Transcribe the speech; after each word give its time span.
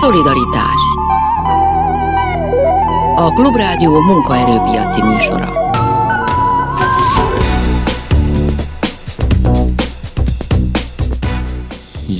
Szolidaritás. 0.00 0.82
A 3.14 3.32
Klubrádió 3.34 4.00
munkaerőpiaci 4.00 5.02
műsora 5.02 5.61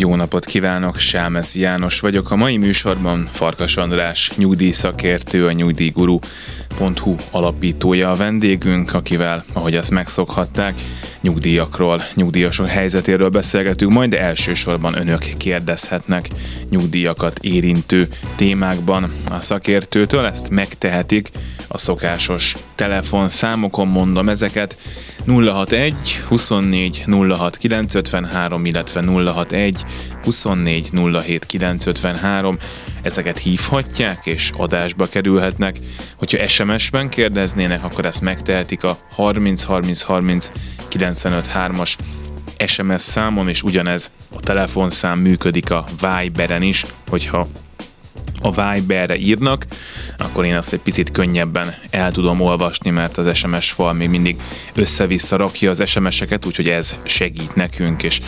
Jó 0.03 0.15
napot 0.15 0.45
kívánok, 0.45 0.99
Sámesz 0.99 1.55
János 1.57 2.01
vagyok. 2.01 2.31
A 2.31 2.37
mai 2.37 2.57
műsorban 2.57 3.29
Farkas 3.33 3.77
András, 3.77 4.33
nyugdíjszakértő, 4.37 5.47
a 5.47 5.53
nyugdíjguru.hu 5.53 7.15
alapítója 7.31 8.11
a 8.11 8.17
vendégünk, 8.17 8.95
akivel, 8.95 9.45
ahogy 9.53 9.77
azt 9.77 9.91
megszokhatták, 9.91 10.75
nyugdíjakról, 11.21 12.03
nyugdíjasok 12.15 12.67
helyzetéről 12.67 13.29
beszélgetünk, 13.29 13.93
majd 13.93 14.15
elsősorban 14.15 14.99
önök 14.99 15.21
kérdezhetnek 15.37 16.29
nyugdíjakat 16.71 17.39
érintő 17.39 18.09
témákban 18.37 19.13
a 19.31 19.41
szakértőtől. 19.41 20.25
Ezt 20.25 20.51
megtehetik 20.51 21.31
a 21.73 21.79
szokásos 21.79 22.57
telefonszámokon, 22.75 23.89
mondom 23.89 24.29
ezeket 24.29 24.77
061 25.27 25.95
24 26.29 27.05
06 27.07 27.57
953, 27.57 28.65
illetve 28.65 29.03
061 29.03 29.85
24 30.23 30.91
07 31.23 31.47
953. 31.47 32.59
Ezeket 33.03 33.39
hívhatják 33.39 34.27
és 34.27 34.51
adásba 34.57 35.07
kerülhetnek. 35.07 35.77
Hogyha 36.17 36.49
SMS-ben 36.49 37.09
kérdeznének, 37.09 37.85
akkor 37.85 38.05
ezt 38.05 38.21
megtehetik 38.21 38.85
a 38.85 38.99
30 39.11 39.63
30 39.65 40.03
30 40.03 40.51
95 40.89 41.51
3-as 41.55 41.95
SMS 42.67 43.01
számon, 43.01 43.49
és 43.49 43.63
ugyanez 43.63 44.11
a 44.37 44.41
telefonszám 44.41 45.19
működik 45.19 45.71
a 45.71 45.85
Viberen 46.01 46.63
is, 46.63 46.87
hogyha 47.09 47.47
a 48.43 48.73
Viberre 48.73 49.17
írnak, 49.17 49.67
akkor 50.19 50.45
én 50.45 50.55
azt 50.55 50.73
egy 50.73 50.81
picit 50.81 51.11
könnyebben 51.11 51.75
el 51.91 52.11
tudom 52.11 52.41
olvasni, 52.41 52.91
mert 52.91 53.19
az 53.19 53.37
SMS 53.37 53.71
fal 53.71 53.93
még 53.93 54.09
mindig 54.09 54.37
össze-vissza 54.75 55.37
rakja 55.37 55.71
az 55.71 55.89
SMS-eket, 55.89 56.47
úgyhogy 56.47 56.69
ez 56.69 56.97
segít 57.05 57.55
nekünk, 57.55 58.03
és 58.03 58.21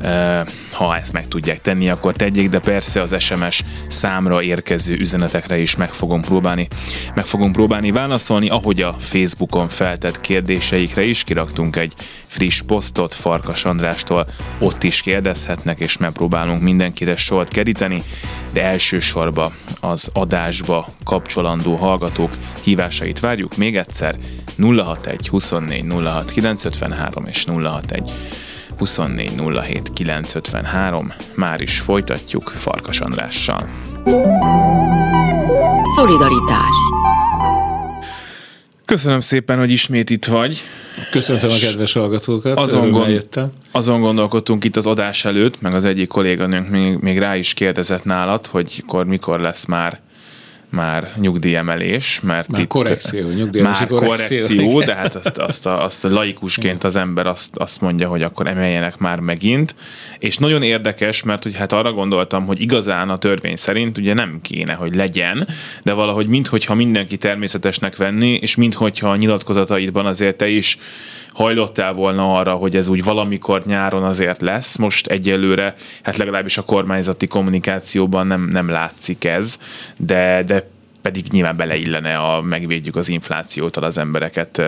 e, 0.00 0.46
ha 0.72 0.96
ezt 0.96 1.12
meg 1.12 1.28
tudják 1.28 1.60
tenni, 1.60 1.88
akkor 1.88 2.16
tegyék, 2.16 2.48
de 2.48 2.58
persze 2.58 3.02
az 3.02 3.14
SMS 3.18 3.62
számra 3.88 4.42
érkező 4.42 4.96
üzenetekre 4.96 5.58
is 5.58 5.76
meg 5.76 5.92
fogom 5.92 6.20
próbálni, 6.20 6.68
meg 7.14 7.24
fogom 7.24 7.52
próbálni 7.52 7.90
válaszolni, 7.90 8.48
ahogy 8.48 8.82
a 8.82 8.96
Facebookon 8.98 9.68
feltett 9.68 10.20
kérdéseikre 10.20 11.02
is 11.02 11.24
kiraktunk 11.24 11.76
egy 11.76 11.92
friss 12.26 12.62
posztot 12.62 13.14
Farkas 13.14 13.64
Andrástól, 13.64 14.26
ott 14.58 14.82
is 14.82 15.00
kérdezhetnek, 15.00 15.80
és 15.80 15.96
megpróbálunk 15.96 16.62
mindenkire 16.62 17.16
sort 17.16 17.48
keríteni, 17.48 18.02
de 18.52 18.62
elsősorban 18.64 19.52
az 19.80 20.10
adásba 20.12 20.86
kapcsolandó 21.04 21.74
hallgatók 21.74 22.32
hívásait 22.62 23.20
várjuk. 23.20 23.56
Még 23.56 23.76
egyszer 23.76 24.16
061 24.58 25.28
24 25.28 25.84
06 26.04 26.30
953 26.30 27.26
és 27.26 27.44
061 27.44 28.12
24 28.78 29.42
07 29.62 29.92
953. 29.92 31.12
Már 31.34 31.60
is 31.60 31.80
folytatjuk 31.80 32.48
Farkas 32.48 33.00
Andrással. 33.00 33.68
Szolidaritás 35.96 36.76
Köszönöm 38.88 39.20
szépen, 39.20 39.58
hogy 39.58 39.70
ismét 39.70 40.10
itt 40.10 40.24
vagy. 40.24 40.62
Köszöntöm 41.10 41.50
a 41.50 41.58
kedves 41.60 41.92
hallgatókat, 41.92 42.58
azon, 42.58 42.90
gond, 42.90 43.28
azon 43.70 44.00
gondolkodtunk 44.00 44.64
itt 44.64 44.76
az 44.76 44.86
adás 44.86 45.24
előtt, 45.24 45.60
meg 45.60 45.74
az 45.74 45.84
egyik 45.84 46.08
kolléganőnk 46.08 46.68
még, 46.68 46.96
még 46.96 47.18
rá 47.18 47.36
is 47.36 47.54
kérdezett 47.54 48.04
nálad, 48.04 48.46
hogy 48.46 48.82
akkor 48.86 49.06
mikor 49.06 49.40
lesz 49.40 49.64
már 49.64 50.00
már 50.70 51.08
nyugdíjemelés, 51.16 52.20
mert 52.20 52.48
már 52.48 52.60
itt 52.60 52.66
korrekció, 52.66 53.28
már 53.62 53.86
korrekció, 53.86 54.38
korrekció. 54.38 54.80
de 54.80 54.94
hát 54.94 55.14
azt, 55.14 55.38
azt, 55.38 55.66
a, 55.66 55.84
azt 55.84 56.04
a 56.04 56.08
laikusként 56.08 56.84
az 56.84 56.96
ember 56.96 57.26
azt, 57.26 57.56
azt 57.56 57.80
mondja, 57.80 58.08
hogy 58.08 58.22
akkor 58.22 58.46
emeljenek 58.46 58.98
már 58.98 59.20
megint, 59.20 59.74
és 60.18 60.38
nagyon 60.38 60.62
érdekes, 60.62 61.22
mert 61.22 61.42
hogy 61.42 61.56
hát 61.56 61.72
arra 61.72 61.92
gondoltam, 61.92 62.46
hogy 62.46 62.60
igazán 62.60 63.10
a 63.10 63.16
törvény 63.16 63.56
szerint 63.56 63.98
ugye 63.98 64.14
nem 64.14 64.38
kéne, 64.42 64.72
hogy 64.72 64.94
legyen, 64.94 65.48
de 65.82 65.92
valahogy 65.92 66.26
minthogyha 66.26 66.74
mindenki 66.74 67.16
természetesnek 67.16 67.96
venni, 67.96 68.38
és 68.40 68.54
minthogyha 68.54 69.10
a 69.10 69.16
nyilatkozataidban 69.16 70.06
azért 70.06 70.36
te 70.36 70.48
is 70.48 70.78
hajlottál 71.38 71.92
volna 71.92 72.32
arra, 72.32 72.54
hogy 72.54 72.76
ez 72.76 72.88
úgy 72.88 73.04
valamikor 73.04 73.62
nyáron 73.64 74.02
azért 74.02 74.40
lesz, 74.40 74.76
most 74.76 75.06
egyelőre, 75.06 75.74
hát 76.02 76.16
legalábbis 76.16 76.58
a 76.58 76.62
kormányzati 76.62 77.26
kommunikációban 77.26 78.26
nem, 78.26 78.48
nem 78.52 78.68
látszik 78.68 79.24
ez, 79.24 79.58
de, 79.96 80.42
de 80.42 80.68
pedig 81.02 81.24
nyilván 81.30 81.56
beleillene 81.56 82.16
a 82.16 82.42
megvédjük 82.42 82.96
az 82.96 83.08
inflációtól 83.08 83.84
az 83.84 83.98
embereket 83.98 84.62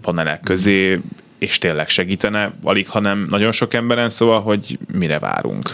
panelek 0.00 0.40
közé, 0.40 1.00
és 1.38 1.58
tényleg 1.58 1.88
segítene, 1.88 2.52
alig, 2.62 2.88
hanem 2.88 3.26
nagyon 3.30 3.52
sok 3.52 3.74
emberen, 3.74 4.08
szóval, 4.08 4.40
hogy 4.40 4.78
mire 4.92 5.18
várunk. 5.18 5.70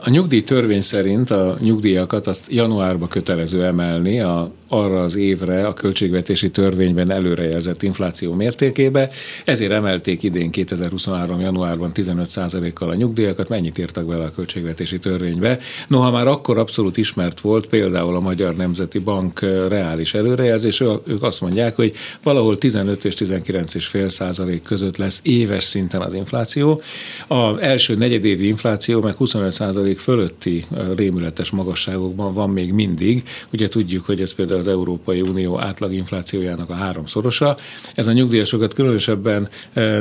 A 0.00 0.10
nyugdíj 0.10 0.42
törvény 0.42 0.80
szerint 0.80 1.30
a 1.30 1.56
nyugdíjakat 1.60 2.26
azt 2.26 2.52
januárba 2.52 3.06
kötelező 3.06 3.64
emelni 3.64 4.20
a, 4.20 4.50
arra 4.68 5.00
az 5.00 5.16
évre 5.16 5.66
a 5.66 5.74
költségvetési 5.74 6.50
törvényben 6.50 7.10
előrejelzett 7.10 7.82
infláció 7.82 8.32
mértékébe. 8.32 9.10
Ezért 9.44 9.72
emelték 9.72 10.22
idén 10.22 10.50
2023. 10.50 11.40
januárban 11.40 11.90
15%-kal 11.94 12.90
a 12.90 12.94
nyugdíjakat. 12.94 13.48
Mennyit 13.48 13.78
írtak 13.78 14.06
bele 14.06 14.24
a 14.24 14.30
költségvetési 14.30 14.98
törvénybe? 14.98 15.58
Noha 15.86 16.10
már 16.10 16.26
akkor 16.26 16.58
abszolút 16.58 16.96
ismert 16.96 17.40
volt 17.40 17.66
például 17.66 18.16
a 18.16 18.20
Magyar 18.20 18.56
Nemzeti 18.56 18.98
Bank 18.98 19.40
reális 19.68 20.14
előrejelzés, 20.14 20.80
ők 21.06 21.22
azt 21.22 21.40
mondják, 21.40 21.76
hogy 21.76 21.94
valahol 22.22 22.58
15 22.58 23.04
és 23.04 23.14
19,5 23.14 24.08
százalék 24.08 24.62
között 24.62 24.96
lesz 24.96 25.20
éves 25.22 25.64
szinten 25.64 26.00
az 26.00 26.14
infláció. 26.14 26.82
A 27.26 27.60
első 27.60 27.94
negyedévi 27.94 28.46
infláció 28.46 29.00
meg 29.00 29.14
25 29.14 29.56
százalék 29.58 29.98
fölötti 29.98 30.64
rémületes 30.96 31.50
magasságokban 31.50 32.32
van 32.32 32.50
még 32.50 32.72
mindig. 32.72 33.22
Ugye 33.52 33.68
tudjuk, 33.68 34.06
hogy 34.06 34.20
ez 34.20 34.32
például 34.32 34.58
az 34.58 34.68
Európai 34.68 35.20
Unió 35.20 35.60
átlaginflációjának 35.60 36.70
a 36.70 36.74
háromszorosa. 36.74 37.56
Ez 37.94 38.06
a 38.06 38.12
nyugdíjasokat 38.12 38.74
különösebben 38.74 39.48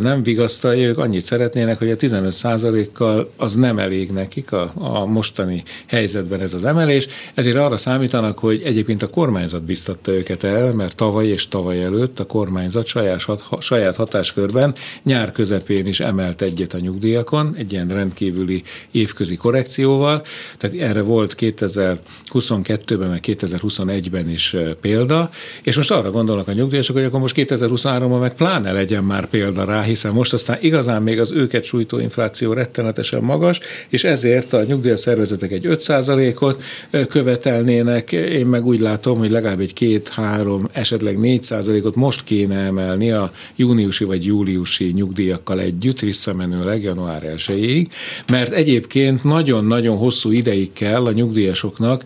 nem 0.01 0.23
vigasztalja, 0.23 0.87
ők 0.87 0.97
annyit 0.97 1.23
szeretnének, 1.23 1.77
hogy 1.77 1.89
a 1.89 1.95
15 1.95 2.31
százalékkal 2.31 3.31
az 3.37 3.55
nem 3.55 3.79
elég 3.79 4.11
nekik 4.11 4.51
a, 4.51 4.71
a 4.75 5.05
mostani 5.05 5.63
helyzetben 5.87 6.41
ez 6.41 6.53
az 6.53 6.65
emelés, 6.65 7.07
ezért 7.33 7.57
arra 7.57 7.77
számítanak, 7.77 8.39
hogy 8.39 8.61
egyébként 8.63 9.03
a 9.03 9.09
kormányzat 9.09 9.63
biztatta 9.63 10.11
őket 10.11 10.43
el, 10.43 10.73
mert 10.73 10.95
tavaly 10.95 11.27
és 11.27 11.47
tavaly 11.47 11.83
előtt 11.83 12.19
a 12.19 12.25
kormányzat 12.25 12.85
saját, 12.85 13.25
saját 13.59 13.95
hatáskörben 13.95 14.75
nyár 15.03 15.31
közepén 15.31 15.87
is 15.87 15.99
emelt 15.99 16.41
egyet 16.41 16.73
a 16.73 16.79
nyugdíjakon, 16.79 17.55
egy 17.55 17.73
ilyen 17.73 17.87
rendkívüli 17.87 18.63
évközi 18.91 19.35
korrekcióval, 19.47 20.21
tehát 20.57 20.75
erre 20.75 21.01
volt 21.01 21.35
2022-ben, 21.39 23.09
meg 23.09 23.23
2021-ben 23.27 24.29
is 24.29 24.55
példa, 24.81 25.29
és 25.63 25.75
most 25.75 25.91
arra 25.91 26.11
gondolnak 26.11 26.47
a 26.47 26.51
nyugdíjasok, 26.51 26.95
hogy 26.95 27.05
akkor 27.05 27.19
most 27.19 27.35
2023-ban 27.37 28.19
meg 28.19 28.33
pláne 28.33 28.71
legyen 28.71 29.03
már 29.03 29.25
példa 29.25 29.63
rá, 29.63 29.81
hiszen 29.81 30.11
most 30.11 30.33
aztán 30.33 30.57
igazán 30.61 31.03
még 31.03 31.19
az 31.19 31.31
őket 31.31 31.63
sújtó 31.63 31.99
infláció 31.99 32.53
rettenetesen 32.53 33.23
magas, 33.23 33.59
és 33.89 34.03
ezért 34.03 34.53
a 34.53 34.63
nyugdíjas 34.63 34.99
szervezetek 34.99 35.51
egy 35.51 35.65
5%-ot 35.67 36.63
követelnének, 37.09 38.11
én 38.11 38.45
meg 38.45 38.65
úgy 38.65 38.79
látom, 38.79 39.17
hogy 39.17 39.31
legalább 39.31 39.59
egy 39.59 39.73
2-3, 40.15 40.67
esetleg 40.71 41.17
4%-ot 41.21 41.95
most 41.95 42.23
kéne 42.23 42.57
emelni 42.57 43.11
a 43.11 43.31
júniusi 43.55 44.03
vagy 44.03 44.25
júliusi 44.25 44.91
nyugdíjakkal 44.95 45.59
együtt, 45.59 45.99
visszamenőleg 45.99 46.83
január 46.83 47.23
1 47.47 47.87
mert 48.27 48.51
egyébként 48.51 49.23
nagyon-nagyon 49.37 49.97
hosszú 49.97 50.31
ideig 50.31 50.73
kell 50.73 51.05
a 51.05 51.11
nyugdíjasoknak, 51.11 52.03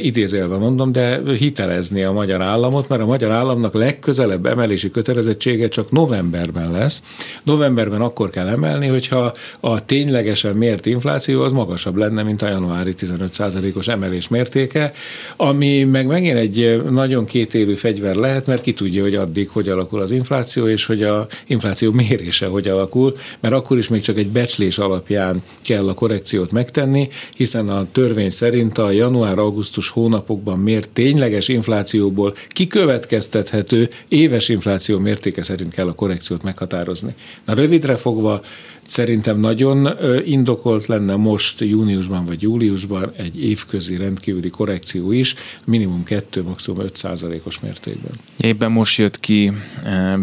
idézélve 0.00 0.56
mondom, 0.56 0.92
de 0.92 1.20
hitelezni 1.38 2.02
a 2.02 2.12
magyar 2.12 2.42
államot, 2.42 2.88
mert 2.88 3.02
a 3.02 3.06
magyar 3.06 3.30
államnak 3.30 3.74
legközelebb 3.74 4.46
emelési 4.46 4.90
kötelezettsége 4.90 5.68
csak 5.68 5.90
novemberben 5.90 6.70
lesz. 6.70 7.02
Novemberben 7.42 8.00
akkor 8.00 8.30
kell 8.30 8.46
emelni, 8.46 8.86
hogyha 8.86 9.32
a 9.60 9.84
ténylegesen 9.84 10.56
mért 10.56 10.86
infláció 10.86 11.42
az 11.42 11.52
magasabb 11.52 11.96
lenne, 11.96 12.22
mint 12.22 12.42
a 12.42 12.48
januári 12.48 12.92
15%-os 12.98 13.88
emelés 13.88 14.28
mértéke, 14.28 14.92
ami 15.36 15.84
meg 15.84 16.06
megint 16.06 16.36
egy 16.36 16.82
nagyon 16.90 17.24
kétélű 17.24 17.74
fegyver 17.74 18.14
lehet, 18.14 18.46
mert 18.46 18.62
ki 18.62 18.72
tudja, 18.72 19.02
hogy 19.02 19.14
addig 19.14 19.48
hogy 19.48 19.68
alakul 19.68 20.00
az 20.00 20.10
infláció, 20.10 20.68
és 20.68 20.86
hogy 20.86 21.02
a 21.02 21.26
infláció 21.46 21.92
mérése 21.92 22.46
hogy 22.46 22.68
alakul, 22.68 23.14
mert 23.40 23.54
akkor 23.54 23.78
is 23.78 23.88
még 23.88 24.00
csak 24.00 24.16
egy 24.16 24.28
becslés 24.28 24.78
alapján 24.78 25.42
kell 25.62 25.88
a 25.88 25.94
korrekciót 25.94 26.52
megtenni, 26.56 27.08
hiszen 27.34 27.68
a 27.68 27.86
törvény 27.92 28.30
szerint 28.30 28.78
a 28.78 28.90
január-augusztus 28.90 29.88
hónapokban 29.88 30.58
mért 30.58 30.88
tényleges 30.88 31.48
inflációból 31.48 32.34
kikövetkeztethető 32.48 33.88
éves 34.08 34.48
infláció 34.48 34.98
mértéke 34.98 35.42
szerint 35.42 35.74
kell 35.74 35.88
a 35.88 35.94
korrekciót 35.94 36.42
meghatározni. 36.42 37.14
Na 37.44 37.54
rövidre 37.54 37.96
fogva 37.96 38.42
Szerintem 38.86 39.40
nagyon 39.40 39.88
indokolt 40.24 40.86
lenne 40.86 41.16
most 41.16 41.60
júniusban 41.60 42.24
vagy 42.24 42.42
júliusban 42.42 43.12
egy 43.16 43.42
évközi 43.42 43.96
rendkívüli 43.96 44.48
korrekció 44.48 45.12
is, 45.12 45.34
minimum 45.64 46.04
2, 46.04 46.42
maximum 46.42 46.80
5 46.80 46.96
százalékos 46.96 47.60
mértékben. 47.60 48.12
Éppen 48.36 48.70
most 48.70 48.98
jött 48.98 49.20
ki 49.20 49.52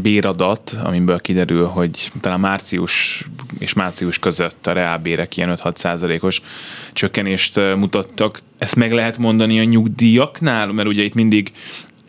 béradat, 0.02 0.78
amiből 0.84 1.20
kiderül, 1.20 1.66
hogy 1.66 2.12
talán 2.22 2.40
március 2.40 3.26
és 3.60 3.74
március 3.74 4.20
között 4.20 4.68
a 4.68 4.72
reálbérek 4.72 5.38
ilyen 5.38 5.58
5-6 5.64 5.76
százalékos 5.76 6.42
csökkenést 6.94 7.60
mutattak. 7.76 8.42
Ezt 8.58 8.76
meg 8.76 8.92
lehet 8.92 9.18
mondani 9.18 9.60
a 9.60 9.64
nyugdíjaknál? 9.64 10.72
Mert 10.72 10.88
ugye 10.88 11.04
itt 11.04 11.14
mindig 11.14 11.52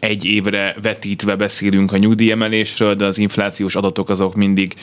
egy 0.05 0.25
évre 0.25 0.77
vetítve 0.83 1.37
beszélünk 1.37 1.93
a 1.93 1.97
nyugdíjemelésről, 1.97 2.95
de 2.95 3.05
az 3.05 3.19
inflációs 3.19 3.75
adatok 3.75 4.11
azok 4.11 4.35
mindig 4.35 4.75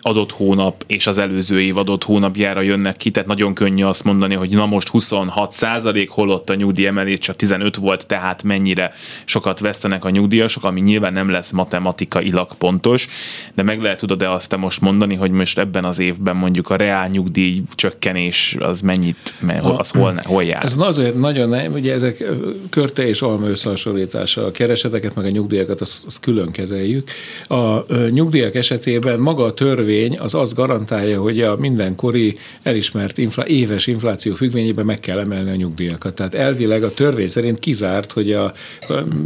adott 0.00 0.32
hónap 0.32 0.84
és 0.86 1.06
az 1.06 1.18
előző 1.18 1.60
év 1.60 1.76
adott 1.76 2.04
hónapjára 2.04 2.60
jönnek 2.60 2.96
ki, 2.96 3.10
tehát 3.10 3.28
nagyon 3.28 3.54
könnyű 3.54 3.84
azt 3.84 4.04
mondani, 4.04 4.34
hogy 4.34 4.50
na 4.50 4.66
most 4.66 4.88
26 4.88 5.52
százalék, 5.52 6.10
holott 6.10 6.50
a 6.50 6.54
nyugdíjemelés 6.54 7.18
csak 7.18 7.36
15 7.36 7.76
volt, 7.76 8.06
tehát 8.06 8.42
mennyire 8.42 8.92
sokat 9.24 9.60
vesztenek 9.60 10.04
a 10.04 10.10
nyugdíjasok, 10.10 10.64
ami 10.64 10.80
nyilván 10.80 11.12
nem 11.12 11.30
lesz 11.30 11.50
matematikailag 11.50 12.54
pontos, 12.58 13.08
de 13.54 13.62
meg 13.62 13.82
lehet 13.82 13.98
tudod 13.98 14.18
de 14.18 14.28
azt 14.28 14.48
te 14.48 14.56
most 14.56 14.80
mondani, 14.80 15.14
hogy 15.14 15.30
most 15.30 15.58
ebben 15.58 15.84
az 15.84 15.98
évben 15.98 16.36
mondjuk 16.36 16.70
a 16.70 16.76
reál 16.76 17.08
nyugdíj 17.08 17.62
csökkenés 17.74 18.56
az 18.60 18.80
mennyit, 18.80 19.34
az 19.62 19.90
hol, 19.90 20.14
hol 20.22 20.44
jár? 20.44 20.64
Ez 20.64 20.74
azért 20.78 21.14
nagyon 21.18 21.48
nem, 21.48 21.72
ugye 21.72 21.92
ezek 21.92 22.24
körte 22.70 23.06
és 23.06 23.22
alma 23.22 23.48
összehasonlítása. 23.48 24.44
A 24.44 24.50
kereseteket, 24.64 25.14
meg 25.14 25.24
a 25.24 25.28
nyugdíjakat, 25.28 25.80
azt, 25.80 26.04
azt 26.04 26.20
külön 26.20 26.50
kezeljük. 26.50 27.08
A 27.48 27.94
nyugdíjak 28.10 28.54
esetében 28.54 29.20
maga 29.20 29.44
a 29.44 29.54
törvény 29.54 30.18
az 30.18 30.34
azt 30.34 30.54
garantálja, 30.54 31.20
hogy 31.20 31.40
a 31.40 31.56
mindenkori 31.56 32.36
elismert 32.62 33.18
infla, 33.18 33.46
éves 33.46 33.86
infláció 33.86 34.34
függvényében 34.34 34.84
meg 34.84 35.00
kell 35.00 35.18
emelni 35.18 35.50
a 35.50 35.54
nyugdíjakat. 35.54 36.14
Tehát 36.14 36.34
elvileg 36.34 36.82
a 36.82 36.94
törvény 36.94 37.26
szerint 37.26 37.58
kizárt, 37.58 38.12
hogy 38.12 38.32
a, 38.32 38.52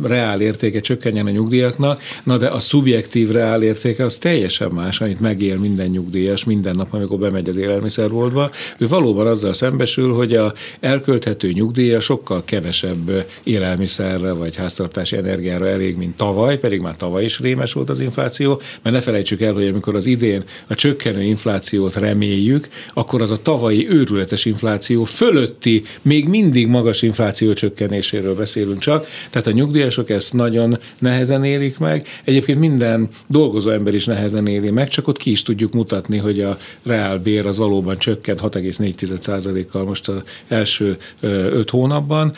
reál 0.03 0.41
értéke 0.41 0.81
csökkenjen 0.81 1.27
a 1.27 1.31
nyugdíjaknak, 1.31 2.03
na 2.25 2.37
de 2.37 2.47
a 2.47 2.61
szubjektív 2.61 3.31
reál 3.31 3.63
értéke 3.63 4.05
az 4.05 4.17
teljesen 4.17 4.71
más, 4.71 5.01
amit 5.01 5.21
megél 5.21 5.59
minden 5.59 5.89
nyugdíjas 5.89 6.45
minden 6.45 6.75
nap, 6.77 6.95
amikor 6.95 7.19
bemegy 7.19 7.49
az 7.49 7.57
élelmiszerboltba. 7.57 8.51
Ő 8.79 8.89
valóban 8.89 9.27
azzal 9.27 9.53
szembesül, 9.53 10.13
hogy 10.13 10.35
a 10.35 10.53
elkölthető 10.81 11.53
nyugdíja 11.53 12.01
sokkal 12.01 12.43
kevesebb 12.45 13.27
élelmiszerre 13.45 14.33
vagy 14.33 14.57
háztartási 14.57 15.17
energiára 15.19 15.69
elég, 15.69 15.97
mint 15.97 16.17
tavaly, 16.17 16.59
pedig 16.59 16.81
már 16.81 16.97
tavaly 16.97 17.25
is 17.25 17.41
rémes 17.41 17.73
volt 17.73 17.91
az 17.91 18.01
infláció, 18.01 18.61
mert 18.83 18.97
ne 18.97 19.03
felejtsük 19.03 19.41
el, 19.41 19.53
hogy 19.53 19.67
amikor 19.67 19.95
az 19.97 20.07
idén 20.07 20.43
a 20.67 20.75
csökkenő 20.75 21.23
inflációt 21.23 21.95
reméljük, 21.95 22.69
akkor 22.95 23.23
az 23.23 23.31
a 23.31 23.43
tavalyi 23.43 23.89
őrületes 23.91 24.45
infláció 24.45 25.05
fölötti, 25.05 25.83
még 26.03 26.29
mindig 26.29 26.67
magas 26.67 27.03
infláció 27.03 27.53
csökkenéséről 27.53 28.35
beszélünk 28.35 28.79
csak, 28.79 29.07
tehát 29.31 29.47
a 29.47 29.51
nyugdíjasok 29.51 30.11
ezt 30.11 30.33
nagyon 30.33 30.79
nehezen 30.99 31.45
élik 31.45 31.79
meg, 31.79 32.07
egyébként 32.25 32.59
minden 32.59 33.09
dolgozó 33.27 33.71
ember 33.71 33.95
is 33.95 34.05
nehezen 34.05 34.47
éli 34.47 34.71
meg, 34.71 34.89
csak 34.89 35.09
ott 35.09 35.17
ki 35.17 35.31
is 35.31 35.43
tudjuk 35.43 35.73
mutatni, 35.73 36.17
hogy 36.17 36.41
a 36.41 36.59
reál 36.83 37.19
bér 37.19 37.47
az 37.47 37.59
valóban 37.59 37.99
csökkent 37.99 38.41
6,4%-kal 38.41 39.85
most 39.85 40.09
az 40.09 40.23
első 40.49 40.97
öt 41.21 41.71
hónapban. 41.71 42.33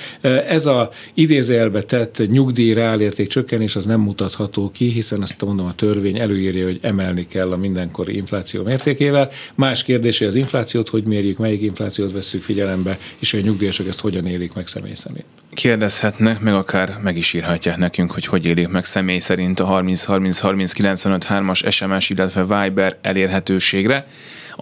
Ez 0.48 0.66
a 0.66 0.90
idézőjelbe 1.14 1.82
tett 1.82 2.22
nyugdíj 2.26 2.69
reálérték 2.72 3.28
csökkenés 3.28 3.76
az 3.76 3.84
nem 3.84 4.00
mutatható 4.00 4.70
ki, 4.70 4.88
hiszen 4.88 5.22
azt 5.22 5.44
mondom, 5.44 5.66
a 5.66 5.74
törvény 5.74 6.18
előírja, 6.18 6.64
hogy 6.64 6.78
emelni 6.82 7.26
kell 7.26 7.52
a 7.52 7.56
mindenkori 7.56 8.16
infláció 8.16 8.62
mértékével. 8.62 9.30
Más 9.54 9.82
kérdés, 9.82 10.20
az 10.20 10.34
inflációt 10.34 10.88
hogy 10.88 11.04
mérjük, 11.04 11.38
melyik 11.38 11.62
inflációt 11.62 12.12
vesszük 12.12 12.42
figyelembe, 12.42 12.98
és 13.18 13.30
hogy 13.30 13.40
a 13.40 13.42
nyugdíjasok 13.42 13.88
ezt 13.88 14.00
hogyan 14.00 14.26
élik 14.26 14.54
meg 14.54 14.66
személy 14.66 14.94
szerint. 14.94 15.24
Kérdezhetnek, 15.52 16.40
meg 16.40 16.54
akár 16.54 16.98
meg 17.02 17.16
is 17.16 17.32
írhatják 17.32 17.76
nekünk, 17.76 18.10
hogy 18.10 18.26
hogy 18.26 18.46
élik 18.46 18.68
meg 18.68 18.84
személy 18.84 19.18
szerint 19.18 19.60
a 19.60 19.64
30 19.64 20.04
30 20.04 20.38
30 20.38 20.72
95 20.72 21.26
3-as 21.28 21.72
SMS, 21.72 22.10
illetve 22.10 22.40
Viber 22.42 22.98
elérhetőségre 23.02 24.06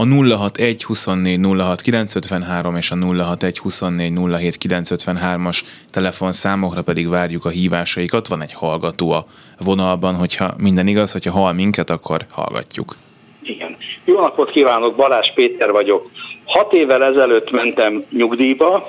a 0.00 0.04
061 0.04 0.84
24 0.84 1.38
06 1.58 1.80
953 1.80 2.76
és 2.76 2.90
a 2.90 2.96
061 2.96 3.58
24 3.58 4.12
07 4.38 4.56
953-as 4.68 5.60
telefonszámokra 5.90 6.82
pedig 6.82 7.08
várjuk 7.08 7.44
a 7.44 7.48
hívásaikat. 7.48 8.28
Van 8.28 8.42
egy 8.42 8.52
hallgató 8.52 9.10
a 9.10 9.26
vonalban, 9.58 10.14
hogyha 10.14 10.54
minden 10.58 10.86
igaz, 10.86 11.12
hogyha 11.12 11.32
hall 11.32 11.52
minket, 11.52 11.90
akkor 11.90 12.26
hallgatjuk. 12.30 12.96
Igen. 13.42 13.76
Jó 14.04 14.20
napot 14.20 14.50
kívánok, 14.50 14.96
Balázs 14.96 15.32
Péter 15.34 15.70
vagyok. 15.70 16.10
Hat 16.44 16.72
évvel 16.72 17.04
ezelőtt 17.04 17.50
mentem 17.50 18.04
nyugdíjba, 18.10 18.88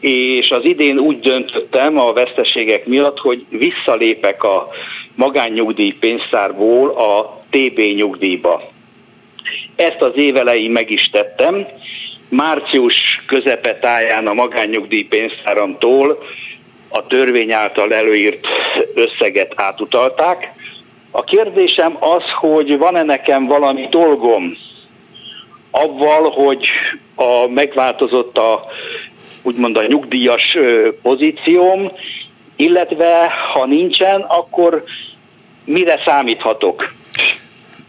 és 0.00 0.50
az 0.50 0.64
idén 0.64 0.98
úgy 0.98 1.20
döntöttem 1.20 1.98
a 1.98 2.12
veszteségek 2.12 2.86
miatt, 2.86 3.18
hogy 3.18 3.46
visszalépek 3.48 4.42
a 4.42 4.68
magánnyugdíj 5.14 5.92
pénztárból 5.92 6.88
a 6.88 7.42
TB 7.50 7.78
nyugdíjba. 7.96 8.74
Ezt 9.76 10.00
az 10.00 10.12
évelején 10.14 10.70
meg 10.70 10.90
is 10.90 11.10
tettem. 11.10 11.66
Március 12.28 13.22
közepe 13.26 13.74
táján 13.74 14.26
a 14.26 14.32
magánnyugdíj 14.32 15.02
pénztáramtól 15.02 16.18
a 16.88 17.06
törvény 17.06 17.52
által 17.52 17.94
előírt 17.94 18.46
összeget 18.94 19.52
átutalták. 19.56 20.52
A 21.10 21.24
kérdésem 21.24 21.96
az, 22.00 22.22
hogy 22.40 22.78
van-e 22.78 23.02
nekem 23.02 23.46
valami 23.46 23.86
dolgom 23.90 24.56
avval, 25.70 26.30
hogy 26.30 26.68
a, 27.14 27.46
megváltozott 27.48 28.38
a 28.38 28.64
úgymond 29.42 29.76
a 29.76 29.86
nyugdíjas 29.86 30.56
pozícióm, 31.02 31.92
illetve 32.56 33.32
ha 33.52 33.66
nincsen, 33.66 34.20
akkor 34.20 34.84
mire 35.64 36.00
számíthatok? 36.04 36.92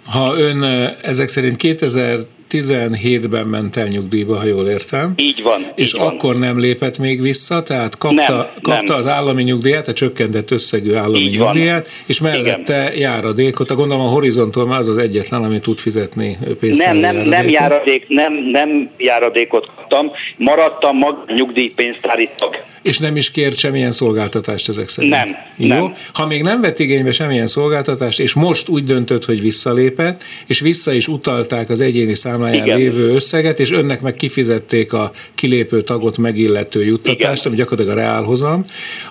Ha 0.07 0.37
ön 0.37 0.63
ezek 1.01 1.27
szerint 1.27 1.57
2000 1.57 2.25
17-ben 2.49 3.47
ment 3.47 3.75
el 3.77 3.87
nyugdíjba, 3.87 4.37
ha 4.37 4.45
jól 4.45 4.67
értem. 4.67 5.13
Így 5.15 5.43
van. 5.43 5.71
És 5.75 5.93
így 5.93 6.01
akkor 6.01 6.31
van. 6.31 6.41
nem 6.41 6.59
lépett 6.59 6.97
még 6.97 7.21
vissza, 7.21 7.63
tehát 7.63 7.97
kapta, 7.97 8.33
nem, 8.33 8.47
kapta 8.61 8.91
nem. 8.91 8.97
az 8.97 9.07
állami 9.07 9.43
nyugdíjat, 9.43 9.87
a 9.87 9.93
csökkentett 9.93 10.51
összegű 10.51 10.93
állami 10.93 11.17
így 11.19 11.37
nyugdíjat, 11.37 11.83
van. 11.83 11.93
és 12.05 12.21
mellette 12.21 12.81
Igen. 12.81 12.97
járadékot. 12.99 13.71
A 13.71 13.75
gondolom 13.75 14.05
a 14.05 14.09
horizontól 14.09 14.65
már 14.65 14.79
az 14.79 14.87
az 14.87 14.97
egyetlen, 14.97 15.43
ami 15.43 15.59
tud 15.59 15.79
fizetni 15.79 16.37
pénztári 16.59 16.99
Nem, 16.99 17.15
nem, 17.15 17.27
nem, 17.27 17.49
járadék, 17.49 18.05
nem, 18.07 18.33
nem 18.33 18.89
járadékot 18.97 19.65
kaptam, 19.75 20.11
maradtam 20.37 20.97
mag 20.97 21.15
nyugdíjpénztári 21.35 22.29
tag. 22.37 22.55
És 22.81 22.99
nem 22.99 23.15
is 23.15 23.31
kért 23.31 23.57
semmilyen 23.57 23.91
szolgáltatást 23.91 24.69
ezek 24.69 24.87
szerint? 24.87 25.13
Nem. 25.13 25.35
Jó? 25.57 25.67
Nem. 25.67 25.93
Ha 26.13 26.25
még 26.27 26.41
nem 26.41 26.61
vett 26.61 26.79
igénybe 26.79 27.11
semmilyen 27.11 27.47
szolgáltatást, 27.47 28.19
és 28.19 28.33
most 28.33 28.69
úgy 28.69 28.83
döntött, 28.83 29.25
hogy 29.25 29.41
visszalépett, 29.41 30.23
és 30.47 30.59
vissza 30.59 30.91
is 30.91 31.07
utalták 31.07 31.69
az 31.69 31.81
egyéni 31.81 32.15
számláján 32.37 32.65
Igen. 32.65 32.77
lévő 32.77 33.13
összeget, 33.13 33.59
és 33.59 33.71
önnek 33.71 34.01
meg 34.01 34.13
kifizették 34.13 34.93
a 34.93 35.11
kilépő 35.35 35.81
tagot 35.81 36.17
megillető 36.17 36.85
juttatást, 36.85 37.41
Igen. 37.41 37.41
ami 37.45 37.55
gyakorlatilag 37.55 37.97
a 37.97 38.01
reálhozam, 38.01 38.65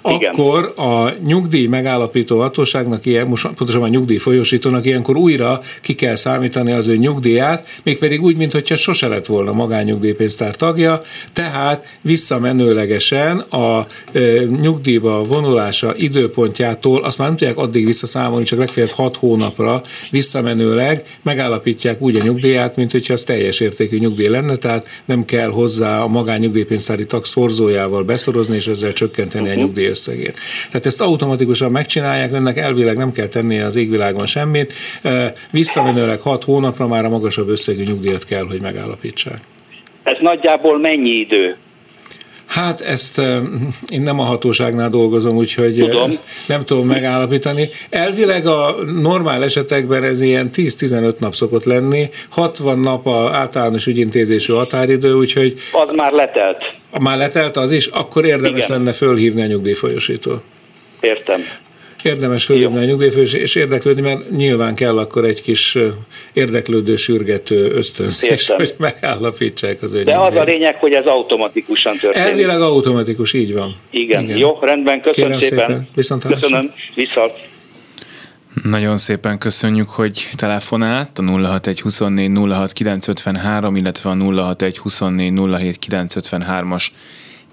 Igen. 0.05 0.33
akkor 0.33 0.73
a 0.77 1.13
nyugdíj 1.25 1.67
megállapító 1.67 2.41
hatóságnak, 2.41 3.07
ilyen, 3.07 3.27
most 3.27 3.47
pontosabban 3.47 3.89
a 3.89 3.93
nyugdíj 3.93 4.19
folyosítónak 4.19 4.87
ilyenkor 4.87 5.17
újra 5.17 5.61
ki 5.83 5.95
kell 5.95 6.15
számítani 6.15 6.73
az 6.73 6.87
ő 6.87 6.97
nyugdíját, 6.97 7.69
mégpedig 7.83 8.23
úgy, 8.23 8.37
mintha 8.37 8.75
sose 8.77 9.09
lett 9.09 9.27
volna 9.27 9.53
magánnyugdíjpénztár 9.53 10.57
tagja, 10.57 11.01
tehát 11.33 11.99
visszamenőlegesen 12.03 13.39
a 13.39 13.67
a 13.67 13.87
nyugdíjba 14.61 15.23
vonulása 15.23 15.95
időpontjától, 15.97 17.03
azt 17.03 17.19
már 17.19 17.29
nem 17.29 17.37
tudják 17.37 17.59
addig 17.59 17.87
visszaszámolni, 17.87 18.45
csak 18.45 18.59
legfeljebb 18.59 18.93
6 18.93 19.17
hónapra 19.17 19.83
visszamenőleg 20.11 21.03
megállapítják 21.23 22.01
úgy 22.01 22.17
a 22.17 22.25
nyugdíját, 22.25 22.77
mint 22.77 22.91
hogyha 22.91 23.16
az 23.17 23.25
teljes 23.25 23.61
értékű 23.61 23.99
nyugdíj 23.99 24.29
lenne, 24.29 24.57
tehát 24.57 24.89
nem 25.05 25.25
kell 25.25 25.49
hozzá 25.49 26.01
a 26.01 26.07
magán 26.07 26.39
nyugdíjpénztári 26.39 27.07
tag 27.07 27.25
szorzójával 27.25 28.03
beszorozni, 28.03 28.55
és 28.55 28.67
ezzel 28.67 28.93
csökkenteni 28.93 29.45
uh-huh. 29.45 29.59
a 29.59 29.65
nyugdíj 29.65 29.87
összegét. 29.87 30.39
Tehát 30.71 30.87
ezt 30.87 31.01
automatikusan 31.01 31.71
megcsinálják, 31.71 32.33
önnek 32.33 32.57
elvileg 32.57 32.97
nem 32.97 33.13
kell 33.13 33.29
tennie 33.29 33.65
az 33.65 33.77
égvilágon 33.77 34.27
semmit, 34.27 34.73
visszamenőleg 35.51 36.21
6 36.21 36.45
hónapra 36.45 36.87
már 36.87 37.05
a 37.05 37.09
magasabb 37.09 37.49
összegű 37.49 37.83
nyugdíjat 37.83 38.25
kell, 38.25 38.47
hogy 38.47 38.61
megállapítsák. 38.61 39.41
Ez 40.03 40.17
nagyjából 40.21 40.79
mennyi 40.79 41.11
idő? 41.11 41.57
Hát 42.47 42.81
ezt 42.81 43.19
én 43.89 44.03
nem 44.03 44.21
a 44.21 44.23
hatóságnál 44.23 44.89
dolgozom, 44.89 45.37
úgyhogy 45.37 45.75
tudom. 45.75 46.11
nem 46.47 46.65
tudom 46.65 46.87
megállapítani. 46.87 47.71
Elvileg 47.89 48.47
a 48.47 48.75
normál 49.01 49.43
esetekben 49.43 50.05
ez 50.05 50.21
ilyen 50.21 50.51
10-15 50.55 51.19
nap 51.19 51.35
szokott 51.35 51.65
lenni, 51.65 52.11
60 52.31 52.79
nap 52.79 53.07
a 53.07 53.31
általános 53.33 53.87
ügyintézésű 53.87 54.53
határidő, 54.53 55.15
úgyhogy... 55.15 55.55
Az 55.73 55.95
már 55.95 56.13
letelt. 56.13 56.59
Már 57.01 57.19
letelt 57.19 57.57
az 57.57 57.71
is, 57.71 57.87
akkor 57.87 58.25
érdemes 58.25 58.65
Igen. 58.65 58.79
lenne 58.79 58.93
fölhívni 58.93 59.43
a 59.43 59.47
nyugdíjfolyosítól. 59.47 60.43
Értem. 61.01 61.41
Érdemes 62.07 62.45
fölhívni 62.45 62.79
a 62.79 62.85
nyugdíjfős 62.85 63.33
és 63.33 63.55
érdeklődni, 63.55 64.03
mert 64.03 64.31
nyilván 64.31 64.75
kell 64.75 64.99
akkor 64.99 65.25
egy 65.25 65.43
kis 65.43 65.79
érdeklődő, 66.33 66.97
sürgető 66.97 67.71
ösztönzés, 67.71 68.49
hogy 68.57 68.75
megállapítsák 68.79 69.83
az 69.83 69.93
De 69.93 70.19
az 70.19 70.35
a 70.35 70.43
lényeg, 70.43 70.77
hogy 70.77 70.93
ez 70.93 71.05
automatikusan 71.05 71.99
történik. 71.99 72.29
Elvileg 72.29 72.61
automatikus, 72.61 73.33
így 73.33 73.55
van. 73.55 73.77
Igen, 73.91 74.23
Igen. 74.23 74.37
jó, 74.37 74.59
rendben, 74.61 75.01
köszönöm 75.01 75.39
Kérem 75.39 75.41
szépen. 75.41 75.67
szépen. 75.67 75.89
Viszont 75.95 76.25
köszönöm, 76.25 76.73
viszont. 76.95 77.33
Nagyon 78.63 78.97
szépen 78.97 79.39
köszönjük, 79.39 79.89
hogy 79.89 80.31
telefonált 80.37 81.19
a 81.19 81.23
061 81.23 81.81
24 81.81 82.31
06 82.35 82.73
953, 82.73 83.77
illetve 83.77 84.11
a 84.11 84.15
061 84.15 84.79
24 84.79 85.33
07 85.33 85.79
953-as 85.91 86.87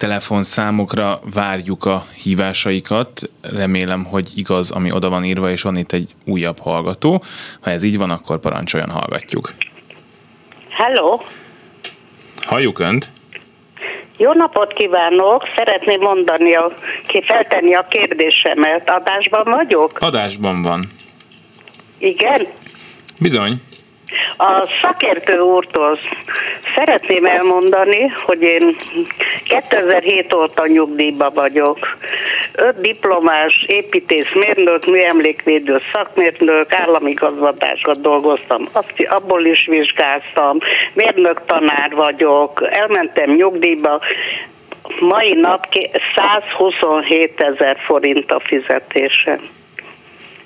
telefonszámokra 0.04 1.20
várjuk 1.34 1.86
a 1.86 2.04
hívásaikat. 2.24 3.22
Remélem, 3.42 4.04
hogy 4.04 4.30
igaz, 4.36 4.72
ami 4.72 4.92
oda 4.92 5.10
van 5.10 5.24
írva, 5.24 5.50
és 5.50 5.62
van 5.62 5.78
itt 5.78 5.92
egy 5.92 6.10
újabb 6.26 6.60
hallgató. 6.60 7.24
Ha 7.62 7.70
ez 7.70 7.84
így 7.84 7.98
van, 7.98 8.10
akkor 8.10 8.40
parancsoljon, 8.40 8.90
hallgatjuk. 8.90 9.54
Hello! 10.70 11.20
Halljuk 12.42 12.80
Önt! 12.80 13.12
Jó 14.18 14.34
napot 14.34 14.74
kívánok! 14.74 15.44
Szeretném 15.56 16.00
mondani, 16.00 16.56
a, 16.56 16.74
feltenni 17.26 17.76
a 17.76 17.88
kérdésemet. 17.90 18.90
Adásban 18.90 19.44
vagyok? 19.44 19.92
Adásban 20.00 20.62
van. 20.62 20.86
Igen? 21.98 22.48
Bizony. 23.20 23.62
A 24.38 24.68
szakértő 24.82 25.40
úrtól 25.40 26.00
szeretném 26.76 27.26
elmondani, 27.26 28.08
hogy 28.26 28.42
én 28.42 28.76
2007 29.44 30.34
óta 30.34 30.68
nyugdíjba 30.68 31.30
vagyok. 31.30 31.98
Öt 32.52 32.82
diplomás 32.82 33.64
építészmérnök, 33.68 34.86
műemlékvédő 34.86 35.82
szakmérnök, 35.94 36.74
állami 36.74 37.14
gazdatásokat 37.14 38.02
dolgoztam, 38.02 38.70
azt, 38.72 38.94
abból 39.10 39.46
is 39.46 39.66
vizsgáztam, 39.70 40.58
mérnök 40.94 41.46
tanár 41.46 41.92
vagyok, 41.96 42.68
elmentem 42.70 43.30
nyugdíjba, 43.30 44.02
mai 45.00 45.34
nap 45.34 45.66
127 46.16 47.42
ezer 47.42 47.78
forint 47.86 48.32
a 48.32 48.40
fizetésem. 48.40 49.40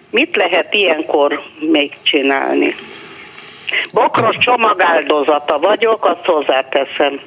Mit 0.09 0.35
lehet 0.35 0.73
ilyenkor 0.73 1.41
még 1.59 1.91
csinálni? 2.03 2.75
Bokros 3.93 4.37
csomagáldozata 4.37 5.59
vagyok, 5.59 6.05
azt 6.05 6.25
hozzáteszem. 6.25 7.19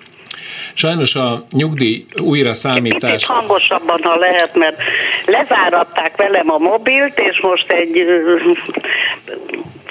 Sajnos 0.75 1.15
a 1.15 1.43
nyugdíj 1.53 2.05
újra 2.23 2.55
számítás... 2.55 3.11
Kicsit 3.11 3.27
hangosabban, 3.27 4.01
ha 4.03 4.17
lehet, 4.17 4.55
mert 4.55 4.83
lezáratták 5.27 6.17
velem 6.17 6.51
a 6.51 6.59
mobilt, 6.59 7.19
és 7.19 7.41
most 7.41 7.73
egy 7.73 8.07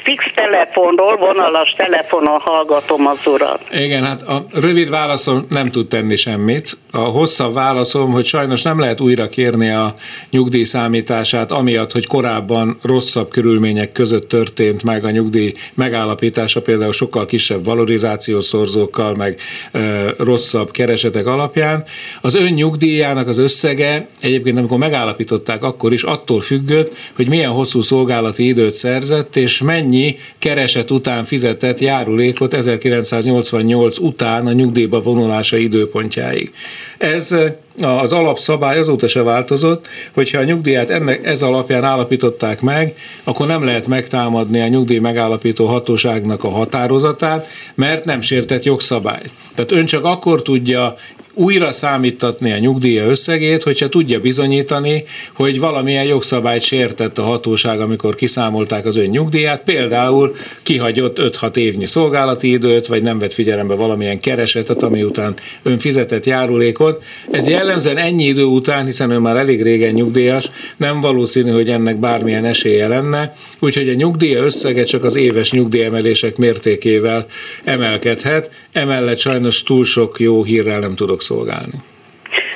fix 0.04 0.24
telefonról, 0.36 1.18
vonalas 1.18 1.74
telefonon 1.78 2.40
hallgatom 2.40 3.08
az 3.08 3.20
urat. 3.26 3.62
Igen, 3.72 4.04
hát 4.04 4.22
a 4.22 4.46
rövid 4.54 4.90
válaszom 4.90 5.46
nem 5.50 5.72
tud 5.72 5.88
tenni 5.88 6.16
semmit. 6.16 6.78
A 6.92 6.98
hosszabb 6.98 7.54
válaszom, 7.54 8.12
hogy 8.12 8.26
sajnos 8.26 8.62
nem 8.62 8.80
lehet 8.80 9.02
újra 9.02 9.30
kérni 9.30 9.70
a 9.70 9.94
nyugdíj 10.30 10.64
számítását, 10.64 11.52
amiatt, 11.52 11.92
hogy 11.92 12.08
korábban 12.08 12.80
rosszabb 12.82 13.30
körülmények 13.30 13.92
között 13.92 14.30
történt 14.30 14.84
meg 14.84 15.04
a 15.04 15.10
nyugdíj 15.10 15.54
megállapítása, 15.74 16.62
például 16.62 16.92
sokkal 16.92 17.26
kisebb 17.26 17.64
valorizációs 17.66 18.46
szorzókkal, 18.46 19.16
meg 19.16 19.40
e, 19.72 19.80
rosszabb 20.18 20.72
keresetek 20.72 21.28
alapján. 21.28 21.84
Az 22.22 22.36
ön 22.36 22.54
nyugdíjának 22.54 23.28
az 23.28 23.38
összege 23.38 24.08
egyébként, 24.22 24.58
amikor 24.58 24.78
megállapították, 24.78 25.64
akkor 25.64 25.94
is 25.94 26.04
attól 26.04 26.40
függött, 26.40 26.96
hogy 27.16 27.28
milyen 27.28 27.52
hosszú 27.52 27.82
szolgálati 27.82 28.48
időt 28.48 28.74
szerzett, 28.74 29.36
és 29.36 29.62
mennyi 29.62 29.89
mennyi 29.90 30.16
kereset 30.40 30.92
után 30.92 31.24
fizetett 31.24 31.80
járulékot 31.80 32.54
1988 32.54 33.98
után 33.98 34.48
a 34.48 34.52
nyugdíjba 34.52 35.02
vonulása 35.02 35.58
időpontjáig. 35.58 36.52
Ez 36.98 37.36
az 37.82 38.12
alapszabály 38.12 38.78
azóta 38.78 39.08
se 39.08 39.24
változott, 39.24 39.88
hogyha 40.14 40.40
a 40.40 40.44
nyugdíját 40.44 40.90
ennek, 40.90 41.26
ez 41.26 41.42
alapján 41.42 41.84
állapították 41.84 42.62
meg, 42.62 42.96
akkor 43.24 43.48
nem 43.48 43.64
lehet 43.64 43.88
megtámadni 43.88 44.62
a 44.62 44.68
nyugdíj 44.68 45.00
megállapító 45.00 45.66
hatóságnak 45.66 46.44
a 46.44 46.50
határozatát, 46.50 47.48
mert 47.76 48.06
nem 48.06 48.22
sértett 48.22 48.64
jogszabályt. 48.64 49.32
Tehát 49.56 49.72
ön 49.72 49.86
csak 49.86 50.06
akkor 50.06 50.42
tudja 50.42 50.96
újra 51.40 51.72
számítatni 51.72 52.52
a 52.52 52.58
nyugdíja 52.58 53.06
összegét, 53.06 53.64
hogyha 53.64 53.90
tudja 53.90 54.20
bizonyítani, 54.20 55.04
hogy 55.34 55.60
valamilyen 55.60 56.04
jogszabályt 56.04 56.62
sértett 56.62 57.18
a 57.18 57.24
hatóság, 57.24 57.80
amikor 57.82 58.16
kiszámolták 58.16 58.86
az 58.86 58.98
ön 58.98 59.10
nyugdíját, 59.10 59.64
például 59.64 60.36
kihagyott 60.64 61.20
5-6 61.22 61.56
évnyi 61.56 61.86
szolgálati 61.86 62.52
időt, 62.52 62.88
vagy 62.88 63.04
nem 63.04 63.20
vett 63.20 63.34
figyelembe 63.34 63.74
valamilyen 63.74 64.20
keresetet, 64.20 64.84
ami 64.84 65.04
után 65.04 65.36
ön 65.64 65.80
fizetett 65.80 66.26
járulékot. 66.26 67.04
Ez 67.32 67.48
jellemzően 67.48 67.98
ennyi 67.98 68.24
idő 68.24 68.44
után, 68.44 68.86
hiszen 68.86 69.12
ön 69.12 69.22
már 69.22 69.36
elég 69.36 69.64
régen 69.64 69.94
nyugdíjas, 69.94 70.50
nem 70.78 71.02
valószínű, 71.02 71.52
hogy 71.52 71.70
ennek 71.70 72.00
bármilyen 72.00 72.46
esélye 72.46 72.88
lenne, 72.88 73.34
úgyhogy 73.60 73.90
a 73.90 73.94
nyugdíja 73.94 74.44
összege 74.44 74.84
csak 74.84 75.04
az 75.04 75.16
éves 75.16 75.52
nyugdíjemelések 75.52 76.38
mértékével 76.38 77.26
emelkedhet, 77.64 78.52
emellett 78.72 79.18
sajnos 79.18 79.64
túl 79.64 79.84
sok 79.84 80.20
jó 80.20 80.44
hírrel 80.44 80.80
nem 80.80 80.96
tudok 80.96 81.22
szolgálni. 81.30 81.78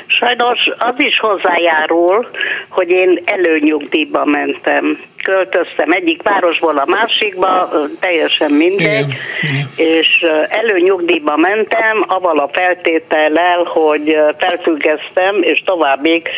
Sajnos 0.08 0.70
az 0.78 0.94
is 0.98 1.20
hozzájárul, 1.20 2.28
hogy 2.70 2.90
én 2.90 3.22
előnyugdíjba 3.26 4.26
mentem. 4.26 5.00
Költöztem 5.24 5.92
egyik 5.92 6.22
városból 6.22 6.78
a 6.78 6.86
másikba, 6.86 7.70
teljesen 8.00 8.52
mindegy, 8.52 9.14
Igen. 9.42 9.68
és 9.76 10.26
előnyugdíjba 10.50 11.38
mentem, 11.38 12.06
avval 12.08 12.40
a 12.40 12.50
feltétellel, 12.54 13.64
hogy 13.64 14.18
felfüggesztem, 14.38 15.42
és 15.42 15.62
továbbig, 15.66 16.30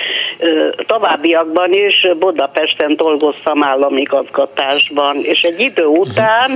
továbbiakban 0.88 1.74
is 1.74 2.08
Budapesten 2.20 2.96
dolgoztam 2.96 3.64
államigazgatásban, 3.64 5.18
és 5.22 5.42
egy 5.44 5.60
idő 5.60 5.86
után 5.86 6.52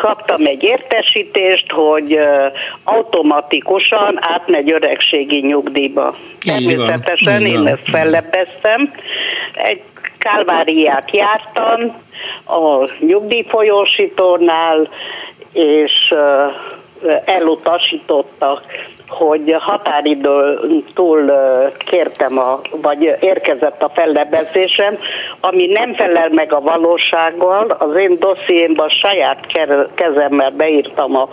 kaptam 0.00 0.46
egy 0.46 0.62
értesítést, 0.62 1.72
hogy 1.72 2.18
automatikusan 2.84 4.18
átmegy 4.20 4.72
öregségi 4.72 5.40
nyugdíjba. 5.46 6.14
Természetesen 6.44 7.46
én 7.46 7.66
ezt 7.66 7.88
fellebbeztem. 7.90 8.92
Egy 9.54 9.82
kálváriát 10.18 11.16
jártam 11.16 11.96
a 12.44 12.88
nyugdíjfolyósítónál, 13.00 14.88
és 15.52 16.14
elutasítottak 17.24 18.62
hogy 19.10 19.56
határidő 19.58 20.58
túl 20.94 21.32
kértem, 21.78 22.38
a, 22.38 22.60
vagy 22.70 23.16
érkezett 23.20 23.82
a 23.82 23.90
fellebbezésem, 23.94 24.94
ami 25.40 25.66
nem 25.66 25.94
felel 25.94 26.28
meg 26.32 26.52
a 26.52 26.60
valósággal. 26.60 27.76
Az 27.78 27.96
én 27.96 28.18
dossziémban 28.18 28.88
saját 28.88 29.46
kezemmel 29.94 30.50
beírtam 30.50 31.16
a, 31.16 31.28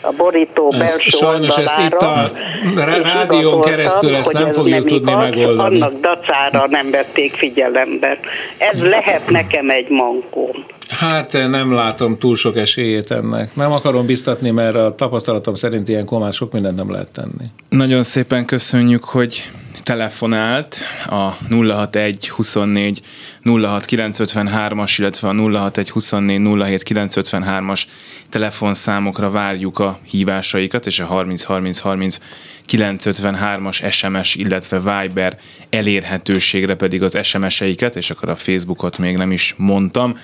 a 0.00 0.12
borító 0.12 0.68
ezt, 0.70 0.78
belső 0.78 1.08
Sajnos 1.08 1.56
oldalára, 1.56 1.82
ezt 1.82 1.92
itt 1.92 2.00
a 2.00 3.02
rádión 3.02 3.60
keresztül 3.60 4.14
ezt 4.14 4.32
nem 4.32 4.50
fogjuk 4.50 4.78
nem 4.78 4.86
tudni 4.86 5.10
igaz, 5.10 5.30
megoldani. 5.30 5.80
Annak 5.80 6.00
dacára 6.00 6.66
nem 6.68 6.90
vették 6.90 7.34
figyelembe. 7.34 8.18
Ez 8.58 8.82
lehet 8.82 9.30
nekem 9.30 9.70
egy 9.70 9.88
mankóm. 9.88 10.64
Hát 10.92 11.32
nem 11.32 11.72
látom 11.72 12.18
túl 12.18 12.36
sok 12.36 12.56
esélyét 12.56 13.10
ennek. 13.10 13.54
Nem 13.54 13.72
akarom 13.72 14.06
biztatni, 14.06 14.50
mert 14.50 14.76
a 14.76 14.94
tapasztalatom 14.94 15.54
szerint 15.54 15.88
ilyen 15.88 16.04
komár 16.04 16.32
sok 16.32 16.52
mindent 16.52 16.76
nem 16.76 16.90
lehet 16.90 17.10
tenni. 17.10 17.44
Nagyon 17.68 18.02
szépen 18.02 18.44
köszönjük, 18.44 19.04
hogy 19.04 19.50
telefonált 19.82 20.76
a 21.06 21.30
061 21.48 22.28
24 22.28 23.02
06 23.44 23.84
953-as, 23.88 24.94
illetve 24.98 25.28
a 25.28 25.32
061 25.32 25.90
24 25.90 26.40
07 26.40 26.82
953-as 26.88 27.82
telefonszámokra 28.28 29.30
várjuk 29.30 29.78
a 29.78 29.98
hívásaikat, 30.04 30.86
és 30.86 31.00
a 31.00 31.04
30 31.04 31.42
30 31.42 31.78
30 31.78 32.18
953-as 32.68 33.92
SMS, 33.92 34.34
illetve 34.34 34.78
Viber 34.78 35.38
elérhetőségre 35.70 36.74
pedig 36.74 37.02
az 37.02 37.18
SMS-eiket, 37.22 37.96
és 37.96 38.10
akkor 38.10 38.28
a 38.28 38.36
Facebookot 38.36 38.98
még 38.98 39.16
nem 39.16 39.32
is 39.32 39.54
mondtam. 39.56 40.18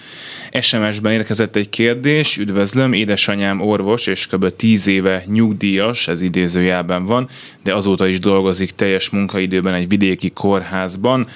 SMS-ben 0.60 1.12
érkezett 1.12 1.56
egy 1.56 1.68
kérdés, 1.68 2.36
üdvözlöm, 2.36 2.92
édesanyám 2.92 3.60
orvos, 3.60 4.06
és 4.06 4.26
kb. 4.26 4.56
10 4.56 4.86
éve 4.86 5.24
nyugdíjas, 5.26 6.08
ez 6.08 6.20
idézőjelben 6.20 7.04
van, 7.04 7.28
de 7.62 7.74
azóta 7.74 8.06
is 8.06 8.20
dolgozik 8.20 8.70
teljes 8.70 9.10
munkaidőben 9.10 9.74
egy 9.74 9.88
vidéki 9.88 10.30
kórházban 10.30 11.28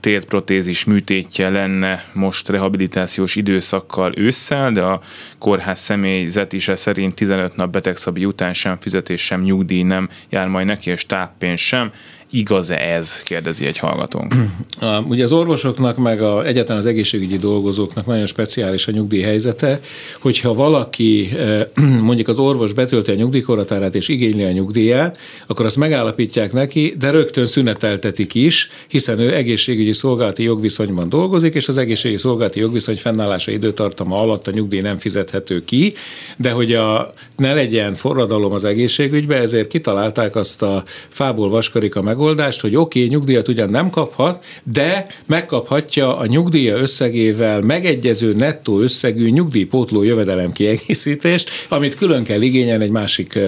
térprotézis 0.00 0.84
műtétje 0.84 1.48
lenne 1.48 2.04
most 2.12 2.48
rehabilitációs 2.48 3.36
időszakkal 3.36 4.12
ősszel, 4.16 4.72
de 4.72 4.82
a 4.82 5.00
kórház 5.38 5.80
személyzet 5.80 6.52
is 6.52 6.70
szerint 6.74 7.14
15 7.14 7.56
nap 7.56 7.70
betegszabi 7.70 8.24
után 8.24 8.52
sem 8.52 8.76
fizetés, 8.80 9.24
sem 9.24 9.42
nyugdíj 9.42 9.82
nem 9.82 10.08
jár 10.28 10.48
majd 10.48 10.66
neki, 10.66 10.90
és 10.90 11.06
táppénz 11.06 11.60
sem. 11.60 11.92
Igaz-e 12.32 12.76
ez? 12.76 13.22
kérdezi 13.22 13.66
egy 13.66 13.78
hallgatónk. 13.78 14.34
Ugye 15.08 15.22
az 15.22 15.32
orvosoknak, 15.32 15.96
meg 15.96 16.22
a, 16.22 16.46
egyetlen 16.46 16.76
az 16.76 16.86
egészségügyi 16.86 17.36
dolgozóknak 17.36 18.06
nagyon 18.06 18.26
speciális 18.26 18.86
a 18.86 18.92
nyugdíj 18.92 19.22
helyzete, 19.22 19.80
hogyha 20.20 20.54
valaki, 20.54 21.30
eh, 21.36 21.66
mondjuk 22.08 22.28
az 22.28 22.38
orvos 22.38 22.72
betölti 22.72 23.10
a 23.10 23.14
nyugdíjkoratárát 23.14 23.94
és 23.94 24.08
igényli 24.08 24.44
a 24.44 24.50
nyugdíját, 24.50 25.18
akkor 25.46 25.66
azt 25.66 25.76
megállapítják 25.76 26.52
neki, 26.52 26.94
de 26.98 27.10
rögtön 27.10 27.46
szüneteltetik 27.46 28.34
is, 28.34 28.70
hiszen 28.88 29.18
ő 29.18 29.34
egészségügyi 29.34 29.92
szolgálati 29.92 30.42
jogviszonyban 30.42 31.08
dolgozik, 31.08 31.54
és 31.54 31.68
az 31.68 31.76
egészségügyi 31.76 32.20
szolgálati 32.20 32.60
jogviszony 32.60 32.96
fennállása 32.96 33.50
időtartama 33.50 34.16
alatt 34.16 34.46
a 34.46 34.50
nyugdíj 34.50 34.80
nem 34.80 34.98
fizethető 34.98 35.64
ki, 35.64 35.94
de 36.36 36.50
hogy 36.50 36.74
a, 36.74 37.12
ne 37.36 37.54
legyen 37.54 37.94
forradalom 37.94 38.52
az 38.52 38.64
egészségügybe, 38.64 39.36
ezért 39.36 39.68
kitalálták 39.68 40.36
azt 40.36 40.62
a 40.62 40.84
fából 41.08 41.50
vaskarika 41.50 42.02
meg 42.02 42.19
megoldást, 42.20 42.60
hogy 42.60 42.76
oké, 42.76 43.04
okay, 43.04 43.10
nyugdíjat 43.16 43.48
ugyan 43.48 43.70
nem 43.70 43.90
kaphat, 43.90 44.44
de 44.72 45.06
megkaphatja 45.26 46.16
a 46.16 46.26
nyugdíja 46.26 46.76
összegével 46.76 47.60
megegyező 47.60 48.32
nettó 48.32 48.80
összegű 48.80 49.30
nyugdíjpótló 49.30 50.02
jövedelem 50.02 50.52
kiegészítést, 50.52 51.50
amit 51.68 51.94
külön 51.94 52.24
kell 52.24 52.40
igényelni 52.40 52.84
egy 52.84 52.90
másik 52.90 53.38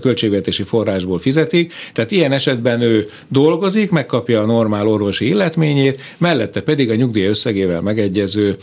költségvetési 0.00 0.62
forrásból 0.62 1.18
fizetik. 1.18 1.72
Tehát 1.92 2.10
ilyen 2.10 2.32
esetben 2.32 2.80
ő 2.80 3.08
dolgozik, 3.28 3.90
megkapja 3.90 4.40
a 4.40 4.46
normál 4.46 4.86
orvosi 4.86 5.26
illetményét, 5.26 6.00
mellette 6.18 6.60
pedig 6.60 6.90
a 6.90 6.94
nyugdíj 6.94 7.26
összegével 7.26 7.80
megegyező 7.80 8.56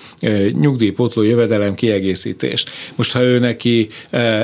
nyugdíjpótló 0.51 1.21
jövedelem 1.23 1.75
kiegészítést. 1.75 2.69
Most, 2.95 3.11
ha 3.11 3.21
ő 3.21 3.39
neki 3.39 3.87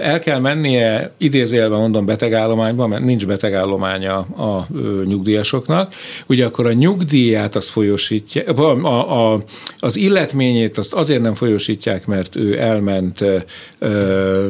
el 0.02 0.20
kell 0.20 0.40
mennie, 0.40 1.14
idézélve 1.18 1.76
mondom 1.76 2.06
betegállományba, 2.06 2.88
mert 2.88 3.04
nincs 3.04 3.28
betegállománya 3.28 4.18
a 4.20 4.68
nyugdíjasoknak, 5.14 5.94
ugye 6.28 6.46
akkor 6.46 6.66
a 6.68 6.74
nyugdíját 6.74 7.56
azt 7.56 7.70
folyosítja, 7.70 8.44
a, 8.44 9.34
a, 9.34 9.44
az 9.80 9.96
illetményét 9.96 10.78
azt 10.78 10.94
azért 10.94 11.22
nem 11.22 11.34
folyosítják, 11.34 12.06
mert 12.06 12.36
ő 12.36 12.60
elment 12.60 13.24
ö, 13.80 14.48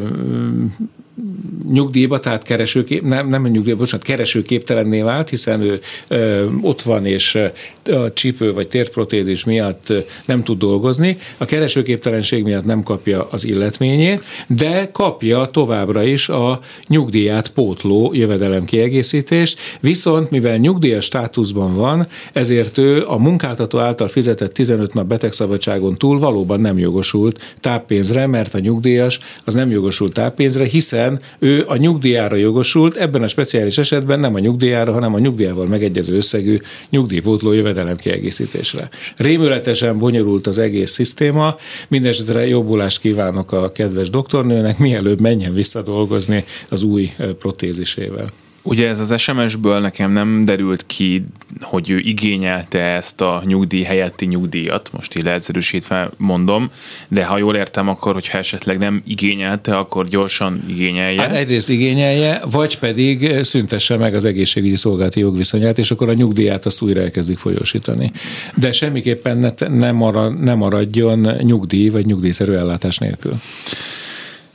nyugdíjba, 1.71 2.19
tehát 2.19 2.43
keresőkép, 2.43 3.03
nem, 3.03 3.27
nem 3.27 3.43
nyugdíjba, 3.43 3.79
bocsánat, 3.79 4.05
keresőképtelenné 4.05 5.01
vált, 5.01 5.29
hiszen 5.29 5.61
ő 5.61 5.79
ö, 6.07 6.45
ott 6.61 6.81
van, 6.81 7.05
és 7.05 7.35
a 7.83 8.13
csípő 8.13 8.53
vagy 8.53 8.67
térprotézis 8.67 9.43
miatt 9.43 9.93
nem 10.25 10.43
tud 10.43 10.57
dolgozni. 10.57 11.17
A 11.37 11.45
keresőképtelenség 11.45 12.43
miatt 12.43 12.65
nem 12.65 12.83
kapja 12.83 13.27
az 13.31 13.45
illetményét, 13.45 14.23
de 14.47 14.91
kapja 14.91 15.45
továbbra 15.45 16.03
is 16.03 16.29
a 16.29 16.59
nyugdíját 16.87 17.49
pótló 17.49 18.11
jövedelemkiegészítést, 18.13 19.59
viszont 19.79 20.29
mivel 20.29 20.57
nyugdíjas 20.57 21.05
státuszban 21.05 21.73
van, 21.73 22.07
ezért 22.33 22.77
ő 22.77 23.03
a 23.07 23.17
munkáltató 23.17 23.79
által 23.79 24.07
fizetett 24.07 24.53
15 24.53 24.93
nap 24.93 25.07
betegszabadságon 25.07 25.95
túl 25.95 26.19
valóban 26.19 26.59
nem 26.59 26.77
jogosult 26.77 27.55
táppénzre, 27.59 28.27
mert 28.27 28.53
a 28.53 28.59
nyugdíjas 28.59 29.19
az 29.45 29.53
nem 29.53 29.71
jogosult 29.71 30.13
táppénzre, 30.13 30.65
hiszen 30.65 31.02
hiszen 31.03 31.19
ő 31.39 31.63
a 31.67 31.75
nyugdíjára 31.75 32.35
jogosult, 32.35 32.95
ebben 32.95 33.23
a 33.23 33.27
speciális 33.27 33.77
esetben 33.77 34.19
nem 34.19 34.35
a 34.35 34.39
nyugdíjára, 34.39 34.91
hanem 34.91 35.13
a 35.13 35.19
nyugdíjával 35.19 35.65
megegyező 35.65 36.15
összegű 36.15 36.57
nyugdíjpótló 36.89 37.51
jövedelem 37.51 37.95
kiegészítésre. 37.95 38.89
Rémületesen 39.17 39.99
bonyolult 39.99 40.47
az 40.47 40.57
egész 40.57 40.91
szisztéma, 40.91 41.55
mindesetre 41.87 42.47
jobbulást 42.47 42.99
kívánok 42.99 43.51
a 43.51 43.71
kedves 43.71 44.09
doktornőnek, 44.09 44.77
mielőbb 44.77 45.19
menjen 45.19 45.53
vissza 45.53 45.81
dolgozni 45.81 46.43
az 46.69 46.83
új 46.83 47.11
protézisével. 47.39 48.27
Ugye 48.65 48.87
ez 48.87 48.99
az 48.99 49.21
SMS-ből 49.21 49.79
nekem 49.79 50.11
nem 50.11 50.45
derült 50.45 50.85
ki, 50.85 51.25
hogy 51.61 51.89
ő 51.89 51.97
igényelte 51.97 52.79
ezt 52.79 53.21
a 53.21 53.43
nyugdíj 53.45 53.83
helyetti 53.83 54.25
nyugdíjat, 54.25 54.89
most 54.93 55.15
így 55.15 55.23
leegyszerűsítve 55.23 56.09
mondom, 56.17 56.71
de 57.07 57.25
ha 57.25 57.37
jól 57.37 57.55
értem, 57.55 57.87
akkor 57.87 58.13
hogyha 58.13 58.37
esetleg 58.37 58.77
nem 58.77 59.01
igényelte, 59.05 59.77
akkor 59.77 60.05
gyorsan 60.05 60.63
igényelje. 60.67 61.21
Hát 61.21 61.31
egyrészt 61.31 61.69
igényelje, 61.69 62.41
vagy 62.51 62.79
pedig 62.79 63.43
szüntesse 63.43 63.97
meg 63.97 64.15
az 64.15 64.25
egészségügyi 64.25 64.75
szolgálati 64.75 65.19
jogviszonyát, 65.19 65.77
és 65.77 65.91
akkor 65.91 66.09
a 66.09 66.13
nyugdíjat 66.13 66.65
azt 66.65 66.81
újra 66.81 67.01
elkezdik 67.01 67.37
folyósítani. 67.37 68.11
De 68.55 68.71
semmiképpen 68.71 69.37
ne, 69.37 69.67
ne, 69.67 69.91
marad, 69.91 70.39
ne 70.39 70.53
maradjon 70.53 71.19
nyugdíj 71.19 71.89
vagy 71.89 72.05
nyugdíjszerű 72.05 72.51
ellátás 72.51 72.97
nélkül. 72.97 73.33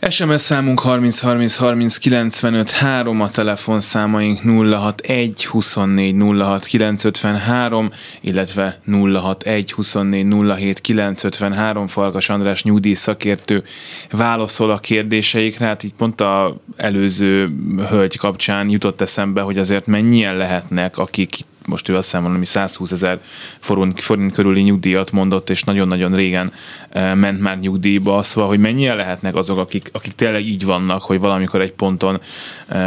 SMS 0.00 0.40
számunk 0.40 0.80
30 0.80 1.18
30 1.18 1.54
30 1.56 1.96
95 1.96 2.70
3, 2.70 3.20
a 3.20 3.30
telefonszámaink 3.30 4.40
061 4.40 5.44
24 5.44 6.14
06 6.40 6.64
953, 6.64 7.90
illetve 8.20 8.80
061 8.86 9.72
24 9.72 10.26
07 10.56 10.80
953, 10.80 11.86
Falkas 11.86 12.28
András 12.28 12.62
nyugdíj 12.62 12.94
szakértő 12.94 13.62
válaszol 14.10 14.70
a 14.70 14.78
kérdéseikre, 14.78 15.66
hát 15.66 15.82
így 15.82 15.94
pont 15.94 16.20
a 16.20 16.56
előző 16.76 17.50
hölgy 17.88 18.16
kapcsán 18.16 18.68
jutott 18.68 19.00
eszembe, 19.00 19.40
hogy 19.40 19.58
azért 19.58 19.86
mennyien 19.86 20.36
lehetnek, 20.36 20.98
akik 20.98 21.34
most 21.68 21.88
ő 21.88 21.96
azt 21.96 22.04
hiszem 22.04 22.22
valami 22.22 22.44
120 22.44 22.92
ezer 22.92 23.20
forint, 23.58 24.00
forint 24.00 24.32
körüli 24.32 24.60
nyugdíjat 24.60 25.12
mondott, 25.12 25.50
és 25.50 25.62
nagyon-nagyon 25.62 26.14
régen 26.14 26.52
ment 26.92 27.40
már 27.40 27.58
nyugdíjba, 27.58 28.22
szóval, 28.22 28.48
hogy 28.48 28.58
mennyien 28.58 28.96
lehetnek 28.96 29.36
azok, 29.36 29.58
akik, 29.58 29.90
akik 29.92 30.12
tényleg 30.12 30.46
így 30.46 30.64
vannak, 30.64 31.02
hogy 31.02 31.20
valamikor 31.20 31.60
egy 31.60 31.72
ponton 31.72 32.20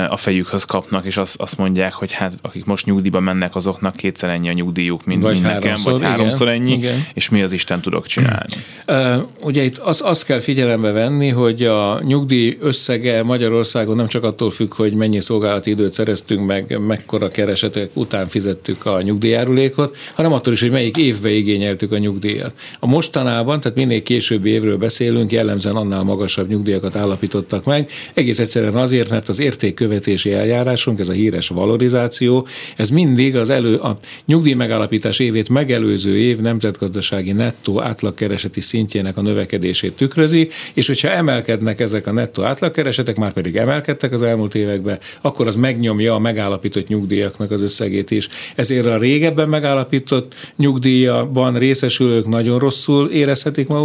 a 0.08 0.18
fejükhöz 0.18 0.64
kapnak, 0.64 1.06
és 1.06 1.18
azt, 1.18 1.42
azt 1.42 1.58
mondják, 1.58 1.94
hogy 1.94 2.12
hát 2.12 2.34
akik 2.42 2.66
most 2.66 2.86
nyugdíjba 2.86 3.20
mennek, 3.20 3.56
azoknak 3.56 3.96
kétszer 3.96 4.30
ennyi 4.30 4.50
a 4.50 4.54
nyugdíjuk, 4.54 5.06
mint, 5.06 5.24
vagy 5.24 5.34
mint 5.34 5.46
nekem, 5.46 5.76
vagy 5.84 5.96
igen, 5.96 6.10
háromszor 6.10 6.48
ennyi, 6.48 6.72
igen. 6.72 7.06
és 7.14 7.30
mi 7.30 7.42
az 7.42 7.52
Isten 7.52 7.82
tudok 7.82 8.06
csinálni. 8.06 8.54
Ugye 9.42 9.64
itt 9.64 9.78
az, 9.78 10.02
azt 10.04 10.26
kell 10.26 10.40
figyelembe 10.40 10.92
venni, 10.92 11.30
hogy 11.30 11.64
a 11.64 12.02
nyugdíj 12.04 12.58
összege 12.60 13.24
Magyarországon 13.24 13.96
nem 13.96 14.08
csak 14.08 14.24
attól 14.24 14.52
függ, 14.52 14.74
hogy 14.74 14.94
mennyi 14.94 15.20
szolgálati 15.20 15.70
időt 15.70 15.94
szereztünk 15.94 16.46
meg, 16.46 16.80
mekkora 16.80 17.28
keresetek 17.28 17.90
után 17.94 18.28
fizettük 18.28 18.86
a 18.86 19.02
nyugdíjárulékot, 19.02 19.98
hanem 20.14 20.34
attól 20.34 20.54
is, 20.54 20.62
hogy 20.62 20.72
melyik 20.72 20.98
évbe 20.98 21.30
igényeltük 21.30 21.92
a 21.92 21.98
nyugdíjat. 21.98 22.54
A 22.80 22.88
mostanában, 22.88 23.60
tehát 23.60 23.78
minél 23.92 24.06
későbbi 24.06 24.50
évről 24.50 24.78
beszélünk, 24.78 25.32
jellemzően 25.32 25.76
annál 25.76 26.04
magasabb 26.04 26.48
nyugdíjakat 26.48 26.96
állapítottak 26.96 27.66
meg, 27.66 27.90
egész 28.14 28.40
egyszerűen 28.40 28.76
azért, 28.76 29.10
mert 29.10 29.30
az 29.30 29.40
értékkövetési 29.40 30.34
eljárásunk, 30.34 31.00
ez 31.00 31.10
a 31.10 31.12
híres 31.12 31.48
valorizáció, 31.48 32.48
ez 32.78 32.90
mindig 32.90 33.36
az 33.36 33.50
elő, 33.50 33.76
a 33.76 33.98
nyugdíj 34.26 34.54
megállapítás 34.54 35.20
évét 35.20 35.50
megelőző 35.50 36.18
év 36.18 36.40
nemzetgazdasági 36.40 37.32
nettó 37.32 37.82
átlagkereseti 37.82 38.62
szintjének 38.62 39.18
a 39.18 39.22
növekedését 39.22 39.96
tükrözi, 39.96 40.50
és 40.74 40.88
hogyha 40.88 41.10
emelkednek 41.10 41.80
ezek 41.80 42.08
a 42.08 42.12
nettó 42.12 42.44
átlagkeresetek, 42.44 43.18
már 43.18 43.34
pedig 43.34 43.56
emelkedtek 43.56 44.12
az 44.12 44.22
elmúlt 44.22 44.56
években, 44.56 45.00
akkor 45.22 45.48
az 45.48 45.56
megnyomja 45.56 46.14
a 46.14 46.20
megállapított 46.20 46.88
nyugdíjaknak 46.88 47.52
az 47.52 47.62
összegét 47.62 48.12
is 48.12 48.30
ezért 48.56 48.86
a 48.86 48.98
régebben 48.98 49.50
megállapított 49.50 50.36
nyugdíjaban 50.56 51.58
részesülők 51.58 52.28
nagyon 52.28 52.60
rosszul 52.60 53.10
érezhetik 53.10 53.68
magukat. 53.68 53.81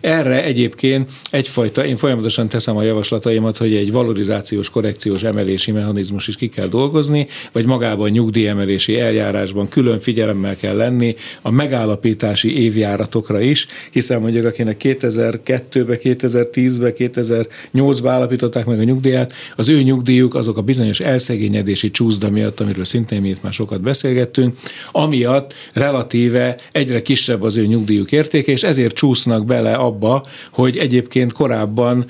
Erre 0.00 0.44
egyébként 0.44 1.10
egyfajta, 1.30 1.84
én 1.84 1.96
folyamatosan 1.96 2.48
teszem 2.48 2.76
a 2.76 2.82
javaslataimat, 2.82 3.56
hogy 3.56 3.74
egy 3.74 3.92
valorizációs, 3.92 4.70
korrekciós 4.70 5.22
emelési 5.22 5.72
mechanizmus 5.72 6.28
is 6.28 6.36
ki 6.36 6.48
kell 6.48 6.66
dolgozni, 6.66 7.26
vagy 7.52 7.66
magában 7.66 8.10
nyugdíjemelési 8.10 9.00
eljárásban 9.00 9.68
külön 9.68 10.00
figyelemmel 10.00 10.56
kell 10.56 10.76
lenni 10.76 11.14
a 11.42 11.50
megállapítási 11.50 12.62
évjáratokra 12.62 13.40
is, 13.40 13.66
hiszen 13.90 14.20
mondjuk 14.20 14.46
akinek 14.46 14.80
2002-be, 14.84 15.98
2010-be, 16.02 16.92
2008-ba 16.96 18.06
állapították 18.08 18.66
meg 18.66 18.78
a 18.78 18.82
nyugdíját, 18.82 19.32
az 19.56 19.68
ő 19.68 19.82
nyugdíjuk 19.82 20.34
azok 20.34 20.56
a 20.56 20.62
bizonyos 20.62 21.00
elszegényedési 21.00 21.90
csúszda 21.90 22.30
miatt, 22.30 22.60
amiről 22.60 22.84
szintén 22.84 23.20
mi 23.20 23.28
itt 23.28 23.42
már 23.42 23.52
sokat 23.52 23.80
beszélgettünk, 23.80 24.56
amiatt 24.92 25.54
relatíve 25.72 26.56
egyre 26.72 27.02
kisebb 27.02 27.42
az 27.42 27.56
ő 27.56 27.66
nyugdíjuk 27.66 28.12
értéke, 28.12 28.52
és 28.52 28.62
ezért 28.62 28.94
csúsznak 28.94 29.25
csúsznak 29.26 29.46
bele 29.46 29.74
abba, 29.74 30.22
hogy 30.52 30.76
egyébként 30.76 31.32
korábban 31.32 32.06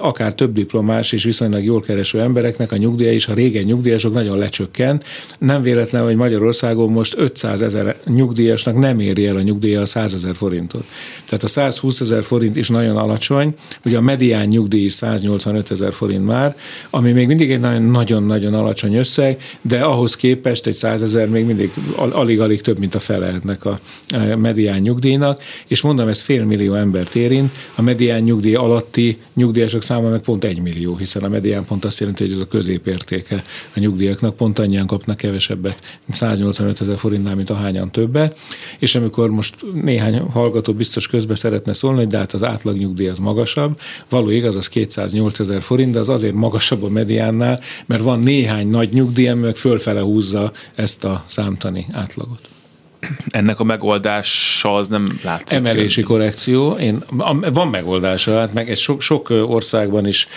akár 0.00 0.34
több 0.34 0.52
diplomás 0.52 1.12
és 1.12 1.24
viszonylag 1.24 1.64
jól 1.64 1.80
kereső 1.80 2.20
embereknek 2.20 2.72
a 2.72 2.76
nyugdíja 2.76 3.12
is, 3.12 3.28
a 3.28 3.34
régen 3.34 3.64
nyugdíjasok 3.64 4.12
nagyon 4.12 4.38
lecsökkent. 4.38 5.04
Nem 5.38 5.62
véletlen, 5.62 6.04
hogy 6.04 6.16
Magyarországon 6.16 6.90
most 6.90 7.14
500 7.18 7.62
ezer 7.62 7.96
nyugdíjasnak 8.04 8.78
nem 8.78 9.00
éri 9.00 9.26
el 9.26 9.36
a 9.36 9.42
nyugdíja 9.42 9.80
a 9.80 9.86
100 9.86 10.14
ezer 10.14 10.34
forintot. 10.36 10.84
Tehát 11.26 11.44
a 11.44 11.48
120 11.48 12.00
ezer 12.00 12.22
forint 12.22 12.56
is 12.56 12.68
nagyon 12.68 12.96
alacsony, 12.96 13.54
ugye 13.84 13.96
a 13.96 14.00
medián 14.00 14.46
nyugdíj 14.46 14.84
is 14.84 14.92
185 14.92 15.70
ezer 15.70 15.92
forint 15.92 16.24
már, 16.24 16.56
ami 16.90 17.12
még 17.12 17.26
mindig 17.26 17.50
egy 17.50 17.60
nagyon-nagyon 17.90 18.54
alacsony 18.54 18.94
összeg, 18.94 19.40
de 19.60 19.80
ahhoz 19.80 20.16
képest 20.16 20.66
egy 20.66 20.74
100 20.74 21.02
ezer 21.02 21.28
még 21.28 21.44
mindig 21.44 21.70
alig-alig 21.96 22.60
több, 22.60 22.78
mint 22.78 22.94
a 22.94 23.00
fele 23.00 23.26
ennek 23.26 23.64
a 23.64 23.78
medián 24.36 24.80
nyugdíjnak, 24.80 25.42
és 25.66 25.80
mondom, 25.80 26.08
ez 26.08 26.20
fél 26.20 26.44
millió 26.46 26.74
embert 26.74 27.14
érint, 27.14 27.50
a 27.74 27.82
medián 27.82 28.22
nyugdíj 28.22 28.54
alatti 28.54 29.18
nyugdíjasok 29.34 29.82
száma 29.82 30.08
meg 30.08 30.20
pont 30.20 30.44
egy 30.44 30.60
millió, 30.60 30.96
hiszen 30.96 31.22
a 31.22 31.28
medián 31.28 31.64
pont 31.64 31.84
azt 31.84 32.00
jelenti, 32.00 32.22
hogy 32.22 32.32
ez 32.32 32.38
a 32.40 32.46
középértéke 32.46 33.44
a 33.74 33.78
nyugdíjaknak, 33.78 34.36
pont 34.36 34.58
annyian 34.58 34.86
kapnak 34.86 35.16
kevesebbet, 35.16 35.78
185 36.10 36.80
ezer 36.80 36.98
forintnál, 36.98 37.34
mint 37.34 37.50
ahányan 37.50 37.90
többet, 37.90 38.38
és 38.78 38.94
amikor 38.94 39.30
most 39.30 39.54
néhány 39.82 40.18
hallgató 40.18 40.72
biztos 40.72 41.08
közbe 41.08 41.34
szeretne 41.34 41.72
szólni, 41.72 41.98
hogy 41.98 42.06
de 42.06 42.18
hát 42.18 42.32
az 42.32 42.44
átlag 42.44 42.76
nyugdíj 42.76 43.08
az 43.08 43.18
magasabb, 43.18 43.78
való 44.08 44.30
igaz, 44.30 44.56
az 44.56 44.68
208 44.68 45.40
ezer 45.40 45.62
forint, 45.62 45.92
de 45.92 45.98
az 45.98 46.08
azért 46.08 46.34
magasabb 46.34 46.82
a 46.82 46.88
mediánnál, 46.88 47.60
mert 47.86 48.02
van 48.02 48.20
néhány 48.20 48.68
nagy 48.68 48.92
nyugdíj, 48.92 49.24
meg 49.32 49.56
fölfele 49.56 50.00
húzza 50.00 50.52
ezt 50.74 51.04
a 51.04 51.24
számtani 51.26 51.86
átlagot 51.92 52.55
ennek 53.28 53.60
a 53.60 53.64
megoldása 53.64 54.74
az 54.74 54.88
nem 54.88 55.06
látszik. 55.22 55.58
Emelési 55.58 56.02
korrekció, 56.02 56.70
én, 56.72 57.02
van 57.52 57.68
megoldása, 57.68 58.38
hát 58.38 58.54
meg 58.54 58.70
egy 58.70 58.78
sok, 58.78 59.00
sok 59.00 59.30
országban 59.30 60.06
is 60.06 60.28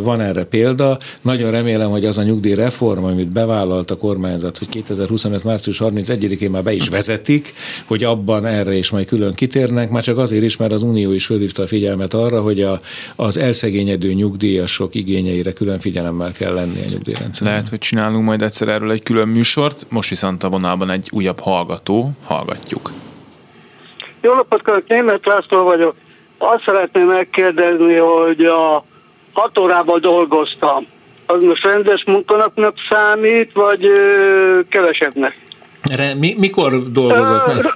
van 0.00 0.20
erre 0.20 0.44
példa. 0.44 0.98
Nagyon 1.20 1.50
remélem, 1.50 1.90
hogy 1.90 2.04
az 2.04 2.18
a 2.18 2.22
nyugdíjreform, 2.22 3.04
amit 3.04 3.32
bevállalt 3.32 3.90
a 3.90 3.96
kormányzat, 3.96 4.58
hogy 4.58 4.68
2025. 4.68 5.44
március 5.44 5.80
31-én 5.84 6.50
már 6.50 6.62
be 6.62 6.72
is 6.72 6.88
vezetik, 6.88 7.54
hogy 7.84 8.04
abban 8.04 8.46
erre 8.46 8.74
is 8.74 8.90
majd 8.90 9.06
külön 9.06 9.34
kitérnek, 9.34 9.90
már 9.90 10.02
csak 10.02 10.18
azért 10.18 10.42
is, 10.44 10.56
mert 10.56 10.72
az 10.72 10.82
Unió 10.82 11.12
is 11.12 11.26
fölhívta 11.26 11.62
a 11.62 11.66
figyelmet 11.66 12.14
arra, 12.14 12.40
hogy 12.40 12.62
a, 12.62 12.80
az 13.16 13.36
elszegényedő 13.36 14.12
nyugdíjasok 14.12 14.94
igényeire 14.94 15.52
külön 15.52 15.78
figyelemmel 15.78 16.32
kell 16.32 16.52
lenni 16.52 16.80
a 16.86 16.90
nyugdíjrendszerben. 16.90 17.52
Lehet, 17.52 17.68
hogy 17.68 17.78
csinálunk 17.78 18.24
majd 18.24 18.42
egyszer 18.42 18.68
erről 18.68 18.90
egy 18.90 19.02
külön 19.02 19.28
műsort, 19.28 19.86
most 19.88 20.08
viszont 20.08 20.42
a 20.42 20.48
vonalban 20.48 20.90
egy 20.90 21.08
újabb 21.12 21.40
hallgató 21.40 21.93
hallgató, 21.94 22.10
hallgatjuk. 22.26 22.90
Jó 24.20 24.34
napot 24.34 24.62
kívánok, 24.62 24.86
Német 24.88 25.26
László 25.26 25.62
vagyok. 25.62 25.94
Azt 26.38 26.62
szeretném 26.64 27.06
megkérdezni, 27.06 27.94
hogy 27.94 28.44
a 28.44 28.84
hat 29.32 29.58
órában 29.58 30.00
dolgoztam. 30.00 30.86
Az 31.26 31.42
most 31.42 31.64
rendes 31.64 32.04
munkanapnak 32.04 32.74
számít, 32.90 33.52
vagy 33.52 33.84
ö, 33.84 34.60
kevesebbnek? 34.68 35.38
Erre 35.82 36.14
mi, 36.14 36.34
mikor 36.38 36.90
dolgozott 36.90 37.46
meg? 37.46 37.74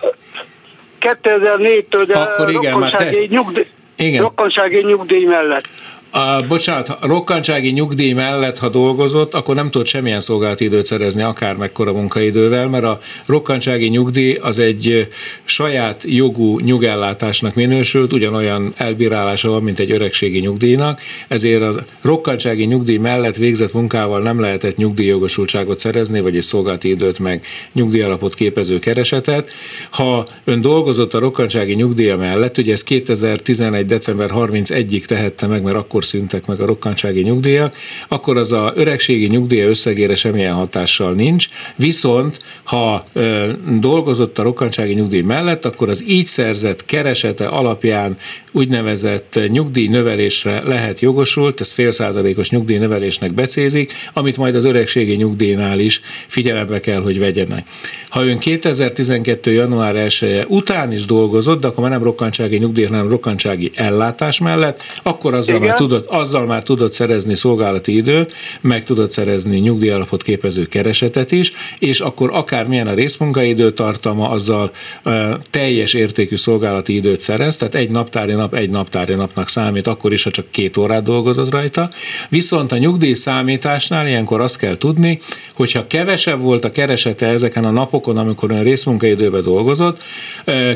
2004-től, 1.01 2.05
de 2.07 2.19
Akkor 2.19 2.51
igen, 2.51 2.79
már 2.79 2.91
te... 2.91 3.11
nyugdíj, 3.29 3.67
igen. 3.97 4.23
rokonsági 4.23 4.85
nyugdíj 4.85 5.25
mellett. 5.25 5.69
A, 6.11 6.43
bocsánat, 6.43 6.99
rokkantsági 7.01 7.71
nyugdíj 7.71 8.13
mellett, 8.13 8.59
ha 8.59 8.69
dolgozott, 8.69 9.35
akkor 9.35 9.55
nem 9.55 9.71
tudott 9.71 9.87
semmilyen 9.87 10.21
szolgálati 10.21 10.65
időt 10.65 10.87
szerezni, 10.87 11.23
akár 11.23 11.57
mekkora 11.57 11.93
munkaidővel, 11.93 12.69
mert 12.69 12.85
a 12.85 12.99
rokkantsági 13.27 13.89
nyugdíj 13.89 14.35
az 14.35 14.59
egy 14.59 15.09
saját 15.45 16.05
jogú 16.07 16.59
nyugellátásnak 16.59 17.55
minősült, 17.55 18.13
ugyanolyan 18.13 18.73
elbírálása 18.77 19.51
van, 19.51 19.63
mint 19.63 19.79
egy 19.79 19.91
öregségi 19.91 20.39
nyugdíjnak, 20.39 21.01
ezért 21.29 21.63
a 21.63 21.85
rokkantsági 22.03 22.65
nyugdíj 22.65 22.97
mellett 22.97 23.37
végzett 23.37 23.73
munkával 23.73 24.21
nem 24.21 24.41
lehetett 24.41 24.77
nyugdíjjogosultságot 24.77 25.79
szerezni, 25.79 26.21
vagy 26.21 26.37
egy 26.37 26.43
szolgálati 26.43 26.89
időt 26.89 27.19
meg 27.19 27.45
nyugdíjalapot 27.73 28.35
képező 28.35 28.79
keresetet. 28.79 29.51
Ha 29.91 30.27
ön 30.45 30.61
dolgozott 30.61 31.15
a 31.15 31.19
rokkantsági 31.19 31.75
nyugdíja 31.75 32.17
mellett, 32.17 32.59
ugye 32.59 32.73
ez 32.73 32.83
2011. 32.83 33.87
december 33.87 34.31
31-ig 34.35 35.05
tehette 35.05 35.47
meg, 35.47 35.63
mert 35.63 35.77
akkor 35.77 35.98
akkor 35.99 36.11
szüntek 36.11 36.47
meg 36.47 36.61
a 36.61 36.67
rokkantsági 36.67 37.23
nyugdíjak, 37.23 37.77
akkor 38.09 38.37
az 38.37 38.53
a 38.53 38.73
öregségi 38.75 39.27
nyugdíja 39.27 39.69
összegére 39.69 40.15
semmilyen 40.15 40.55
hatással 40.55 41.13
nincs, 41.13 41.49
viszont 41.77 42.39
ha 42.65 43.05
ö, 43.13 43.53
dolgozott 43.81 44.39
a 44.39 44.43
rokkantsági 44.43 44.93
nyugdíj 44.93 45.21
mellett, 45.21 45.65
akkor 45.65 45.89
az 45.89 46.05
így 46.09 46.27
szerzett 46.27 46.85
keresete 46.85 47.47
alapján 47.47 48.17
úgynevezett 48.53 49.41
nyugdíj 49.49 49.89
növelésre 49.89 50.63
lehet 50.63 51.01
jogosult, 51.01 51.61
ez 51.61 51.73
fél 51.73 51.91
százalékos 51.91 52.51
nyugdíj 52.51 52.79
növelésnek 52.79 53.35
becézik, 53.35 53.93
amit 54.13 54.37
majd 54.37 54.55
az 54.55 54.65
öregségi 54.65 55.15
nyugdíjnál 55.15 55.79
is 55.79 56.01
figyelembe 56.27 56.81
kell, 56.81 57.01
hogy 57.01 57.19
vegyenek. 57.19 57.69
Ha 58.09 58.25
ön 58.25 58.39
2012. 58.39 59.53
január 59.53 59.97
1 59.97 60.19
-e 60.21 60.45
után 60.49 60.93
is 60.93 61.05
dolgozott, 61.05 61.61
de 61.61 61.67
akkor 61.67 61.83
már 61.83 61.93
nem 61.93 62.03
rokkantsági 62.03 62.57
nyugdíj, 62.57 62.85
hanem 62.85 63.09
rokkantsági 63.09 63.71
ellátás 63.75 64.41
mellett, 64.41 64.83
akkor 65.03 65.35
azzal 65.35 65.59
már, 65.59 65.69
tudod, 65.89 66.07
azzal 66.09 66.47
már 66.47 66.63
tudod 66.63 66.93
szerezni 66.93 67.35
szolgálati 67.35 67.97
időt, 67.97 68.33
meg 68.61 68.85
tudod 68.85 69.11
szerezni 69.11 69.59
nyugdíjalapot 69.59 70.23
képező 70.23 70.65
keresetet 70.65 71.33
is, 71.33 71.53
és 71.79 72.01
akkor 72.01 72.31
akármilyen 72.33 72.87
a 72.87 72.95
részmunkaidő 72.95 73.71
tartama, 73.71 74.29
azzal 74.31 74.71
uh, 75.05 75.13
teljes 75.51 75.95
értékű 75.95 76.37
szolgálati 76.37 76.95
időt 76.95 77.21
szerez, 77.21 77.57
tehát 77.57 77.75
egy 77.75 77.91
naptári 77.91 78.33
nap 78.33 78.55
egy 78.55 78.71
naptári 78.71 79.15
napnak 79.15 79.49
számít, 79.49 79.87
akkor 79.87 80.13
is, 80.13 80.23
ha 80.23 80.31
csak 80.31 80.51
két 80.51 80.77
órát 80.77 81.03
dolgozott 81.03 81.51
rajta. 81.51 81.91
Viszont 82.29 82.73
a 82.73 82.79
nyugdíj 82.79 83.13
számításnál 83.13 84.07
ilyenkor 84.07 84.41
azt 84.41 84.59
kell 84.59 84.77
tudni, 84.77 85.19
hogyha 85.55 85.87
kevesebb 85.87 86.41
volt 86.41 86.65
a 86.65 86.71
keresete 86.71 87.27
ezeken 87.27 87.65
a 87.65 87.71
napokon, 87.71 88.17
amikor 88.17 88.51
ön 88.51 88.63
részmunkaidőben 88.63 89.43
dolgozott, 89.43 90.03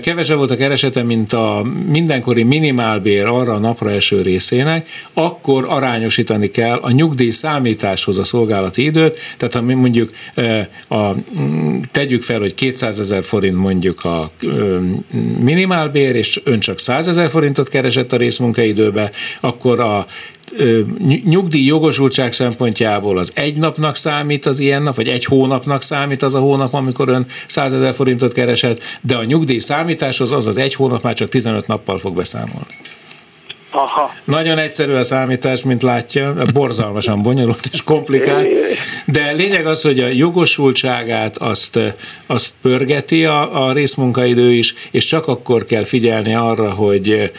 kevesebb 0.03 0.37
volt 0.37 0.51
a 0.51 0.57
keresete, 0.57 1.03
mint 1.03 1.33
a 1.33 1.66
mindenkori 1.88 2.42
minimálbér 2.42 3.27
arra 3.27 3.53
a 3.53 3.59
napra 3.59 3.90
eső 3.90 4.22
részének, 4.22 4.88
akkor 5.15 5.67
arányosítani 5.69 6.51
kell 6.51 6.77
a 6.77 6.91
nyugdíj 6.91 7.31
számításhoz 7.31 8.19
a 8.19 8.25
szolgálati 8.25 8.85
időt, 8.85 9.19
tehát 9.37 9.55
ha 9.55 9.62
mi 9.62 9.75
mondjuk 9.75 10.11
a, 10.88 11.11
tegyük 11.91 12.23
fel, 12.23 12.38
hogy 12.38 12.55
200 12.55 13.01
ezer 13.01 13.25
forint 13.25 13.57
mondjuk 13.57 14.05
a 14.05 14.31
minimálbér, 15.38 16.15
és 16.15 16.41
ön 16.45 16.61
csak 16.61 16.79
100 16.79 17.09
ezer 17.09 17.31
forintot 17.31 17.69
keresett 17.69 18.12
a 18.12 18.17
részmunkaidőbe, 18.17 19.11
akkor 19.41 19.81
a 19.81 20.07
nyugdíj 21.25 21.67
jogosultság 21.67 22.33
szempontjából 22.33 23.19
az 23.19 23.33
egy 23.35 23.57
napnak 23.57 23.97
számít 23.97 24.47
az 24.47 24.59
ilyen 24.59 24.83
nap, 24.83 24.95
vagy 24.95 25.09
egy 25.09 25.25
hónapnak 25.25 25.83
számít 25.83 26.23
az 26.23 26.35
a 26.35 26.38
hónap, 26.38 26.75
amikor 26.75 27.09
ön 27.09 27.27
100 27.47 27.73
ezer 27.73 27.95
forintot 27.95 28.33
keresett, 28.33 28.81
de 29.01 29.17
a 29.17 29.25
nyugdíj 29.25 29.59
számításhoz 29.59 30.33
az 30.33 30.47
az 30.47 30.57
egy 30.57 30.75
hónap 30.75 31.03
már 31.03 31.15
csak 31.15 31.29
15 31.29 31.67
nappal 31.67 31.99
fog 31.99 32.15
beszámolni. 32.15 32.77
Aha. 33.75 34.15
Nagyon 34.25 34.59
egyszerű 34.59 34.93
a 34.93 35.03
számítás, 35.03 35.63
mint 35.63 35.83
látja, 35.83 36.35
borzalmasan 36.53 37.23
bonyolult 37.23 37.69
és 37.73 37.83
komplikált, 37.83 38.53
de 39.07 39.33
lényeg 39.33 39.67
az, 39.67 39.83
hogy 39.83 39.99
a 39.99 40.07
jogosultságát 40.07 41.37
azt, 41.37 41.79
azt 42.27 42.53
pörgeti 42.63 43.25
a, 43.25 43.67
a 43.67 43.73
részmunkaidő 43.73 44.51
is, 44.53 44.75
és 44.91 45.07
csak 45.07 45.27
akkor 45.27 45.65
kell 45.65 45.85
figyelni 45.85 46.35
arra, 46.35 46.71
hogy 46.71 47.33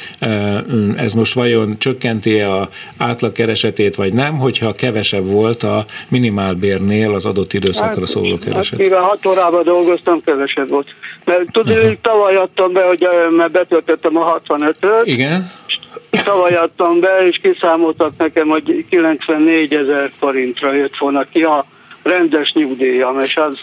ez 0.96 1.14
most 1.14 1.34
vajon 1.34 1.78
csökkenti 1.78 2.40
a 2.40 2.70
átlagkeresetét, 2.98 3.96
vagy 3.96 4.14
nem, 4.14 4.38
hogyha 4.38 4.74
kevesebb 4.74 5.26
volt 5.26 5.64
a 5.64 5.86
minimálbérnél 6.08 7.14
az 7.14 7.26
adott 7.26 7.54
időszakra 7.54 8.00
hát, 8.00 8.08
szóló 8.08 8.38
kereset. 8.38 8.78
Hát, 8.80 8.88
mivel 8.88 9.02
hat 9.02 9.26
órában 9.26 9.64
dolgoztam, 9.64 10.22
kevesebb 10.26 10.70
volt. 10.70 10.88
Mert 11.26 11.52
tudod, 11.52 11.98
tavaly 12.02 12.36
adtam 12.36 12.74
be, 12.74 12.84
hogy 12.84 13.08
mert 13.30 13.52
betöltöttem 13.52 14.18
a 14.18 14.42
65-öt. 14.48 15.02
Igen 15.04 15.52
Tavaly 16.24 16.56
adtam 16.56 17.00
be, 17.00 17.28
és 17.28 17.40
kiszámoltak 17.42 18.12
nekem, 18.18 18.48
hogy 18.48 18.86
94 18.90 19.74
ezer 19.74 20.12
forintra 20.20 20.74
jött 20.74 20.98
volna 20.98 21.26
ki 21.32 21.44
a 21.44 21.66
rendes 22.04 22.54
nyugdíjam, 22.54 23.20
és 23.20 23.38
az 23.38 23.58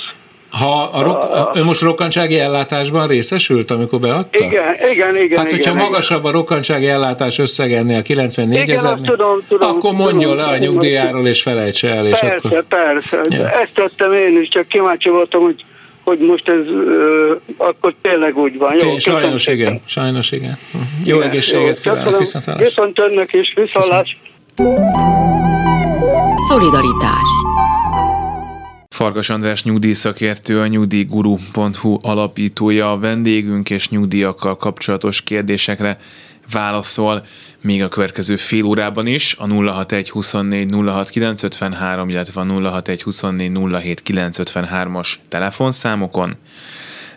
ha 0.51 0.83
a 0.83 1.03
rok, 1.03 1.57
ő 1.57 1.65
most 1.65 1.81
rokkantsági 1.81 2.39
ellátásban 2.39 3.07
részesült, 3.07 3.71
amikor 3.71 4.01
beadta? 4.01 4.45
Igen, 4.45 4.75
igen, 4.93 5.17
igen. 5.17 5.39
Hát, 5.39 5.51
hogyha 5.51 5.71
igen, 5.71 5.85
magasabb 5.85 6.25
a 6.25 6.31
rokkantsági 6.31 6.87
ellátás 6.87 7.39
összeg 7.39 7.73
ennél 7.73 8.03
94 8.03 8.71
ezer, 8.71 8.99
akkor 9.61 9.93
mondja 9.93 10.35
le 10.35 10.45
a 10.45 10.57
nyugdíjáról 10.57 11.27
és 11.27 11.43
felejtse 11.43 11.89
el. 11.89 12.07
És 12.07 12.19
persze, 12.19 12.49
akkor... 12.49 12.65
persze. 12.69 13.21
Ja. 13.29 13.51
Ezt 13.51 13.75
tettem 13.75 14.13
én 14.13 14.41
is, 14.41 14.49
csak 14.49 14.69
kíváncsi 14.69 15.09
voltam, 15.09 15.43
hogy 15.43 15.65
hogy 16.11 16.19
most 16.19 16.49
ez 16.49 16.67
uh, 16.67 17.41
akkor 17.57 17.95
tényleg 18.03 18.37
úgy 18.37 18.59
van. 18.59 18.75
Jó, 18.83 18.99
sajnos 18.99 19.47
igen, 19.47 19.81
sajnos 19.85 20.33
igen. 20.33 20.59
Uh-huh. 20.67 20.89
Jó 21.05 21.17
igen, 21.17 21.29
egészséget 21.29 21.85
jó, 21.85 21.93
kívánok, 21.93 22.19
viszont 22.19 22.45
Viszont 22.57 22.99
önnek 22.99 23.33
is, 23.33 23.53
viszontlás. 23.55 24.19
Szolidaritás 26.49 27.29
Farkas 28.89 29.31
András 29.31 29.65
nyugdíjszakértő, 29.65 30.61
a 30.61 30.67
nyugdíjguru.hu 30.67 31.99
alapítója 32.03 32.93
a 32.93 32.99
vendégünk, 32.99 33.71
és 33.71 33.89
nyugdíjakkal 33.89 34.57
kapcsolatos 34.57 35.23
kérdésekre 35.23 35.99
válaszol 36.53 37.23
még 37.61 37.83
a 37.83 37.89
következő 37.89 38.37
fél 38.37 38.65
órában 38.65 39.07
is, 39.07 39.37
a 39.39 39.47
061 39.49 40.11
24 40.11 40.71
06 40.73 41.11
953, 41.11 42.09
illetve 42.09 42.41
a 42.41 42.45
061 42.45 43.03
24 43.03 43.53
07 43.73 44.03
953-as 44.07 45.15
telefonszámokon, 45.29 46.37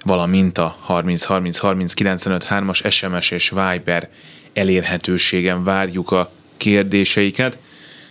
valamint 0.02 0.58
a 0.58 0.76
30 0.80 1.24
30 1.24 1.58
30 1.58 1.94
95 1.94 2.46
3-as 2.50 2.92
SMS 2.92 3.32
és 3.32 3.50
Viber 3.50 4.10
elérhetőségen 4.54 5.64
várjuk 5.64 6.12
a 6.12 6.32
kérdéseiket. 6.58 7.58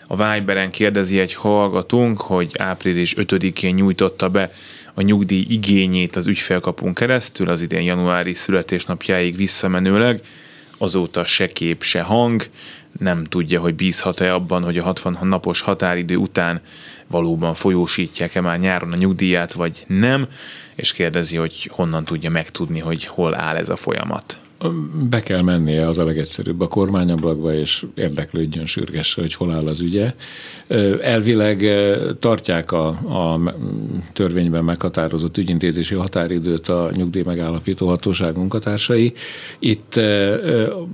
A 0.06 0.16
Viberen 0.16 0.70
kérdezi 0.70 1.18
egy 1.18 1.34
hallgatónk, 1.34 2.20
hogy 2.20 2.50
április 2.58 3.14
5-én 3.16 3.74
nyújtotta 3.74 4.28
be 4.28 4.52
a 4.94 5.02
nyugdíj 5.02 5.46
igényét 5.48 6.16
az 6.16 6.26
ügyfélkapunk 6.26 6.94
keresztül, 6.94 7.48
az 7.48 7.60
idén 7.60 7.82
januári 7.82 8.34
születésnapjáig 8.34 9.36
visszamenőleg, 9.36 10.20
azóta 10.82 11.24
se 11.24 11.46
kép, 11.46 11.82
se 11.82 12.00
hang, 12.00 12.46
nem 12.98 13.24
tudja, 13.24 13.60
hogy 13.60 13.74
bízhat-e 13.74 14.34
abban, 14.34 14.64
hogy 14.64 14.78
a 14.78 14.82
60 14.82 15.18
napos 15.22 15.60
határidő 15.60 16.16
után 16.16 16.60
valóban 17.06 17.54
folyósítják-e 17.54 18.40
már 18.40 18.58
nyáron 18.58 18.92
a 18.92 18.96
nyugdíját, 18.96 19.52
vagy 19.52 19.84
nem, 19.86 20.28
és 20.74 20.92
kérdezi, 20.92 21.36
hogy 21.36 21.70
honnan 21.72 22.04
tudja 22.04 22.30
megtudni, 22.30 22.78
hogy 22.78 23.04
hol 23.04 23.34
áll 23.34 23.56
ez 23.56 23.68
a 23.68 23.76
folyamat. 23.76 24.38
Be 25.10 25.20
kell 25.20 25.42
mennie 25.42 25.88
az 25.88 25.98
a 25.98 26.04
legegyszerűbb 26.04 26.60
a 26.60 26.68
kormányablakba, 26.68 27.54
és 27.54 27.86
érdeklődjön 27.94 28.66
sürgesse, 28.66 29.20
hogy 29.20 29.34
hol 29.34 29.52
áll 29.52 29.66
az 29.66 29.80
ügye. 29.80 30.14
Elvileg 31.00 31.64
tartják 32.18 32.72
a, 32.72 32.86
a 32.88 33.54
törvényben 34.12 34.64
meghatározott 34.64 35.38
ügyintézési 35.38 35.94
határidőt 35.94 36.68
a 36.68 36.90
nyugdíj 36.94 37.22
megállapító 37.22 37.86
hatóság 37.86 38.36
munkatársai. 38.36 39.12
Itt 39.58 40.00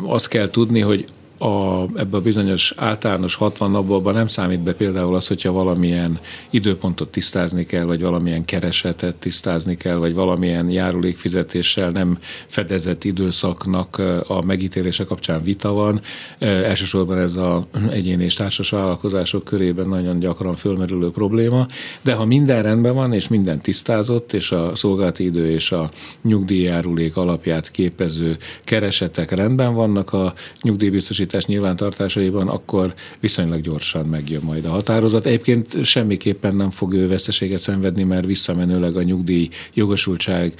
azt 0.07 0.28
kell 0.28 0.48
tudni, 0.48 0.81
hogy 0.81 1.04
a, 1.38 1.83
ebbe 1.96 2.16
a 2.16 2.20
bizonyos 2.20 2.72
általános 2.77 3.35
60 3.35 3.70
napban 3.70 4.14
nem 4.14 4.27
számít 4.27 4.61
be 4.61 4.72
például 4.72 5.14
az, 5.14 5.27
hogyha 5.27 5.53
valamilyen 5.53 6.18
időpontot 6.51 7.09
tisztázni 7.09 7.64
kell, 7.64 7.85
vagy 7.85 8.03
valamilyen 8.03 8.44
keresetet 8.44 9.16
tisztázni 9.16 9.77
kell, 9.77 9.96
vagy 9.96 10.14
valamilyen 10.14 10.70
járulékfizetéssel 10.70 11.90
nem 11.90 12.18
fedezett 12.46 13.05
időszaknak 13.05 14.03
a 14.27 14.42
megítélése 14.44 15.05
kapcsán 15.05 15.42
vita 15.42 15.72
van. 15.72 16.01
Elsősorban 16.38 17.18
ez 17.18 17.37
a 17.37 17.66
egyéni 17.90 18.24
és 18.24 18.35
társas 18.35 18.70
vállalkozások 18.70 19.44
körében 19.44 19.88
nagyon 19.88 20.18
gyakran 20.18 20.55
fölmerülő 20.55 21.11
probléma, 21.11 21.66
de 22.03 22.14
ha 22.14 22.24
minden 22.24 22.62
rendben 22.62 22.94
van, 22.94 23.12
és 23.12 23.29
minden 23.29 23.61
tisztázott, 23.61 24.33
és 24.33 24.53
a 24.53 24.74
szolgálati 24.74 25.24
idő 25.24 25.51
és 25.51 25.72
a 25.72 25.90
nyugdíjjárulék 26.22 27.16
alapját 27.16 27.70
képező 27.70 28.37
keresetek 28.64 29.31
rendben 29.31 29.74
vannak 29.74 30.12
a 30.12 30.35
nyugdíjbiztosítás 30.62 31.28
biztosítás 31.29 31.47
nyilvántartásaiban, 31.47 32.49
akkor 32.49 32.95
viszonylag 33.21 33.61
gyorsan 33.61 34.07
megjön 34.07 34.43
majd 34.45 34.64
a 34.64 34.71
határozat. 34.71 35.27
Egyébként 35.27 35.85
semmiképpen 35.85 36.57
nem 36.57 36.71
fog 36.71 36.93
ő 36.93 37.09
veszteséget 37.09 37.61
szenvedni, 37.61 38.03
mert 38.03 38.27
visszamenőleg 38.27 38.97
a 38.97 39.03
nyugdíj 39.03 39.49
jogosultság 39.75 40.55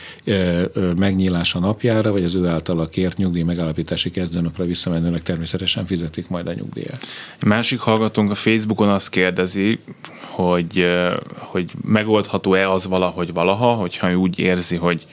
megnyílása 0.97 1.59
napjára, 1.59 2.13
vagy 2.13 2.25
az 2.25 2.35
ő 2.35 2.47
általa 2.47 2.89
kért 2.89 3.17
nyugdíj 3.17 3.43
megállapítási 3.43 4.11
kezdőnapra 4.11 4.65
visszamenőleg 4.65 5.23
természetesen 5.23 5.87
fizetik 5.87 6.29
majd 6.29 6.47
a 6.47 6.53
nyugdíjat. 6.53 7.07
Másik 7.47 7.79
hallgatónk 7.79 8.31
a 8.31 8.35
Facebookon 8.35 8.89
azt 8.89 9.09
kérdezi, 9.09 9.79
hogy, 10.21 10.87
hogy 11.39 11.71
megoldható-e 11.85 12.71
az 12.71 12.87
valahogy 12.87 13.33
valaha, 13.33 13.73
hogyha 13.73 14.11
ő 14.11 14.15
úgy 14.15 14.39
érzi, 14.39 14.77
hogy 14.77 15.07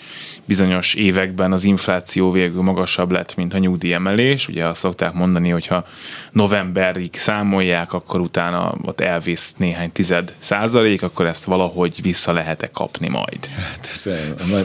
bizonyos 0.47 0.93
években 0.93 1.51
az 1.51 1.63
infláció 1.63 2.31
végül 2.31 2.61
magasabb 2.61 3.11
lett, 3.11 3.35
mint 3.35 3.53
a 3.53 3.57
nyugdíjemelés. 3.57 4.47
Ugye 4.47 4.65
azt 4.65 4.79
szokták 4.79 5.13
mondani, 5.13 5.44
hogyha 5.49 5.87
novemberig 6.31 7.09
számolják, 7.13 7.93
akkor 7.93 8.19
utána 8.19 8.75
ott 8.81 8.99
elvész 8.99 9.53
néhány 9.57 9.91
tized 9.91 10.33
százalék, 10.37 11.03
akkor 11.03 11.25
ezt 11.25 11.45
valahogy 11.45 12.01
vissza 12.01 12.31
lehet-e 12.31 12.69
kapni 12.73 13.07
majd? 13.07 13.45
Hát 13.45 13.89
ez 13.91 14.09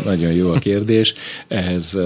nagyon 0.04 0.32
jó 0.32 0.50
a 0.50 0.58
kérdés. 0.58 1.14
Ehhez 1.48 1.98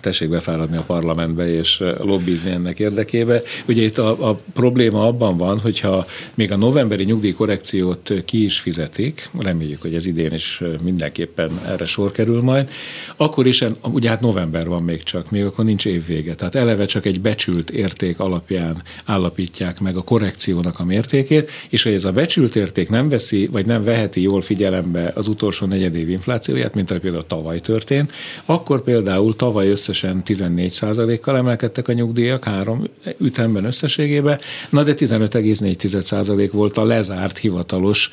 tessék 0.00 0.28
befáradni 0.28 0.76
a 0.76 0.82
parlamentbe 0.82 1.46
és 1.46 1.82
lobbizni 1.98 2.50
ennek 2.50 2.78
érdekébe. 2.78 3.42
Ugye 3.68 3.82
itt 3.82 3.98
a, 3.98 4.28
a 4.28 4.40
probléma 4.52 5.06
abban 5.06 5.36
van, 5.36 5.58
hogyha 5.58 6.06
még 6.34 6.52
a 6.52 6.56
novemberi 6.56 7.04
nyugdíjkorrekciót 7.04 8.12
ki 8.24 8.44
is 8.44 8.58
fizetik, 8.58 9.30
reméljük, 9.38 9.82
hogy 9.82 9.94
ez 9.94 10.06
idén 10.06 10.32
is 10.32 10.62
mindenképpen 10.82 11.60
erre 11.66 11.86
sor 11.86 12.12
kerül 12.12 12.42
majd, 12.42 12.70
akkor 13.16 13.46
is, 13.46 13.64
ugye 13.82 14.08
hát 14.08 14.20
november 14.20 14.68
van 14.68 14.82
még 14.82 15.02
csak, 15.02 15.30
még 15.30 15.44
akkor 15.44 15.64
nincs 15.64 15.86
évvége. 15.86 16.34
Tehát 16.34 16.54
eleve 16.54 16.84
csak 16.84 17.06
egy 17.06 17.20
becsült 17.20 17.70
érték 17.70 18.13
alapján 18.18 18.82
állapítják 19.04 19.80
meg 19.80 19.96
a 19.96 20.02
korrekciónak 20.02 20.78
a 20.78 20.84
mértékét, 20.84 21.50
és 21.68 21.82
hogy 21.82 21.92
ez 21.92 22.04
a 22.04 22.12
becsült 22.12 22.56
érték 22.56 22.88
nem 22.88 23.08
veszi, 23.08 23.46
vagy 23.46 23.66
nem 23.66 23.84
veheti 23.84 24.22
jól 24.22 24.40
figyelembe 24.40 25.12
az 25.14 25.28
utolsó 25.28 25.66
negyedév 25.66 26.08
inflációját, 26.08 26.74
mint 26.74 26.90
ahogy 26.90 27.02
például 27.02 27.26
tavaly 27.26 27.60
történt, 27.60 28.12
akkor 28.44 28.82
például 28.82 29.36
tavaly 29.36 29.68
összesen 29.68 30.22
14%-kal 30.26 31.36
emelkedtek 31.36 31.88
a 31.88 31.92
nyugdíjak 31.92 32.44
három 32.44 32.84
ütemben 33.18 33.64
összességében, 33.64 34.38
na 34.70 34.82
de 34.82 34.94
15,4% 34.94 36.48
volt 36.52 36.78
a 36.78 36.84
lezárt 36.84 37.38
hivatalos 37.38 38.10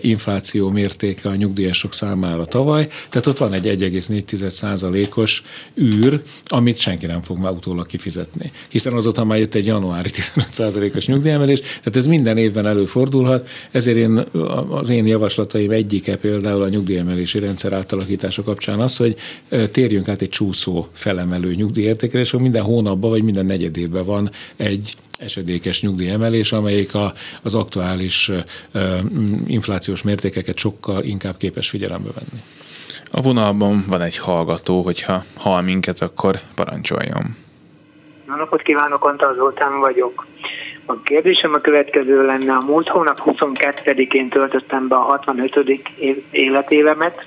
infláció 0.00 0.70
mértéke 0.70 1.28
a 1.28 1.34
nyugdíjasok 1.34 1.94
számára 1.94 2.44
tavaly, 2.44 2.88
tehát 3.08 3.26
ott 3.26 3.38
van 3.38 3.52
egy 3.52 3.66
1,4%-os 3.66 5.42
űr, 5.80 6.22
amit 6.44 6.76
senki 6.76 7.06
nem 7.06 7.22
fog 7.22 7.38
már 7.38 7.52
utólag 7.52 7.86
kifizetni. 7.86 8.52
Hiszen 8.68 8.92
azóta 8.92 9.24
már 9.26 9.38
jött 9.38 9.54
egy 9.54 9.66
januári 9.66 10.10
15%-os 10.12 11.06
nyugdíjemelés, 11.06 11.60
tehát 11.60 11.96
ez 11.96 12.06
minden 12.06 12.36
évben 12.36 12.66
előfordulhat, 12.66 13.48
ezért 13.70 13.96
én, 13.96 14.24
az 14.68 14.88
én 14.88 15.06
javaslataim 15.06 15.70
egyike 15.70 16.16
például 16.16 16.62
a 16.62 16.68
nyugdíjemelési 16.68 17.38
rendszer 17.38 17.72
átalakítása 17.72 18.42
kapcsán 18.42 18.80
az, 18.80 18.96
hogy 18.96 19.16
térjünk 19.70 20.08
át 20.08 20.22
egy 20.22 20.28
csúszó 20.28 20.86
felemelő 20.92 21.54
nyugdíjértékre, 21.54 22.18
és 22.18 22.32
minden 22.32 22.62
hónapban 22.62 23.10
vagy 23.10 23.22
minden 23.22 23.46
negyedévben 23.46 24.04
van 24.04 24.30
egy 24.56 24.94
esedékes 25.18 25.80
nyugdíjemelés, 25.82 26.52
amelyik 26.52 26.94
a, 26.94 27.14
az 27.42 27.54
aktuális 27.54 28.28
uh, 28.72 28.98
inflációs 29.46 30.02
mértékeket 30.02 30.56
sokkal 30.56 31.04
inkább 31.04 31.36
képes 31.36 31.68
figyelembe 31.68 32.10
venni. 32.14 32.42
A 33.10 33.20
vonalban 33.20 33.84
van 33.88 34.02
egy 34.02 34.16
hallgató, 34.16 34.82
hogyha 34.82 35.24
hall 35.34 35.62
minket, 35.62 36.00
akkor 36.00 36.40
parancsoljon. 36.54 37.36
Jó 38.28 38.34
napot 38.34 38.62
kívánok, 38.62 39.04
Antal 39.04 39.34
Zoltán 39.34 39.78
vagyok. 39.78 40.26
A 40.86 41.00
kérdésem 41.02 41.54
a 41.54 41.58
következő 41.58 42.24
lenne. 42.26 42.52
A 42.52 42.64
múlt 42.64 42.88
hónap 42.88 43.20
22-én 43.24 44.28
töltöttem 44.28 44.88
be 44.88 44.96
a 44.96 45.00
65. 45.00 45.80
életévemet, 46.30 47.26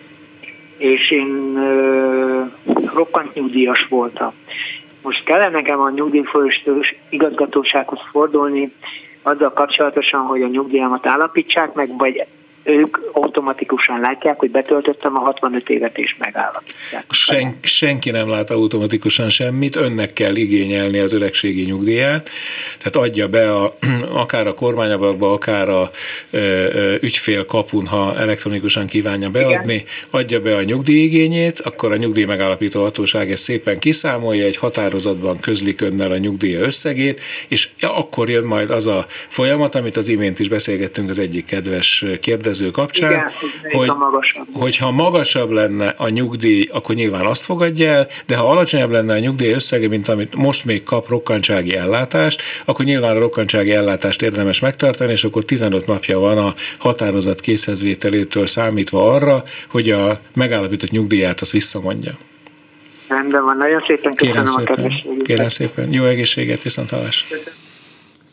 és 0.78 1.12
én 1.12 1.56
ö, 1.58 2.44
rokkant 2.94 3.34
nyugdíjas 3.34 3.88
voltam. 3.90 4.34
Most 5.02 5.24
kellene 5.24 5.50
nekem 5.50 5.80
a 5.80 5.90
nyugdíjfolyósítós 5.90 6.96
igazgatósághoz 7.10 8.00
fordulni, 8.12 8.74
azzal 9.22 9.54
kapcsolatosan, 9.54 10.22
hogy 10.22 10.42
a 10.42 10.48
nyugdíjamat 10.48 11.08
állapítsák 11.08 11.74
meg, 11.74 11.98
vagy 11.98 12.26
ők 12.64 12.98
automatikusan 13.12 14.00
látják, 14.00 14.40
hogy 14.40 14.52
betöltöttem 14.52 15.16
a 15.16 15.20
65 15.20 15.70
évet 15.70 15.98
és 15.98 16.16
megállapítják. 16.20 17.06
Sen, 17.10 17.58
senki 17.62 18.12
nem 18.12 18.30
lát 18.30 18.50
automatikusan 18.50 19.30
semmit, 19.30 19.76
önnek 19.76 20.14
kell 20.14 20.36
igényelni 20.36 21.00
az 21.00 21.14
öregségi 21.14 21.64
nyugdíját, 21.64 22.30
tehát 22.78 23.08
adja 23.08 23.28
be 23.28 23.56
a, 23.56 23.78
akár 24.24 24.48
a 24.48 24.54
kormányablakba, 24.54 25.34
akár 25.34 25.70
a 25.70 25.92
ö, 26.30 26.38
ö, 26.38 26.96
ügyfél 27.02 27.46
kapun, 27.46 27.88
ha 27.88 28.18
elektronikusan 28.18 28.88
kívánja 28.88 29.30
beadni, 29.30 29.74
Igen. 29.74 29.86
adja 30.10 30.42
be 30.42 30.56
a 30.56 30.64
nyugdíjigényét, 30.64 31.60
akkor 31.60 31.92
a 31.92 31.96
nyugdíj 31.96 32.26
megállapító 32.26 32.82
hatóság 32.82 33.32
ezt 33.32 33.44
szépen 33.44 33.80
kiszámolja, 33.80 34.46
egy 34.46 34.58
határozatban 34.58 35.40
közlik 35.40 35.82
önnel 35.82 36.12
a 36.12 36.18
nyugdíja 36.18 36.60
összegét, 36.60 37.22
és 37.48 37.70
akkor 37.82 38.30
jön 38.30 38.44
majd 38.44 38.70
az 38.70 38.88
a 38.88 39.06
folyamat, 39.28 39.76
amit 39.76 39.98
az 39.98 40.08
imént 40.08 40.40
is 40.40 40.50
beszélgettünk 40.50 41.10
az 41.10 41.20
egyik 41.20 41.46
kedves 41.46 42.06
kérdező 42.20 42.59
kérdező 42.60 42.72
kapcsán, 42.72 43.12
Igen, 43.12 43.32
hogy, 43.72 43.88
magasabb. 43.88 44.48
hogyha 44.54 44.92
magasabb 44.92 45.50
lenne 45.50 45.94
a 45.98 46.10
nyugdíj, 46.10 46.68
akkor 46.72 46.96
nyilván 46.96 47.26
azt 47.26 47.44
fogadja 47.44 47.92
el, 47.92 48.08
de 48.26 48.36
ha 48.36 48.50
alacsonyabb 48.50 48.92
lenne 48.92 49.14
a 49.14 49.20
nyugdíj 49.20 49.52
összege, 49.52 49.88
mint 49.88 50.08
amit 50.08 50.36
most 50.36 50.66
még 50.66 50.84
kap 50.84 51.08
rokkantsági 51.08 51.76
ellátást, 51.76 52.42
akkor 52.66 52.86
nyilván 52.86 53.16
a 53.16 53.20
rokkantsági 53.20 53.72
ellátást 53.72 54.22
érdemes 54.22 54.60
megtartani, 54.60 55.12
és 55.12 55.24
akkor 55.24 55.44
15 55.46 55.88
napja 55.88 56.20
van 56.20 56.38
a 56.38 56.54
határozat 56.80 57.40
készhezvételétől 57.40 58.46
számítva 58.46 59.12
arra, 59.14 59.44
hogy 59.70 59.90
a 59.90 60.20
megállapított 60.34 60.90
nyugdíját 60.90 61.42
azt 61.42 61.52
visszamondja. 61.52 62.12
Rendben 63.08 63.44
van, 63.44 63.58
nagyon 63.58 63.84
szépen 63.88 64.14
köszönöm 64.14 64.46
kérem 64.46 64.46
szépen, 64.46 64.86
a 65.20 65.24
Kérem 65.24 65.48
szépen, 65.48 65.94
jó 65.94 66.06
egészséget, 66.06 66.62
viszont 66.62 66.90
hallás. 66.90 67.28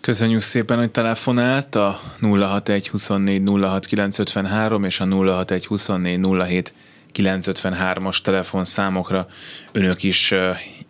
Köszönjük 0.07 0.41
szépen, 0.41 0.79
hogy 0.79 0.91
telefonált 0.91 1.75
a 1.75 2.01
061 2.21 2.89
24 2.89 3.43
06 3.61 3.87
953 3.87 4.85
és 4.85 5.01
a 5.01 5.05
061 5.05 5.67
24 5.67 6.21
07 6.27 6.75
953-as 7.15 8.19
telefonszámokra 8.21 9.27
önök 9.73 10.03
is 10.03 10.35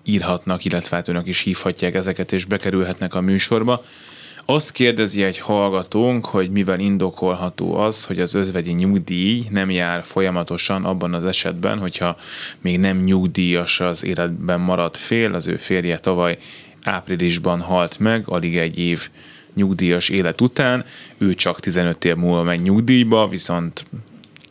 írhatnak, 0.05 0.65
illetve 0.65 0.97
hát 0.97 1.09
önök 1.09 1.27
is 1.27 1.41
hívhatják 1.41 1.95
ezeket, 1.95 2.33
és 2.33 2.45
bekerülhetnek 2.45 3.15
a 3.15 3.21
műsorba. 3.21 3.85
Azt 4.45 4.73
kérdezi 4.73 5.23
egy 5.23 5.39
hallgatónk, 5.39 6.25
hogy 6.25 6.51
mivel 6.51 6.79
indokolható 6.79 7.77
az, 7.77 8.05
hogy 8.05 8.21
az 8.21 8.35
özvegyi 8.35 8.73
nyugdíj 8.73 9.45
nem 9.51 9.71
jár 9.71 10.05
folyamatosan 10.05 10.85
abban 10.85 11.15
az 11.15 11.25
esetben, 11.25 11.79
hogyha 11.79 12.17
még 12.61 12.79
nem 12.79 12.97
nyugdíjas 12.97 13.81
az 13.81 14.05
életben 14.05 14.61
maradt 14.61 14.97
fél, 14.97 15.35
az 15.35 15.47
ő 15.47 15.57
férje 15.57 15.99
tavaly 15.99 16.39
áprilisban 16.87 17.61
halt 17.61 17.99
meg, 17.99 18.29
alig 18.29 18.57
egy 18.57 18.79
év 18.79 19.09
nyugdíjas 19.55 20.09
élet 20.09 20.41
után, 20.41 20.85
ő 21.19 21.35
csak 21.35 21.61
15 21.61 22.05
év 22.05 22.17
múlva 22.17 22.43
megy 22.43 22.63
nyugdíjba, 22.63 23.29
viszont 23.29 23.85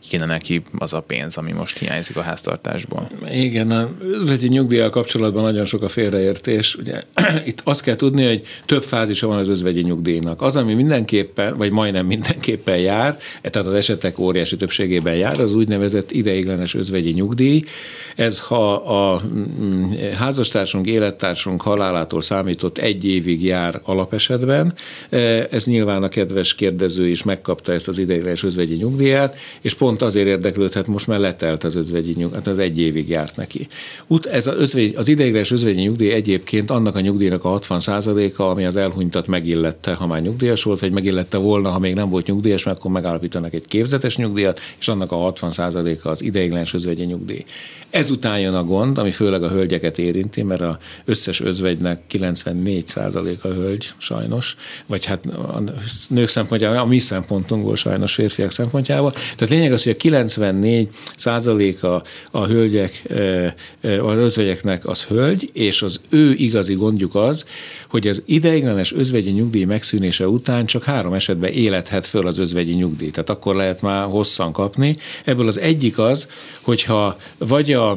kéne 0.08 0.26
neki 0.26 0.62
az 0.78 0.92
a 0.92 1.00
pénz, 1.00 1.36
ami 1.36 1.52
most 1.52 1.78
hiányzik 1.78 2.16
a 2.16 2.20
háztartásból. 2.20 3.10
Igen, 3.30 3.70
a 3.70 3.90
üzleti 4.00 4.48
nyugdíjjal 4.48 4.90
kapcsolatban 4.90 5.42
nagyon 5.42 5.64
sok 5.64 5.82
a 5.82 5.88
félreértés. 5.88 6.74
Ugye, 6.74 7.02
itt 7.44 7.60
azt 7.64 7.82
kell 7.82 7.94
tudni, 7.94 8.26
hogy 8.26 8.42
több 8.66 8.82
fázisa 8.82 9.26
van 9.26 9.38
az 9.38 9.48
özvegyi 9.48 9.82
nyugdíjnak. 9.82 10.42
Az, 10.42 10.56
ami 10.56 10.74
mindenképpen, 10.74 11.56
vagy 11.56 11.70
majdnem 11.70 12.06
mindenképpen 12.06 12.78
jár, 12.78 13.18
tehát 13.42 13.68
az 13.68 13.74
esetek 13.74 14.18
óriási 14.18 14.56
többségében 14.56 15.14
jár, 15.14 15.40
az 15.40 15.54
úgynevezett 15.54 16.10
ideiglenes 16.10 16.74
özvegyi 16.74 17.10
nyugdíj. 17.10 17.62
Ez, 18.16 18.40
ha 18.40 18.74
a 18.74 19.22
mm, 19.26 19.92
házastársunk, 20.18 20.86
élettársunk 20.86 21.62
halálától 21.62 22.22
számított 22.22 22.78
egy 22.78 23.04
évig 23.04 23.44
jár 23.44 23.80
alapesetben, 23.82 24.74
e, 25.10 25.18
ez 25.50 25.66
nyilván 25.66 26.02
a 26.02 26.08
kedves 26.08 26.54
kérdező 26.54 27.08
is 27.08 27.22
megkapta 27.22 27.72
ezt 27.72 27.88
az 27.88 27.98
ideiglenes 27.98 28.44
özvegyi 28.44 28.74
nyugdíját, 28.74 29.36
és 29.60 29.74
pont 29.74 29.95
pont 29.96 30.10
azért 30.10 30.26
érdeklődhet, 30.26 30.86
most 30.86 31.06
már 31.06 31.18
letelt 31.18 31.64
az 31.64 31.74
özvegyi 31.74 32.12
nyugdíj, 32.16 32.36
hát 32.36 32.46
az 32.46 32.58
egy 32.58 32.78
évig 32.78 33.08
járt 33.08 33.36
neki. 33.36 33.66
Ut, 34.06 34.26
ez 34.26 34.46
az, 34.46 34.54
özvegy, 34.58 34.94
az 34.96 35.08
ideiglenes 35.08 35.50
özvegyi 35.50 35.80
nyugdíj 35.80 36.12
egyébként 36.12 36.70
annak 36.70 36.94
a 36.94 37.00
nyugdíjnak 37.00 37.44
a 37.44 37.58
60%-a, 37.58 38.42
ami 38.42 38.64
az 38.64 38.76
elhunytat 38.76 39.26
megillette, 39.26 39.94
ha 39.94 40.06
már 40.06 40.22
nyugdíjas 40.22 40.62
volt, 40.62 40.80
vagy 40.80 40.92
megillette 40.92 41.36
volna, 41.36 41.70
ha 41.70 41.78
még 41.78 41.94
nem 41.94 42.10
volt 42.10 42.26
nyugdíjas, 42.26 42.64
mert 42.64 42.78
akkor 42.78 42.90
megállapítanak 42.90 43.54
egy 43.54 43.66
képzetes 43.66 44.16
nyugdíjat, 44.16 44.60
és 44.78 44.88
annak 44.88 45.12
a 45.12 45.32
60%-a 45.32 46.08
az 46.08 46.22
ideiglenes 46.22 46.74
özvegyi 46.74 47.04
nyugdíj. 47.04 47.44
Ezután 47.90 48.40
jön 48.40 48.54
a 48.54 48.64
gond, 48.64 48.98
ami 48.98 49.10
főleg 49.10 49.42
a 49.42 49.48
hölgyeket 49.48 49.98
érinti, 49.98 50.42
mert 50.42 50.60
az 50.60 50.76
összes 51.04 51.40
özvegynek 51.40 52.00
94%-a 52.12 53.48
hölgy, 53.48 53.92
sajnos, 53.98 54.56
vagy 54.86 55.04
hát 55.04 55.26
a 55.26 55.62
nők 56.08 56.28
szempontjából, 56.28 56.78
a 56.78 56.84
mi 56.84 56.98
szempontunkból 56.98 57.76
sajnos 57.76 58.14
férfiak 58.14 58.50
szempontjából. 58.50 59.10
Tehát 59.12 59.48
lényeg 59.48 59.72
az, 59.72 59.85
hogy 59.86 59.94
a 59.94 59.98
94 59.98 60.88
százaléka 61.16 62.02
a 62.30 62.46
hölgyek, 62.46 63.02
az 63.82 64.16
özvegyeknek 64.16 64.86
az 64.86 65.04
hölgy, 65.04 65.50
és 65.52 65.82
az 65.82 66.00
ő 66.08 66.32
igazi 66.32 66.74
gondjuk 66.74 67.14
az, 67.14 67.44
hogy 67.88 68.08
az 68.08 68.22
ideiglenes 68.24 68.92
özvegyi 68.92 69.30
nyugdíj 69.30 69.64
megszűnése 69.64 70.28
után 70.28 70.66
csak 70.66 70.84
három 70.84 71.12
esetben 71.12 71.52
élethet 71.52 72.06
föl 72.06 72.26
az 72.26 72.38
özvegyi 72.38 72.72
nyugdíj. 72.72 73.10
Tehát 73.10 73.30
akkor 73.30 73.54
lehet 73.54 73.82
már 73.82 74.06
hosszan 74.06 74.52
kapni. 74.52 74.96
Ebből 75.24 75.46
az 75.46 75.58
egyik 75.58 75.98
az, 75.98 76.28
hogyha 76.60 77.16
vagy 77.38 77.72
a, 77.72 77.90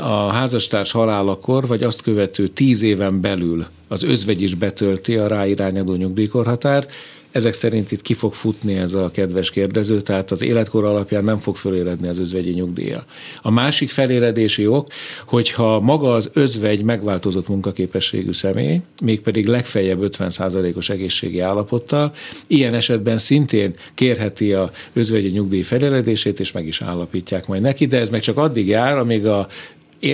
a 0.00 0.28
házastárs 0.28 0.90
halálakor, 0.90 1.66
vagy 1.66 1.82
azt 1.82 2.02
követő 2.02 2.46
tíz 2.46 2.82
éven 2.82 3.20
belül 3.20 3.66
az 3.88 4.02
özvegy 4.02 4.42
is 4.42 4.54
betölti 4.54 5.16
a 5.16 5.26
ráirányadó 5.26 5.94
nyugdíjkorhatárt, 5.94 6.92
ezek 7.34 7.52
szerint 7.52 7.92
itt 7.92 8.02
ki 8.02 8.14
fog 8.14 8.34
futni 8.34 8.74
ez 8.74 8.94
a 8.94 9.10
kedves 9.10 9.50
kérdező, 9.50 10.00
tehát 10.00 10.30
az 10.30 10.42
életkor 10.42 10.84
alapján 10.84 11.24
nem 11.24 11.38
fog 11.38 11.56
föléredni 11.56 12.08
az 12.08 12.18
özvegyi 12.18 12.50
nyugdíja. 12.50 13.04
A 13.42 13.50
másik 13.50 13.90
feléredési 13.90 14.66
ok, 14.66 14.88
hogyha 15.26 15.80
maga 15.80 16.12
az 16.12 16.30
özvegy 16.32 16.84
megváltozott 16.84 17.48
munkaképességű 17.48 18.32
személy, 18.32 18.80
mégpedig 19.02 19.46
legfeljebb 19.46 19.98
50%-os 20.02 20.88
egészségi 20.88 21.40
állapottal, 21.40 22.12
ilyen 22.46 22.74
esetben 22.74 23.18
szintén 23.18 23.74
kérheti 23.94 24.52
a 24.52 24.70
özvegyi 24.92 25.28
nyugdíj 25.28 25.62
feléredését, 25.62 26.40
és 26.40 26.52
meg 26.52 26.66
is 26.66 26.82
állapítják 26.82 27.46
majd 27.46 27.62
neki, 27.62 27.86
de 27.86 27.98
ez 27.98 28.10
meg 28.10 28.20
csak 28.20 28.36
addig 28.36 28.66
jár, 28.66 28.98
amíg 28.98 29.26
a 29.26 29.48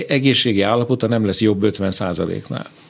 egészségi 0.07 0.61
állapota 0.61 1.07
nem 1.07 1.25
lesz 1.25 1.41
jobb 1.41 1.63
50 1.63 1.93
nál 1.99 2.13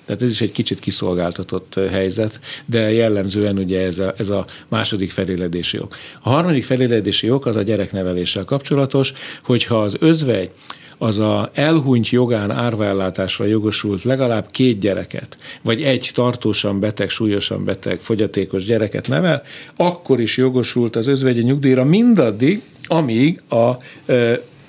Tehát 0.06 0.22
ez 0.22 0.30
is 0.30 0.42
egy 0.42 0.52
kicsit 0.52 0.80
kiszolgáltatott 0.80 1.80
helyzet, 1.92 2.40
de 2.66 2.92
jellemzően 2.92 3.58
ugye 3.58 3.80
ez 3.80 4.00
a, 4.00 4.14
ez 4.18 4.30
a 4.30 4.46
második 4.68 5.12
feléledési 5.12 5.80
ok. 5.80 5.96
A 6.22 6.30
harmadik 6.30 6.64
feléledési 6.64 7.30
ok 7.30 7.46
az 7.46 7.56
a 7.56 7.62
gyerekneveléssel 7.62 8.44
kapcsolatos, 8.44 9.14
hogyha 9.44 9.82
az 9.82 9.96
özvegy 10.00 10.52
az 10.98 11.20
a 11.20 11.50
elhunyt 11.54 12.10
jogán 12.10 12.52
árvaellátásra 12.52 13.46
jogosult 13.46 14.04
legalább 14.04 14.48
két 14.52 14.80
gyereket, 14.80 15.38
vagy 15.62 15.82
egy 15.82 16.12
tartósan 16.14 16.80
beteg, 16.80 17.10
súlyosan 17.10 17.66
beteg, 17.66 18.00
fogyatékos 18.00 18.66
gyereket 18.66 19.08
nevel, 19.08 19.44
akkor 19.76 20.20
is 20.20 20.38
jogosult 20.38 20.96
az 20.96 21.08
özvegyi 21.08 21.42
nyugdíjra 21.42 21.84
mindaddig, 21.84 22.62
amíg 22.88 23.42
a 23.50 23.78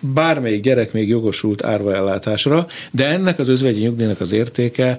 bármelyik 0.03 0.63
gyerek 0.63 0.93
még 0.93 1.09
jogosult 1.09 1.65
árvaellátásra, 1.65 2.67
de 2.91 3.07
ennek 3.07 3.39
az 3.39 3.49
özvegyi 3.49 3.81
nyugdíjnak 3.81 4.21
az 4.21 4.33
értéke 4.33 4.99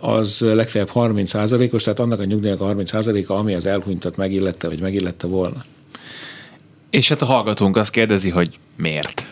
az 0.00 0.40
legfeljebb 0.40 0.90
30%-os, 0.94 1.82
tehát 1.82 1.98
annak 1.98 2.20
a 2.20 2.24
nyugdíjnak 2.24 2.60
a 2.60 2.74
30%-a, 2.74 3.32
ami 3.32 3.54
az 3.54 3.66
elhunytat 3.66 4.16
megillette, 4.16 4.68
vagy 4.68 4.80
megillette 4.80 5.26
volna. 5.26 5.64
És 6.90 7.08
hát 7.08 7.22
a 7.22 7.24
hallgatónk 7.24 7.76
azt 7.76 7.90
kérdezi, 7.90 8.30
hogy 8.30 8.58
miért? 8.76 9.26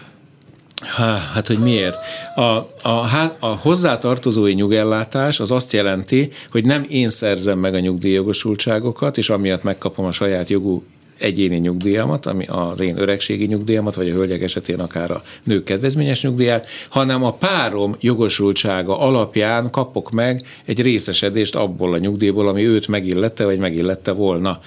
Hát, 1.34 1.46
hogy 1.46 1.58
miért? 1.58 1.96
A, 2.34 2.40
a, 2.82 3.36
a 3.38 3.46
hozzátartozói 3.46 4.52
nyugellátás 4.52 5.40
az 5.40 5.50
azt 5.50 5.72
jelenti, 5.72 6.30
hogy 6.50 6.64
nem 6.64 6.86
én 6.88 7.08
szerzem 7.08 7.58
meg 7.58 7.74
a 7.74 7.78
nyugdíjjogosultságokat, 7.78 9.18
és 9.18 9.30
amiatt 9.30 9.62
megkapom 9.62 10.04
a 10.04 10.12
saját 10.12 10.48
jogú 10.48 10.84
egyéni 11.18 11.56
nyugdíjamat, 11.56 12.26
ami 12.26 12.46
az 12.46 12.80
én 12.80 12.98
öregségi 12.98 13.46
nyugdíjamat, 13.46 13.94
vagy 13.94 14.10
a 14.10 14.14
hölgyek 14.14 14.42
esetén 14.42 14.80
akár 14.80 15.10
a 15.10 15.22
nők 15.44 15.64
kedvezményes 15.64 16.22
nyugdíját, 16.22 16.66
hanem 16.88 17.24
a 17.24 17.32
párom 17.32 17.96
jogosultsága 18.00 18.98
alapján 18.98 19.70
kapok 19.70 20.10
meg 20.10 20.42
egy 20.64 20.82
részesedést 20.82 21.54
abból 21.54 21.92
a 21.92 21.98
nyugdíjból, 21.98 22.48
ami 22.48 22.66
őt 22.66 22.88
megillette, 22.88 23.44
vagy 23.44 23.58
megillette 23.58 24.12
volna 24.12 24.60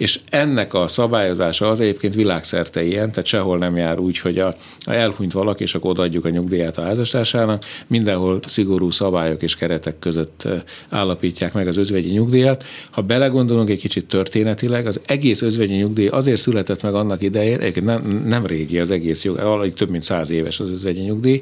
és 0.00 0.20
ennek 0.28 0.74
a 0.74 0.88
szabályozása 0.88 1.68
az 1.68 1.80
egyébként 1.80 2.14
világszerte 2.14 2.84
ilyen, 2.84 3.10
tehát 3.10 3.26
sehol 3.26 3.58
nem 3.58 3.76
jár 3.76 3.98
úgy, 3.98 4.18
hogy 4.18 4.38
a, 4.38 4.54
a 4.84 4.90
elhunyt 4.90 5.32
valaki, 5.32 5.62
és 5.62 5.74
akkor 5.74 5.90
odaadjuk 5.90 6.24
a 6.24 6.28
nyugdíját 6.28 6.78
a 6.78 6.82
házastársának, 6.82 7.64
mindenhol 7.86 8.40
szigorú 8.46 8.90
szabályok 8.90 9.42
és 9.42 9.56
keretek 9.56 9.98
között 9.98 10.48
állapítják 10.90 11.52
meg 11.52 11.66
az 11.66 11.76
özvegyi 11.76 12.10
nyugdíjat. 12.10 12.64
Ha 12.90 13.02
belegondolunk 13.02 13.70
egy 13.70 13.78
kicsit 13.78 14.06
történetileg, 14.06 14.86
az 14.86 15.00
egész 15.06 15.42
özvegyi 15.42 15.74
nyugdíj 15.74 16.06
azért 16.06 16.40
született 16.40 16.82
meg 16.82 16.94
annak 16.94 17.22
idején, 17.22 17.72
nem, 17.84 18.22
nem 18.26 18.46
régi 18.46 18.78
az 18.78 18.90
egész 18.90 19.24
jog, 19.24 19.38
alig 19.38 19.72
több 19.72 19.90
mint 19.90 20.02
száz 20.02 20.30
éves 20.30 20.60
az 20.60 20.70
özvegyi 20.70 21.00
nyugdíj, 21.00 21.38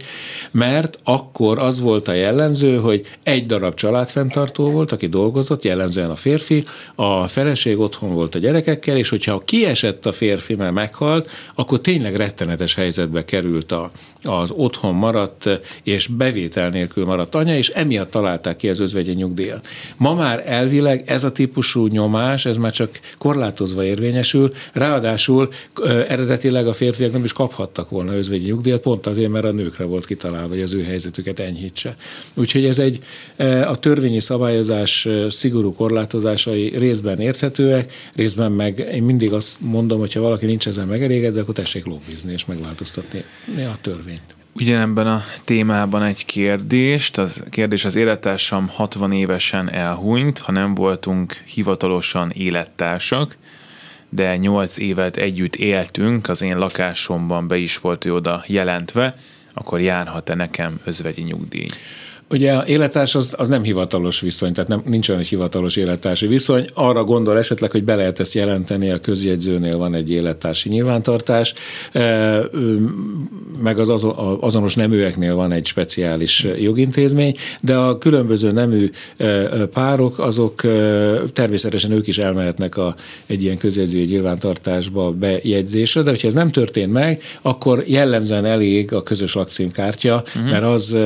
mert 0.50 0.98
akkor 1.04 1.58
az 1.58 1.80
volt 1.80 2.08
a 2.08 2.12
jellemző, 2.12 2.76
hogy 2.76 3.06
egy 3.22 3.46
darab 3.46 3.74
családfenntartó 3.74 4.70
volt, 4.70 4.92
aki 4.92 5.06
dolgozott, 5.06 5.64
jellemzően 5.64 6.10
a 6.10 6.16
férfi, 6.16 6.64
a 6.94 7.28
feleség 7.28 7.78
otthon 7.78 8.14
volt 8.14 8.34
a 8.34 8.46
gyerekekkel, 8.48 8.96
és 8.96 9.08
hogyha 9.08 9.38
kiesett 9.38 10.06
a 10.06 10.12
férfi, 10.12 10.54
mert 10.54 10.72
meghalt, 10.72 11.30
akkor 11.54 11.80
tényleg 11.80 12.16
rettenetes 12.16 12.74
helyzetbe 12.74 13.24
került 13.24 13.72
a, 13.72 13.90
az 14.22 14.50
otthon 14.50 14.94
maradt 14.94 15.48
és 15.82 16.06
bevétel 16.06 16.68
nélkül 16.68 17.04
maradt 17.04 17.34
anya, 17.34 17.56
és 17.56 17.68
emiatt 17.68 18.10
találták 18.10 18.56
ki 18.56 18.68
az 18.68 18.78
özvegyi 18.78 19.12
nyugdíjat. 19.12 19.66
Ma 19.96 20.14
már 20.14 20.42
elvileg 20.46 21.02
ez 21.06 21.24
a 21.24 21.32
típusú 21.32 21.86
nyomás, 21.86 22.44
ez 22.44 22.56
már 22.56 22.72
csak 22.72 22.90
korlátozva 23.18 23.84
érvényesül, 23.84 24.52
ráadásul 24.72 25.48
eredetileg 26.08 26.66
a 26.66 26.72
férfiak 26.72 27.12
nem 27.12 27.24
is 27.24 27.32
kaphattak 27.32 27.90
volna 27.90 28.14
özvegyi 28.14 28.46
nyugdíjat, 28.46 28.80
pont 28.80 29.06
azért, 29.06 29.30
mert 29.30 29.44
a 29.44 29.52
nőkre 29.52 29.84
volt 29.84 30.06
kitalálva, 30.06 30.48
hogy 30.48 30.62
az 30.62 30.72
ő 30.72 30.82
helyzetüket 30.82 31.38
enyhítse. 31.38 31.96
Úgyhogy 32.36 32.66
ez 32.66 32.78
egy 32.78 32.98
a 33.66 33.78
törvényi 33.78 34.20
szabályozás 34.20 35.08
szigorú 35.28 35.74
korlátozásai 35.74 36.78
részben 36.78 37.20
érthetőek, 37.20 37.92
részben 38.14 38.37
közben 38.38 38.56
meg 38.56 38.78
én 38.78 39.02
mindig 39.02 39.32
azt 39.32 39.60
mondom, 39.60 39.98
hogy 39.98 40.12
ha 40.12 40.20
valaki 40.20 40.46
nincs 40.46 40.66
ezzel 40.66 40.86
megelégedve, 40.86 41.40
akkor 41.40 41.54
tessék 41.54 41.84
lobbizni 41.84 42.32
és 42.32 42.44
megváltoztatni 42.44 43.24
a 43.56 43.76
törvényt. 43.80 44.36
Ugyanebben 44.52 45.06
a 45.06 45.22
témában 45.44 46.02
egy 46.02 46.24
kérdést. 46.24 47.18
Az 47.18 47.44
kérdés 47.50 47.84
az 47.84 47.96
élettársam 47.96 48.68
60 48.68 49.12
évesen 49.12 49.70
elhunyt, 49.70 50.38
ha 50.38 50.52
nem 50.52 50.74
voltunk 50.74 51.32
hivatalosan 51.32 52.30
élettársak, 52.30 53.36
de 54.08 54.36
8 54.36 54.76
évet 54.76 55.16
együtt 55.16 55.56
éltünk, 55.56 56.28
az 56.28 56.42
én 56.42 56.58
lakásomban 56.58 57.48
be 57.48 57.56
is 57.56 57.78
volt 57.78 58.04
ő 58.04 58.14
oda 58.14 58.44
jelentve, 58.46 59.16
akkor 59.54 59.80
járhat-e 59.80 60.34
nekem 60.34 60.80
özvegyi 60.84 61.22
nyugdíj? 61.22 61.66
Ugye 62.30 62.52
a 62.52 62.66
élettárs 62.66 63.14
az, 63.14 63.34
az 63.36 63.48
nem 63.48 63.62
hivatalos 63.62 64.20
viszony, 64.20 64.52
tehát 64.52 64.68
nem, 64.68 64.82
nincs 64.84 65.08
olyan 65.08 65.20
egy 65.20 65.28
hivatalos 65.28 65.76
élettársi 65.76 66.26
viszony. 66.26 66.68
Arra 66.74 67.04
gondol 67.04 67.38
esetleg, 67.38 67.70
hogy 67.70 67.84
be 67.84 67.94
lehet 67.94 68.20
ezt 68.20 68.34
jelenteni, 68.34 68.90
a 68.90 69.00
közjegyzőnél 69.00 69.76
van 69.76 69.94
egy 69.94 70.10
élettársi 70.10 70.68
nyilvántartás, 70.68 71.54
meg 73.62 73.78
az 73.78 74.04
azonos 74.40 74.74
neműeknél 74.74 75.34
van 75.34 75.52
egy 75.52 75.66
speciális 75.66 76.46
jogintézmény, 76.58 77.34
de 77.60 77.76
a 77.76 77.98
különböző 77.98 78.52
nemű 78.52 78.90
párok, 79.72 80.18
azok 80.18 80.60
természetesen 81.32 81.90
ők 81.90 82.06
is 82.06 82.18
elmehetnek 82.18 82.76
a, 82.76 82.94
egy 83.26 83.42
ilyen 83.42 83.56
közjegyzői 83.56 84.04
nyilvántartásba 84.04 85.10
bejegyzésre, 85.10 86.02
de 86.02 86.10
hogyha 86.10 86.28
ez 86.28 86.34
nem 86.34 86.50
történt 86.50 86.92
meg, 86.92 87.22
akkor 87.42 87.84
jellemzően 87.86 88.44
elég 88.44 88.92
a 88.92 89.02
közös 89.02 89.34
lakcímkártya, 89.34 90.22
uh-huh. 90.26 90.50
mert 90.50 90.64
az 90.64 90.96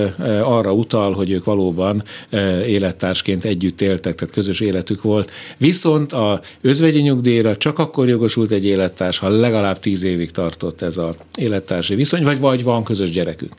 arra 0.42 0.72
utal, 0.72 1.11
azzal, 1.12 1.24
hogy 1.24 1.30
ők 1.30 1.44
valóban 1.44 2.02
e, 2.30 2.66
élettársként 2.66 3.44
együtt 3.44 3.80
éltek, 3.80 4.14
tehát 4.14 4.34
közös 4.34 4.60
életük 4.60 5.02
volt. 5.02 5.30
Viszont 5.58 6.12
a 6.12 6.40
özvegyi 6.60 7.00
nyugdíjra 7.00 7.56
csak 7.56 7.78
akkor 7.78 8.08
jogosult 8.08 8.50
egy 8.50 8.64
élettárs, 8.64 9.18
ha 9.18 9.28
legalább 9.28 9.78
tíz 9.78 10.02
évig 10.02 10.30
tartott 10.30 10.82
ez 10.82 10.96
az 10.96 11.14
élettársi 11.36 11.94
viszony, 11.94 12.22
vagy, 12.22 12.38
vagy 12.38 12.62
van 12.62 12.84
közös 12.84 13.10
gyerekük. 13.10 13.52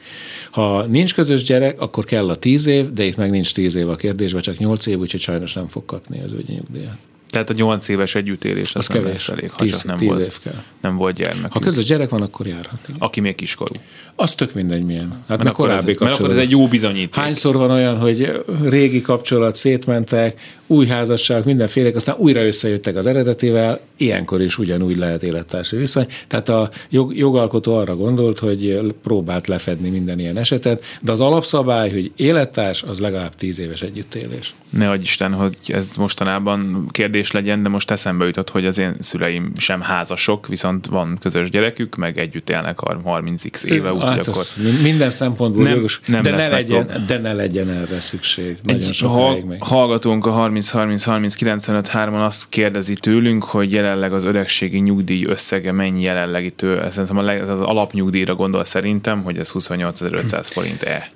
Ha 0.52 0.86
nincs 0.86 1.14
közös 1.14 1.44
gyerek, 1.44 1.82
akkor 1.82 2.06
kell 2.06 2.30
a 2.30 2.36
tíz 2.36 2.66
év, 2.66 2.94
de 2.94 3.04
itt 3.04 3.18
meg 3.18 3.30
nincs 3.30 3.54
tíz 3.54 3.76
év 3.76 3.90
a 3.90 3.96
kérdésben, 3.96 4.42
csak 4.42 4.58
nyolc 4.58 4.86
év, 4.86 5.00
úgyhogy 5.00 5.22
sajnos 5.22 5.54
nem 5.54 5.68
fog 5.68 5.86
kapni 5.86 6.18
az 6.18 6.24
özvegyi 6.24 6.54
nyugdíjat. 6.54 6.98
Tehát 7.34 7.50
a 7.50 7.54
nyolc 7.54 7.88
éves 7.88 8.16
együttélés 8.16 8.76
az, 8.76 8.76
az 8.76 8.88
nem 8.88 9.04
kevés. 9.04 9.30
elég, 9.30 9.52
ha 9.52 9.64
tíz, 9.64 9.72
csak 9.72 9.84
nem, 9.84 9.98
tíz 9.98 10.08
volt, 10.08 10.26
év 10.26 10.40
kell. 10.44 10.64
nem 10.82 10.98
volt 10.98 11.16
gyermek. 11.16 11.52
Ha 11.52 11.60
közös 11.60 11.86
gyerek 11.86 12.10
van, 12.10 12.22
akkor 12.22 12.48
járhat. 12.48 12.80
Aki 12.98 13.20
még 13.20 13.36
kiskorú. 13.36 13.76
Az 14.16 14.36
tök 14.36 14.54
mindegy 14.54 14.84
milyen. 14.84 15.10
Hát 15.10 15.28
mert, 15.28 15.44
mert 15.44 15.56
korábbi 15.56 15.92
ez, 15.92 15.98
mert 16.00 16.14
akkor 16.14 16.30
ez 16.30 16.38
egy 16.38 16.50
jó 16.50 16.68
bizonyíték. 16.68 17.16
Hányszor 17.16 17.58
van 17.58 17.72
olyan, 17.72 17.98
hogy 17.98 18.44
régi 18.64 19.02
kapcsolat, 19.02 19.56
szétmentek, 19.56 20.40
új 20.68 20.88
házasság, 20.88 21.46
mindenfélek, 21.46 21.96
aztán 21.96 22.16
újra 22.18 22.46
összejöttek 22.46 22.96
az 22.96 23.06
eredetivel, 23.06 23.80
ilyenkor 23.98 24.42
is 24.42 24.58
ugyanúgy 24.58 24.98
lehet 24.98 25.24
élettársi 25.24 25.76
viszony. 25.76 26.06
Tehát 26.28 26.50
a 26.50 26.70
jog, 26.90 27.18
jogalkotó 27.18 27.76
arra 27.76 27.96
gondolt, 27.96 28.40
hogy 28.40 28.94
próbált 29.04 29.48
lefedni 29.48 29.90
minden 29.90 30.20
ilyen 30.20 30.38
esetet, 30.38 30.84
de 31.02 31.12
az 31.12 31.20
alapszabály, 31.20 31.92
hogy 31.92 32.12
élettárs, 32.16 32.84
az 32.84 33.00
legalább 33.00 33.36
tíz 33.36 33.60
éves 33.60 33.82
együttélés. 33.82 34.56
Ne 34.70 34.90
adj 34.90 35.02
Isten, 35.02 35.34
hogy 35.34 35.56
ez 35.68 35.96
mostanában 35.98 36.88
kérdés 36.92 37.32
legyen, 37.32 37.64
de 37.64 37.70
most 37.70 37.92
eszembe 37.92 38.26
jutott, 38.26 38.50
hogy 38.50 38.66
az 38.66 38.78
én 38.78 38.96
szüleim 39.00 39.52
sem 39.58 39.82
házasok, 39.82 40.48
viszont 40.48 40.86
van 40.86 41.18
közös 41.20 41.50
gyerekük, 41.50 41.96
meg 41.96 42.18
együtt 42.18 42.50
élnek 42.50 42.78
30x 42.82 43.64
éve, 43.64 43.92
hát 44.06 44.28
akkor... 44.28 44.44
Minden 44.82 45.10
szempontból 45.10 45.64
nem, 45.64 45.76
jogos, 45.76 46.00
nem 46.06 46.22
de, 46.22 46.32
ne 46.32 46.48
legyen, 46.48 47.04
de 47.08 47.18
ne 47.18 47.34
legyen 47.34 47.70
erre 47.70 48.00
szükség. 48.00 48.58
Nagyon 48.64 48.88
Egy 48.88 49.00
ha, 49.00 49.38
hallgatónk 49.60 50.26
a 50.26 50.32
30 50.32 50.70
30 50.70 51.04
30 51.04 51.36
95 51.36 51.88
3 51.88 52.14
azt 52.14 52.50
kérdezi 52.50 52.94
tőlünk, 52.94 53.44
hogy 53.44 53.74
jelenleg 53.74 54.14
az 54.14 54.24
öregségi 54.24 54.80
nyugdíj 54.80 55.26
összege 55.26 55.72
mennyi 55.72 56.02
jelenleg 56.02 56.46
itt, 56.46 56.62
ez, 56.62 56.98
ez, 56.98 57.10
ez 57.42 57.50
az 57.50 57.60
alapnyugdíjra 57.60 58.36
gondol 58.36 58.66
szerintem, 58.66 59.24
hogy 59.24 59.38
ez 59.38 59.52
28.500 59.54 60.40
forint-e? 60.42 61.12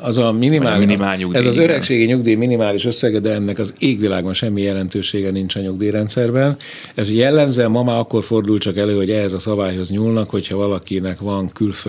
Az 0.00 0.18
a 0.18 0.32
minimál, 0.32 0.74
a 0.74 0.78
minimál 0.78 1.16
nyugdíj, 1.16 1.40
ez 1.40 1.46
az 1.46 1.56
öregségi 1.56 2.04
nyugdíj 2.04 2.34
minimális 2.34 2.84
összege, 2.84 3.18
de 3.18 3.32
ennek 3.32 3.58
az 3.58 3.74
égvilágon 3.78 4.34
semmi 4.34 4.62
jelentősége 4.62 5.30
nincs 5.30 5.56
a 5.56 5.60
nyugdíjrendszerben. 5.60 6.56
Ez 6.94 7.12
jellemzően 7.12 7.70
ma 7.70 7.82
már 7.82 7.96
akkor 7.96 8.24
fordul 8.24 8.58
csak 8.58 8.76
elő, 8.76 8.96
hogy 8.96 9.10
ehhez 9.10 9.32
a 9.32 9.38
szabályhoz 9.38 9.90
nyúlnak, 9.90 10.30
hogyha 10.30 10.56
valakinek 10.56 11.18
van 11.18 11.52
külföldi 11.52 11.79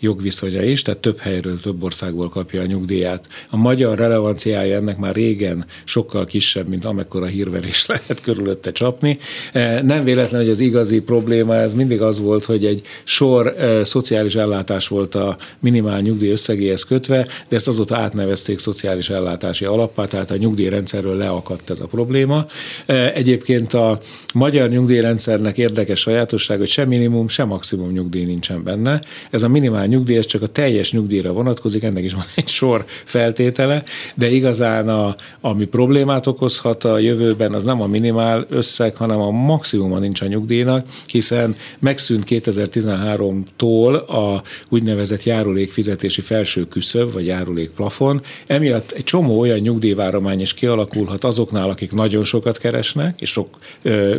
jogviszonya 0.00 0.62
is, 0.62 0.82
tehát 0.82 1.00
több 1.00 1.18
helyről, 1.18 1.60
több 1.60 1.82
országból 1.82 2.28
kapja 2.28 2.60
a 2.60 2.66
nyugdíját. 2.66 3.26
A 3.50 3.56
magyar 3.56 3.98
relevanciája 3.98 4.76
ennek 4.76 4.98
már 4.98 5.14
régen 5.14 5.64
sokkal 5.84 6.24
kisebb, 6.24 6.68
mint 6.68 6.84
amekkora 6.84 7.26
hírverés 7.26 7.86
lehet 7.90 8.20
körülötte 8.22 8.72
csapni. 8.72 9.18
E, 9.52 9.82
nem 9.82 10.04
véletlen, 10.04 10.40
hogy 10.40 10.50
az 10.50 10.60
igazi 10.60 11.00
probléma 11.00 11.54
ez 11.54 11.74
mindig 11.74 12.02
az 12.02 12.20
volt, 12.20 12.44
hogy 12.44 12.64
egy 12.64 12.82
sor 13.04 13.46
e, 13.46 13.84
szociális 13.84 14.34
ellátás 14.34 14.88
volt 14.88 15.14
a 15.14 15.36
minimál 15.60 16.00
nyugdíj 16.00 16.30
összegéhez 16.30 16.82
kötve, 16.82 17.26
de 17.48 17.56
ezt 17.56 17.68
azóta 17.68 17.96
átnevezték 17.96 18.58
szociális 18.58 19.10
ellátási 19.10 19.64
alappá, 19.64 20.04
tehát 20.04 20.30
a 20.30 20.36
nyugdíjrendszerről 20.36 21.16
leakadt 21.16 21.70
ez 21.70 21.80
a 21.80 21.86
probléma. 21.86 22.46
E, 22.86 23.12
egyébként 23.12 23.74
a 23.74 23.98
magyar 24.34 24.68
nyugdíjrendszernek 24.68 25.58
érdekes 25.58 26.00
sajátosság, 26.00 26.58
hogy 26.58 26.68
sem 26.68 26.88
minimum, 26.88 27.28
sem 27.28 27.48
maximum 27.48 27.90
nyugdíj 27.90 28.24
nincsen 28.24 28.62
benne. 28.62 29.00
Ez 29.30 29.42
a 29.42 29.48
minimál 29.48 29.86
nyugdíj, 29.86 30.16
ez 30.16 30.26
csak 30.26 30.42
a 30.42 30.46
teljes 30.46 30.92
nyugdíjra 30.92 31.32
vonatkozik, 31.32 31.82
ennek 31.82 32.04
is 32.04 32.12
van 32.12 32.24
egy 32.34 32.48
sor 32.48 32.84
feltétele, 33.04 33.82
de 34.14 34.30
igazán 34.30 34.88
a, 34.88 35.14
ami 35.40 35.64
problémát 35.64 36.26
okozhat 36.26 36.84
a 36.84 36.98
jövőben, 36.98 37.54
az 37.54 37.64
nem 37.64 37.80
a 37.80 37.86
minimál 37.86 38.46
összeg, 38.48 38.96
hanem 38.96 39.20
a 39.20 39.30
maximuma 39.30 39.98
nincs 39.98 40.20
a 40.20 40.26
nyugdíjnak, 40.26 40.86
hiszen 41.06 41.56
megszűnt 41.78 42.24
2013-tól 42.28 44.06
a 44.06 44.42
úgynevezett 44.68 45.22
járulékfizetési 45.22 46.20
felső 46.20 46.64
küszöb, 46.68 47.12
vagy 47.12 47.26
járulékplafon. 47.26 48.20
Emiatt 48.46 48.90
egy 48.90 49.04
csomó 49.04 49.38
olyan 49.38 49.58
nyugdíjváromány 49.58 50.40
is 50.40 50.54
kialakulhat 50.54 51.24
azoknál, 51.24 51.68
akik 51.68 51.92
nagyon 51.92 52.22
sokat 52.22 52.58
keresnek, 52.58 53.20
és 53.20 53.30
sok 53.30 53.58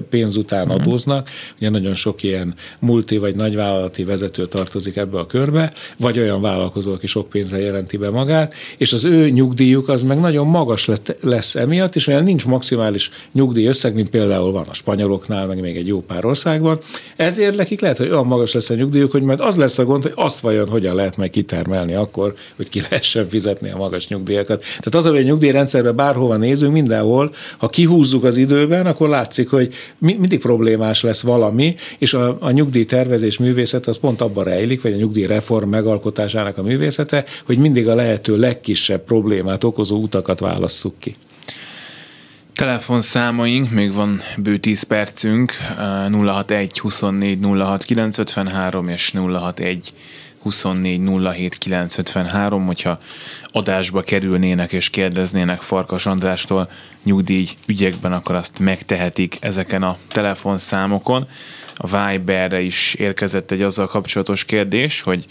pénz 0.09 0.35
után 0.35 0.67
mhm. 0.67 0.75
adóznak. 0.75 1.29
Ugye 1.57 1.69
nagyon 1.69 1.93
sok 1.93 2.23
ilyen 2.23 2.55
multi 2.79 3.17
vagy 3.17 3.35
nagyvállalati 3.35 4.03
vezető 4.03 4.45
tartozik 4.45 4.76
ebbe 4.85 5.19
a 5.19 5.25
körbe, 5.25 5.73
vagy 5.99 6.19
olyan 6.19 6.41
vállalkozó, 6.41 6.93
aki 6.93 7.07
sok 7.07 7.29
pénzzel 7.29 7.59
jelenti 7.59 7.97
be 7.97 8.09
magát, 8.09 8.53
és 8.77 8.93
az 8.93 9.05
ő 9.05 9.29
nyugdíjuk 9.29 9.89
az 9.89 10.03
meg 10.03 10.19
nagyon 10.19 10.47
magas 10.47 10.89
lesz 11.21 11.55
emiatt, 11.55 11.95
és 11.95 12.05
mivel 12.05 12.21
nincs 12.21 12.45
maximális 12.45 13.11
nyugdíj 13.31 13.67
összeg, 13.67 13.93
mint 13.93 14.09
például 14.09 14.51
van 14.51 14.65
a 14.69 14.73
spanyoloknál, 14.73 15.47
meg 15.47 15.59
még 15.59 15.77
egy 15.77 15.87
jó 15.87 16.01
pár 16.01 16.25
országban, 16.25 16.77
ezért 17.15 17.55
nekik 17.55 17.81
lehet, 17.81 17.97
hogy 17.97 18.09
olyan 18.09 18.25
magas 18.25 18.53
lesz 18.53 18.69
a 18.69 18.75
nyugdíjuk, 18.75 19.11
hogy 19.11 19.21
majd 19.21 19.39
az 19.39 19.55
lesz 19.55 19.77
a 19.77 19.85
gond, 19.85 20.03
hogy 20.03 20.13
azt 20.15 20.39
vajon 20.39 20.67
hogyan 20.67 20.95
lehet 20.95 21.17
meg 21.17 21.29
kitermelni 21.29 21.93
akkor, 21.93 22.33
hogy 22.55 22.69
ki 22.69 22.81
lehessen 22.81 23.27
fizetni 23.29 23.69
a 23.69 23.77
magas 23.77 24.07
nyugdíjakat. 24.07 24.59
Tehát 24.59 24.95
az, 24.95 25.05
hogy 25.05 25.17
a 25.17 25.21
nyugdíjrendszerben 25.21 25.95
bárhova 25.95 26.37
nézünk, 26.37 26.73
mindenhol, 26.73 27.33
ha 27.57 27.67
kihúzzuk 27.67 28.23
az 28.23 28.37
időben, 28.37 28.85
akkor 28.85 29.09
látszik, 29.09 29.49
hogy 29.49 29.73
mindig 29.97 30.39
problémás 30.39 31.01
lesz 31.01 31.21
valami, 31.21 31.75
és 31.97 32.13
a, 32.13 32.37
a 32.39 32.51
nyugdíjtervezés 32.51 33.37
művészet 33.37 33.87
az 33.87 33.97
pont 33.97 34.21
abban 34.21 34.43
rejlik, 34.43 34.66
vagy 34.81 34.93
a 34.93 34.95
nyugdíjreform 34.95 35.69
megalkotásának 35.69 36.57
a 36.57 36.63
művészete, 36.63 37.25
hogy 37.45 37.57
mindig 37.57 37.87
a 37.87 37.95
lehető 37.95 38.37
legkisebb 38.37 39.03
problémát 39.03 39.63
okozó 39.63 39.97
utakat 40.01 40.39
válasszuk 40.39 40.93
ki. 40.99 41.15
Telefonszámaink, 42.53 43.71
még 43.71 43.93
van 43.93 44.19
bő 44.37 44.57
10 44.57 44.83
percünk, 44.83 45.51
061 46.11 46.79
24 46.79 47.39
06 47.43 47.83
953 47.83 48.87
és 48.87 49.13
061 49.15 49.93
24 50.41 51.01
07 51.33 51.57
953, 51.57 52.65
hogyha 52.65 52.99
adásba 53.43 54.01
kerülnének 54.01 54.71
és 54.71 54.89
kérdeznének 54.89 55.61
Farkas 55.61 56.05
Andrástól 56.05 56.69
nyugdíj 57.03 57.47
ügyekben, 57.65 58.13
akkor 58.13 58.35
azt 58.35 58.59
megtehetik 58.59 59.37
ezeken 59.39 59.83
a 59.83 59.97
telefonszámokon. 60.07 61.27
A 61.75 62.07
Viberre 62.07 62.61
is 62.61 62.93
érkezett 62.93 63.51
egy 63.51 63.61
azzal 63.61 63.87
kapcsolatos 63.87 64.45
kérdés, 64.45 65.01
hogy 65.01 65.25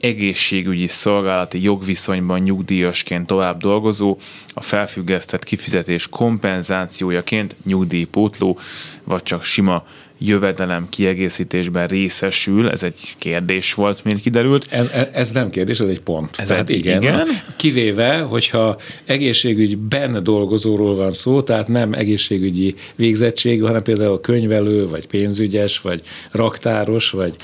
egészségügyi 0.00 0.86
szolgálati 0.86 1.62
jogviszonyban 1.62 2.40
nyugdíjasként 2.40 3.26
tovább 3.26 3.60
dolgozó, 3.60 4.18
a 4.54 4.62
felfüggesztett 4.62 5.44
kifizetés 5.44 6.08
kompenzációjaként 6.08 7.56
nyugdíjpótló, 7.64 8.58
vagy 9.04 9.22
csak 9.22 9.44
sima 9.44 9.84
jövedelem 10.18 10.88
kiegészítésben 10.88 11.86
részesül? 11.86 12.70
Ez 12.70 12.82
egy 12.82 13.14
kérdés 13.18 13.74
volt, 13.74 14.04
mint 14.04 14.20
kiderült. 14.20 14.66
Ez, 14.70 14.86
ez 15.12 15.30
nem 15.30 15.50
kérdés, 15.50 15.78
ez 15.78 15.88
egy 15.88 16.00
pont. 16.00 16.30
Ez 16.36 16.48
tehát 16.48 16.68
igen, 16.68 17.02
igen. 17.02 17.28
Kivéve, 17.56 18.18
hogyha 18.18 18.80
egészségügyben 19.04 20.22
dolgozóról 20.22 20.96
van 20.96 21.10
szó, 21.10 21.42
tehát 21.42 21.68
nem 21.68 21.92
egészségügyi 21.92 22.74
végzettség, 22.96 23.62
hanem 23.62 23.82
például 23.82 24.20
könyvelő, 24.20 24.88
vagy 24.88 25.06
pénzügyes, 25.06 25.80
vagy 25.80 26.00
raktáros, 26.30 27.10
vagy 27.10 27.36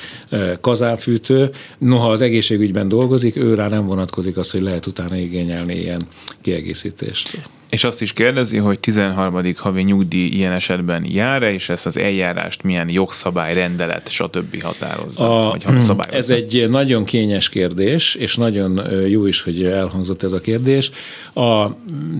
kazánfűtő. 0.60 1.50
Noha 1.78 2.10
az 2.10 2.20
egészségügyben 2.20 2.88
dolgozik, 2.88 3.36
őrá 3.36 3.68
nem 3.68 3.86
vonatkozik 3.86 4.36
az, 4.36 4.50
hogy 4.50 4.62
lehet 4.62 4.86
utána 4.86 5.16
igényelni 5.16 5.74
ilyen 5.74 6.02
kiegészítést. 6.40 7.38
És 7.70 7.84
azt 7.84 8.02
is 8.02 8.12
kérdezi, 8.12 8.56
hogy 8.56 8.80
13. 8.80 9.42
havi 9.56 9.82
nyugdíj 9.82 10.26
ilyen 10.26 10.52
esetben 10.52 11.04
jár-e, 11.08 11.52
és 11.52 11.68
ezt 11.68 11.86
az 11.86 11.96
eljárást 11.96 12.62
milyen 12.62 12.88
jogszabály, 12.90 13.54
rendelet, 13.54 14.08
stb. 14.08 14.62
határozza? 14.62 15.48
A, 15.48 15.56
vagy 15.86 16.06
ez 16.10 16.30
egy 16.30 16.66
nagyon 16.68 17.04
kényes 17.04 17.48
kérdés, 17.48 18.14
és 18.14 18.36
nagyon 18.36 18.80
jó 19.08 19.26
is, 19.26 19.42
hogy 19.42 19.64
elhangzott 19.64 20.22
ez 20.22 20.32
a 20.32 20.40
kérdés. 20.40 20.90
A 21.34 21.66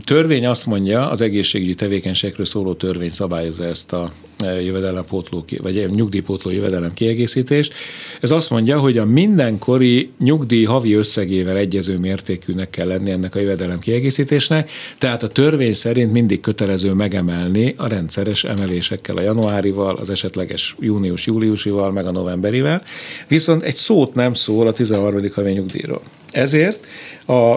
törvény 0.04 0.46
azt 0.46 0.66
mondja, 0.66 1.10
az 1.10 1.20
egészségügyi 1.20 1.74
tevékenységről 1.74 2.46
szóló 2.46 2.74
törvény 2.74 3.10
szabályozza 3.10 3.64
ezt 3.64 3.92
a 3.92 4.10
jövedelempótló, 4.44 5.44
vagy 5.62 5.90
nyugdíjpótló 5.90 6.50
jövedelem 6.50 6.94
kiegészítést. 6.94 7.74
Ez 8.20 8.30
azt 8.30 8.50
mondja, 8.50 8.78
hogy 8.78 8.98
a 8.98 9.04
mindenkori 9.04 10.10
nyugdíj 10.18 10.64
havi 10.64 10.92
összegével 10.94 11.56
egyező 11.56 11.98
mértékűnek 11.98 12.70
kell 12.70 12.86
lenni 12.86 13.10
ennek 13.10 13.34
a 13.34 13.38
jövedelem 13.38 13.78
kiegészítésnek, 13.78 14.70
tehát 14.98 15.22
a 15.22 15.28
törvény 15.40 15.72
szerint 15.72 16.12
mindig 16.12 16.40
kötelező 16.40 16.92
megemelni 16.92 17.74
a 17.76 17.88
rendszeres 17.88 18.44
emelésekkel, 18.44 19.16
a 19.16 19.20
januárival, 19.20 19.96
az 19.96 20.10
esetleges 20.10 20.76
június-júliusival, 20.80 21.92
meg 21.92 22.06
a 22.06 22.10
novemberivel, 22.10 22.82
viszont 23.28 23.62
egy 23.62 23.76
szót 23.76 24.14
nem 24.14 24.34
szól 24.34 24.66
a 24.66 24.72
13. 24.72 25.22
havi 25.34 25.52
nyugdíjról. 25.52 26.02
Ezért 26.30 26.86
a 27.26 27.56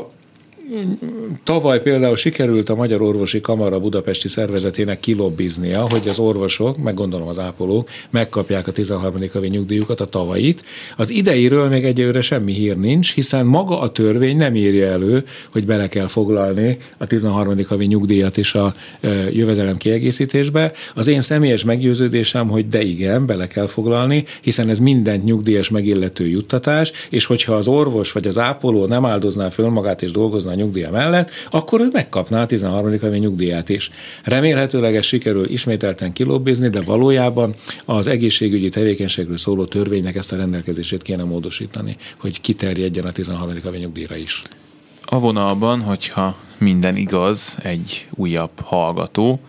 Tavaly 1.44 1.82
például 1.82 2.16
sikerült 2.16 2.70
a 2.70 2.76
Magyar 2.76 3.02
Orvosi 3.02 3.42
Kamara 3.42 3.80
budapesti 3.80 4.28
szervezetének 4.28 5.00
kilobbiznia, 5.00 5.86
hogy 5.90 6.08
az 6.08 6.20
orvosok, 6.20 6.78
meg 6.78 6.94
gondolom 6.94 7.28
az 7.28 7.40
ápolók 7.40 7.90
megkapják 8.10 8.68
a 8.68 8.72
13. 8.72 9.16
havi 9.34 9.48
nyugdíjukat, 9.48 10.02
a 10.02 10.06
tavait. 10.06 10.64
Az 10.98 11.10
ideiről 11.10 11.70
még 11.70 11.84
egyelőre 11.84 12.22
semmi 12.22 12.54
hír 12.54 12.78
nincs, 12.78 13.14
hiszen 13.14 13.46
maga 13.46 13.80
a 13.80 13.92
törvény 13.92 14.38
nem 14.38 14.56
írja 14.56 14.88
elő, 14.88 15.24
hogy 15.52 15.66
bele 15.66 15.88
kell 15.88 16.08
foglalni 16.08 16.78
a 16.98 17.08
13. 17.08 17.66
havi 17.68 17.86
nyugdíjat 17.86 18.38
is 18.38 18.54
a 18.54 18.74
jövedelem 19.32 19.78
kiegészítésbe. 19.78 20.72
Az 20.96 21.08
én 21.08 21.22
személyes 21.22 21.64
meggyőződésem, 21.64 22.48
hogy 22.48 22.68
de 22.68 22.82
igen, 22.82 23.26
bele 23.26 23.48
kell 23.48 23.68
foglalni, 23.68 24.24
hiszen 24.42 24.70
ez 24.70 24.80
mindent 24.80 25.24
nyugdíjas 25.24 25.70
megillető 25.70 26.28
juttatás, 26.28 26.92
és 27.10 27.26
hogyha 27.26 27.54
az 27.54 27.68
orvos 27.68 28.12
vagy 28.12 28.28
az 28.28 28.38
ápoló 28.38 28.86
nem 28.86 29.06
áldozná 29.06 29.50
föl 29.50 29.70
magát 29.70 30.02
és 30.02 30.12
dolgozna 30.12 30.53
a 30.54 30.56
nyugdíja 30.56 30.92
mellett, 30.92 31.32
akkor 31.52 31.82
ő 31.82 31.88
megkapná 31.92 32.42
a 32.42 32.46
13. 32.46 33.00
havi 33.00 33.18
nyugdíját 33.18 33.70
is. 33.70 33.90
Remélhetőleg 34.24 34.96
ez 34.96 35.06
sikerül 35.06 35.50
ismételten 35.50 36.14
kilobbizni, 36.14 36.70
de 36.70 36.82
valójában 36.82 37.54
az 37.86 38.08
egészségügyi 38.08 38.70
tevékenységről 38.70 39.38
szóló 39.38 39.66
törvénynek 39.66 40.16
ezt 40.16 40.32
a 40.32 40.36
rendelkezését 40.36 41.02
kéne 41.02 41.24
módosítani, 41.24 41.96
hogy 42.20 42.42
kiterjedjen 42.42 43.06
a 43.06 43.12
13. 43.12 43.54
havi 43.64 43.78
nyugdíjra 43.78 44.16
is. 44.16 44.42
A 45.06 45.20
vonalban, 45.20 45.82
hogyha 45.82 46.36
minden 46.58 46.96
igaz, 46.96 47.58
egy 47.64 48.08
újabb 48.10 48.60
hallgató, 48.64 49.40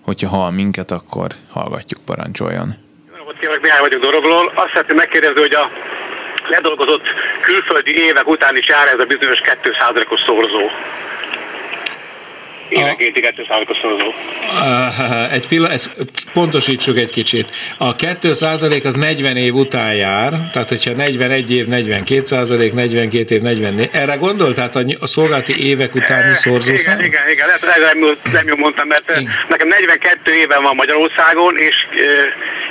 hogyha 0.00 0.28
hall 0.28 0.50
minket, 0.50 0.90
akkor 0.90 1.26
hallgatjuk, 1.48 2.00
parancsoljon. 2.06 2.74
Kérlek, 3.40 3.60
Mihály 3.60 3.80
vagyok 3.80 4.02
Dorogról. 4.02 4.52
Azt 4.54 4.72
szeretném 4.72 4.96
megkérdezni, 4.96 5.40
hogy 5.40 5.54
a 5.54 5.70
ledolgozott 6.48 7.06
külföldi 7.40 8.02
évek 8.02 8.28
után 8.28 8.56
is 8.56 8.66
jár 8.66 8.86
ez 8.86 8.98
a 8.98 9.04
bizonyos 9.04 9.40
2%-os 9.62 10.20
szorzó. 10.26 10.70
Évenkénti 12.68 13.20
2%-os 13.22 13.76
szorzó. 13.82 14.14
Egy 15.32 15.48
pillanat, 15.48 15.72
ezt 15.72 15.90
pontosítsuk 16.32 16.96
egy 16.96 17.10
kicsit. 17.10 17.50
A 17.78 17.96
2 17.96 18.30
az 18.30 18.94
40 18.94 19.36
év 19.36 19.54
után 19.54 19.94
jár, 19.94 20.32
tehát 20.52 20.68
hogyha 20.68 20.92
41 20.92 21.52
év, 21.52 21.66
42 21.66 22.24
százalék, 22.24 22.72
42 22.72 23.34
év, 23.34 23.40
44. 23.40 23.88
Erre 23.92 24.14
gondol, 24.14 24.52
tehát 24.52 24.76
a 24.76 25.06
szolgálati 25.06 25.66
évek 25.66 25.94
utáni 25.94 26.34
szorzószám? 26.34 26.98
Igen, 26.98 27.06
igen, 27.06 27.30
igen. 27.30 27.46
Lehet, 27.46 27.94
nem, 27.94 28.16
nem 28.32 28.46
jól 28.46 28.56
mondtam, 28.56 28.86
mert 28.86 29.10
igen. 29.10 29.30
nekem 29.48 29.68
42 29.68 30.34
éven 30.34 30.62
van 30.62 30.74
Magyarországon, 30.74 31.56
és 31.58 31.76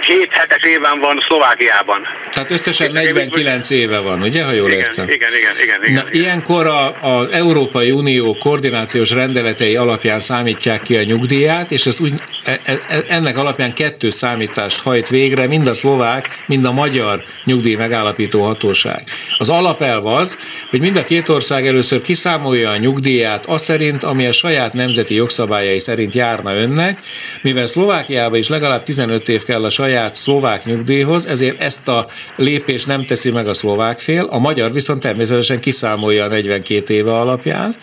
7 0.07 0.27
hetes 0.31 0.63
éven 0.63 0.99
van 0.99 1.23
Szlovákiában. 1.27 2.07
Tehát 2.31 2.51
összesen 2.51 2.91
49 2.91 3.69
éve 3.69 3.99
van, 3.99 4.21
ugye, 4.21 4.43
ha 4.43 4.51
jól 4.51 4.69
igen, 4.69 4.79
értem? 4.79 5.09
Igen, 5.09 5.29
igen, 5.35 5.53
igen. 5.63 5.79
igen, 5.83 5.93
Na, 5.93 6.09
igen. 6.09 6.21
ilyenkor 6.21 6.67
az 7.01 7.31
Európai 7.31 7.91
Unió 7.91 8.37
koordinációs 8.39 9.11
rendeletei 9.11 9.75
alapján 9.87 10.19
számítják 10.19 10.81
ki 10.81 10.95
a 10.95 11.03
nyugdíját, 11.03 11.71
és 11.71 11.85
ez 11.85 11.99
úgy, 11.99 12.13
e, 12.43 12.59
e, 12.63 12.79
e, 12.87 13.03
ennek 13.07 13.37
alapján 13.37 13.73
kettő 13.73 14.09
számítást 14.09 14.81
hajt 14.81 15.09
végre, 15.09 15.47
mind 15.47 15.67
a 15.67 15.73
szlovák, 15.73 16.43
mind 16.47 16.65
a 16.65 16.71
magyar 16.71 17.23
nyugdíj 17.43 17.75
megállapító 17.75 18.41
hatóság. 18.41 19.03
Az 19.37 19.49
alapelv 19.49 20.05
az, 20.05 20.37
hogy 20.69 20.79
mind 20.79 20.97
a 20.97 21.03
két 21.03 21.29
ország 21.29 21.67
először 21.67 22.01
kiszámolja 22.01 22.69
a 22.69 22.77
nyugdíját 22.77 23.45
az 23.45 23.61
szerint, 23.61 24.03
ami 24.03 24.25
a 24.25 24.31
saját 24.31 24.73
nemzeti 24.73 25.15
jogszabályai 25.15 25.79
szerint 25.79 26.13
járna 26.13 26.55
önnek, 26.55 27.01
mivel 27.41 27.65
Szlovákiában 27.65 28.39
is 28.39 28.49
legalább 28.49 28.83
15 28.83 29.29
év 29.29 29.43
kell 29.43 29.63
a 29.63 29.69
saját 29.69 30.13
szlovák 30.13 30.65
nyugdíjhoz, 30.65 31.27
ezért 31.27 31.61
ezt 31.61 31.87
a 31.87 32.07
lépést 32.35 32.87
nem 32.87 33.05
teszi 33.05 33.31
meg 33.31 33.47
a 33.47 33.53
szlovák 33.53 33.99
fél, 33.99 34.27
a 34.29 34.39
magyar 34.39 34.73
viszont 34.73 34.99
természetesen 34.99 35.59
kiszámolja 35.59 36.23
a 36.23 36.27
42 36.27 36.93
éve 36.93 37.13
alapján, 37.13 37.75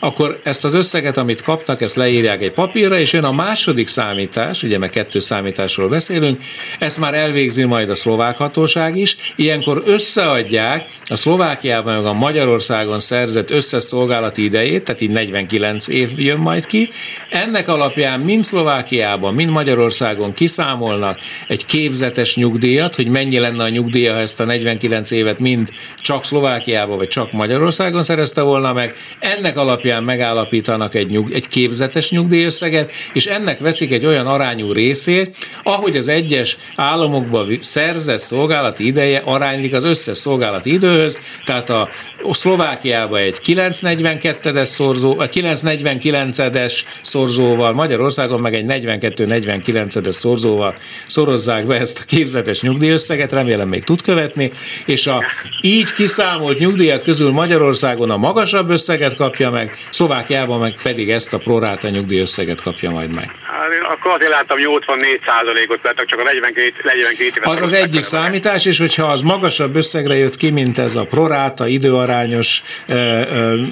akkor 0.00 0.40
ezt 0.44 0.64
az 0.64 0.74
összeget, 0.74 1.16
amit 1.16 1.42
kapnak, 1.42 1.80
ezt 1.80 1.96
leírják 1.96 2.42
egy 2.42 2.52
papírra, 2.52 2.98
és 2.98 3.12
jön 3.12 3.24
a 3.24 3.32
második 3.32 3.88
számítás, 3.88 4.62
ugye 4.62 4.78
meg 4.78 4.88
kettő 4.88 5.18
számításról 5.18 5.88
beszélünk, 5.88 6.42
ezt 6.78 6.98
már 6.98 7.14
elvégzi 7.14 7.64
majd 7.64 7.90
a 7.90 7.94
szlovák 7.94 8.36
hatóság 8.36 8.96
is, 8.96 9.16
ilyenkor 9.36 9.82
összeadják 9.86 10.90
a 11.04 11.16
Szlovákiában 11.16 11.94
meg 11.94 12.04
a 12.04 12.12
Magyarországon 12.12 13.00
szerzett 13.00 13.50
összeszolgálati 13.50 14.44
idejét, 14.44 14.84
tehát 14.84 15.00
így 15.00 15.10
49 15.10 15.88
év 15.88 16.10
jön 16.16 16.38
majd 16.38 16.66
ki, 16.66 16.90
ennek 17.30 17.68
alapján 17.68 18.20
mind 18.20 18.44
Szlovákiában, 18.44 19.34
mind 19.34 19.50
Magyarországon 19.50 20.32
kiszámolnak 20.32 21.18
egy 21.48 21.66
képzetes 21.66 22.36
nyugdíjat, 22.36 22.94
hogy 22.94 23.08
mennyi 23.08 23.38
lenne 23.38 23.62
a 23.62 23.68
nyugdíja, 23.68 24.12
ha 24.12 24.18
ezt 24.18 24.40
a 24.40 24.44
49 24.44 25.10
évet 25.10 25.38
mind 25.38 25.68
csak 26.00 26.24
Szlovákiában 26.24 26.96
vagy 26.96 27.08
csak 27.08 27.32
Magyarországon 27.32 28.02
szerezte 28.02 28.40
volna 28.40 28.72
meg, 28.72 28.94
ennek 29.18 29.56
alapján 29.56 29.87
alapján 29.88 30.16
megállapítanak 30.16 30.94
egy, 30.94 31.10
nyug, 31.10 31.32
egy 31.32 31.48
képzetes 31.48 32.10
nyugdíjösszeget, 32.10 32.92
és 33.12 33.26
ennek 33.26 33.58
veszik 33.58 33.92
egy 33.92 34.06
olyan 34.06 34.26
arányú 34.26 34.72
részét, 34.72 35.36
ahogy 35.62 35.96
az 35.96 36.08
egyes 36.08 36.56
államokban 36.76 37.58
szerzett 37.60 38.18
szolgálati 38.18 38.86
ideje 38.86 39.22
aránylik 39.24 39.74
az 39.74 39.84
összes 39.84 40.16
szolgálati 40.16 40.72
időhöz, 40.72 41.18
tehát 41.44 41.70
a 41.70 41.88
Szlovákiában 42.30 43.20
egy 43.20 43.40
942-es 43.44 44.64
szorzó, 44.64 45.14
949-es 45.18 46.80
szorzóval, 47.02 47.72
Magyarországon 47.72 48.40
meg 48.40 48.54
egy 48.54 48.64
42-49-es 48.68 50.10
szorzóval 50.10 50.74
szorozzák 51.06 51.66
be 51.66 51.78
ezt 51.80 51.98
a 51.98 52.04
képzetes 52.06 52.60
nyugdíjösszeget, 52.60 53.32
remélem 53.32 53.68
még 53.68 53.84
tud 53.84 54.02
követni, 54.02 54.52
és 54.86 55.06
a 55.06 55.24
így 55.60 55.92
kiszámolt 55.92 56.58
nyugdíjak 56.58 57.02
közül 57.02 57.30
Magyarországon 57.30 58.10
a 58.10 58.16
magasabb 58.16 58.70
összeget 58.70 59.16
kapja 59.16 59.50
meg, 59.50 59.77
Szlovákiában 59.90 60.60
meg 60.60 60.74
pedig 60.82 61.10
ezt 61.10 61.34
a 61.34 61.38
proráta 61.38 61.88
nyugdíjösszeget 61.88 62.62
kapja 62.62 62.90
majd 62.90 63.14
meg. 63.14 63.30
Hát 63.42 63.72
én 63.72 63.82
akkor 63.82 64.12
azért 64.12 64.30
láttam 64.30 64.58
84 64.58 65.20
ot 65.68 65.82
mert 65.82 66.06
csak 66.06 66.18
a 66.18 66.22
42, 66.22 66.72
42 66.82 67.24
évet. 67.24 67.48
Az 67.48 67.62
az 67.62 67.72
egyik 67.72 68.02
számítás, 68.02 68.66
és 68.66 68.78
hogyha 68.78 69.06
az 69.06 69.20
magasabb 69.20 69.76
összegre 69.76 70.14
jött 70.14 70.36
ki, 70.36 70.50
mint 70.50 70.78
ez 70.78 70.96
a 70.96 71.04
proráta, 71.04 71.66
időarányos 71.66 72.62
e, 72.86 72.94
e, 72.94 73.26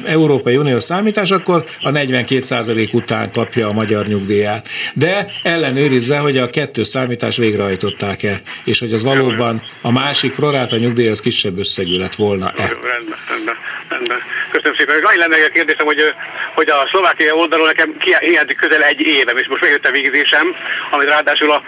Európai 0.04 0.56
Uniós 0.56 0.82
számítás, 0.82 1.30
akkor 1.30 1.64
a 1.80 1.90
42% 1.90 2.92
után 2.92 3.32
kapja 3.32 3.68
a 3.68 3.72
magyar 3.72 4.06
nyugdíját. 4.06 4.68
De 4.94 5.26
ellenőrizze, 5.42 6.18
hogy 6.18 6.38
a 6.38 6.50
kettő 6.50 6.82
számítás 6.82 7.36
végrehajtották-e, 7.36 8.40
és 8.64 8.78
hogy 8.78 8.92
az 8.92 9.02
valóban 9.02 9.62
a 9.82 9.92
másik 9.92 10.34
proráta 10.34 10.76
nyugdíj 10.76 11.08
az 11.08 11.20
kisebb 11.20 11.58
összegű 11.58 11.98
lett 11.98 12.14
volna-e. 12.14 12.52
Rendben, 12.56 13.18
rendben, 13.28 13.56
rendben. 13.88 14.18
Köszönöm 14.56 14.76
szépen. 14.78 15.04
Annyi 15.04 15.18
lenne 15.18 15.44
a 15.44 15.56
kérdésem, 15.58 15.86
hogy, 15.86 16.14
hogy 16.54 16.68
a 16.68 16.86
Szlovákia 16.90 17.34
oldalon 17.34 17.66
nekem 17.66 17.96
hiányzik 18.20 18.56
közel 18.56 18.82
egy 18.82 19.00
évem, 19.00 19.36
és 19.36 19.46
most 19.48 19.62
megjött 19.62 19.86
a 19.86 19.90
végzésem, 19.90 20.46
amit 20.90 21.08
ráadásul 21.08 21.50
a 21.50 21.62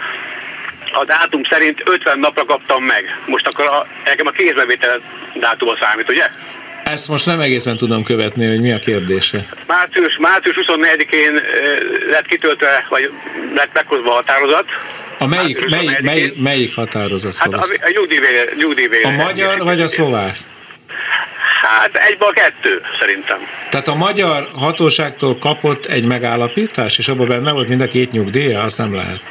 a 0.91 1.05
dátum 1.05 1.41
szerint 1.49 1.81
50 1.85 2.19
napra 2.19 2.45
kaptam 2.45 2.83
meg. 2.83 3.03
Most 3.25 3.47
akkor 3.47 3.65
a, 3.65 3.87
nekem 4.05 4.27
a 4.27 4.31
kézbevétel 4.31 5.01
dátuma 5.39 5.77
számít, 5.81 6.09
ugye? 6.09 6.29
Ezt 6.83 7.07
most 7.07 7.25
nem 7.25 7.39
egészen 7.39 7.77
tudom 7.77 8.03
követni, 8.03 8.47
hogy 8.47 8.61
mi 8.61 8.71
a 8.71 8.79
kérdése. 8.79 9.39
Március, 9.67 10.17
március 10.17 10.55
24-én 10.61 11.41
lett 12.09 12.25
kitöltve, 12.25 12.85
vagy 12.89 13.11
lett 13.55 13.73
meghozva 13.73 14.11
a 14.11 14.13
határozat. 14.13 14.65
A 15.19 15.27
melyik, 15.27 15.69
melyik, 15.69 16.01
melyik, 16.01 16.41
melyik 16.41 16.75
határozat? 16.75 17.35
Hát 17.35 17.53
a, 17.53 17.63
a 17.81 17.91
nyugdíjvéle, 17.93 18.43
nyugdíjvéle. 18.57 19.07
A 19.07 19.11
magyar 19.11 19.57
vagy 19.57 19.81
a 19.81 19.87
szlovák? 19.87 20.37
Hát 21.61 21.95
egybe 21.95 22.25
a 22.25 22.31
kettő, 22.31 22.81
szerintem. 22.99 23.39
Tehát 23.69 23.87
a 23.87 23.95
magyar 23.95 24.47
hatóságtól 24.55 25.37
kapott 25.37 25.85
egy 25.85 26.05
megállapítás, 26.05 26.97
és 26.97 27.07
abban 27.07 27.27
benne 27.27 27.51
volt 27.51 27.67
mind 27.67 27.81
a 27.81 27.87
két 27.87 28.11
nyugdíja, 28.11 28.61
azt 28.61 28.77
nem 28.77 28.95
lehet. 28.95 29.21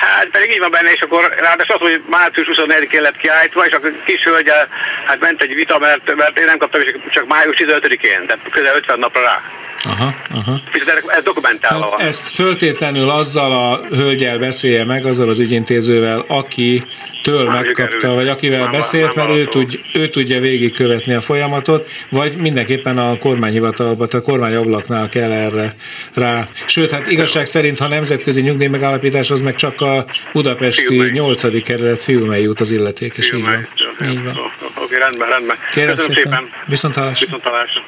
Hát 0.00 0.28
pedig 0.28 0.50
így 0.50 0.58
van 0.58 0.70
benne, 0.70 0.90
és 0.90 1.00
akkor 1.00 1.34
ráadásul 1.38 1.74
az, 1.74 1.80
hogy 1.80 2.02
március 2.10 2.48
24-én 2.52 3.02
lett 3.02 3.16
kiállítva, 3.16 3.66
és 3.66 3.72
akkor 3.72 4.02
kis 4.04 4.22
hölgyel 4.22 4.68
hát 5.06 5.20
ment 5.20 5.42
egy 5.42 5.54
vita, 5.54 5.78
mert, 5.78 6.14
mert 6.14 6.38
én 6.38 6.44
nem 6.44 6.58
kaptam 6.58 6.80
csak 7.10 7.26
május 7.26 7.56
15-én, 7.58 8.26
tehát 8.26 8.50
közel 8.50 8.74
50 8.74 8.98
napra 8.98 9.22
rá. 9.22 9.42
Aha, 9.84 10.14
aha. 10.30 10.60
Ez 11.06 11.22
dokumentálva 11.24 11.90
hát 11.90 12.00
ezt 12.00 12.28
föltétlenül 12.28 13.10
azzal 13.10 13.52
a 13.52 13.94
hölgyel 13.96 14.38
beszélje 14.38 14.84
meg, 14.84 15.06
azzal 15.06 15.28
az 15.28 15.38
ügyintézővel, 15.38 16.24
aki 16.28 16.84
től 17.22 17.44
már 17.44 17.62
megkapta, 17.62 18.14
vagy 18.14 18.28
akivel 18.28 18.60
már, 18.60 18.70
beszélt, 18.70 19.14
mert 19.14 19.30
ő, 19.30 19.44
tud, 19.44 19.80
ő 19.94 20.08
tudja 20.08 20.40
végigkövetni 20.40 21.14
a 21.14 21.20
folyamatot, 21.20 21.90
vagy 22.10 22.36
mindenképpen 22.36 22.98
a 22.98 23.18
kormányhivatalban, 23.18 24.08
a 24.10 24.20
kormányablaknál 24.20 25.08
kell 25.08 25.32
erre 25.32 25.74
rá. 26.14 26.48
Sőt, 26.66 26.90
hát 26.90 27.06
igazság 27.06 27.46
szerint, 27.46 27.78
ha 27.78 27.88
nemzetközi 27.88 28.40
nyugdíj 28.40 28.66
megállapítás, 28.66 29.30
az 29.30 29.40
meg 29.40 29.54
csak 29.54 29.80
a 29.80 30.06
budapesti 30.32 31.10
8. 31.10 31.62
kerület 31.62 32.02
fiúmely 32.02 32.46
út 32.46 32.60
az 32.60 32.70
illetékes. 32.70 33.32
Így 33.32 33.42
van. 33.42 33.68
Így 34.10 34.24
van. 34.24 34.38
Oké, 34.84 34.96
rendben, 34.96 35.28
rendben. 35.28 35.56
Kérem 35.70 35.94
Köszönöm 35.94 36.16
szépen. 36.16 36.32
szépen. 36.32 36.50
Viszont 36.66 36.94
hallásra. 36.94 37.26
Viszont 37.26 37.42
hallásra. 37.42 37.82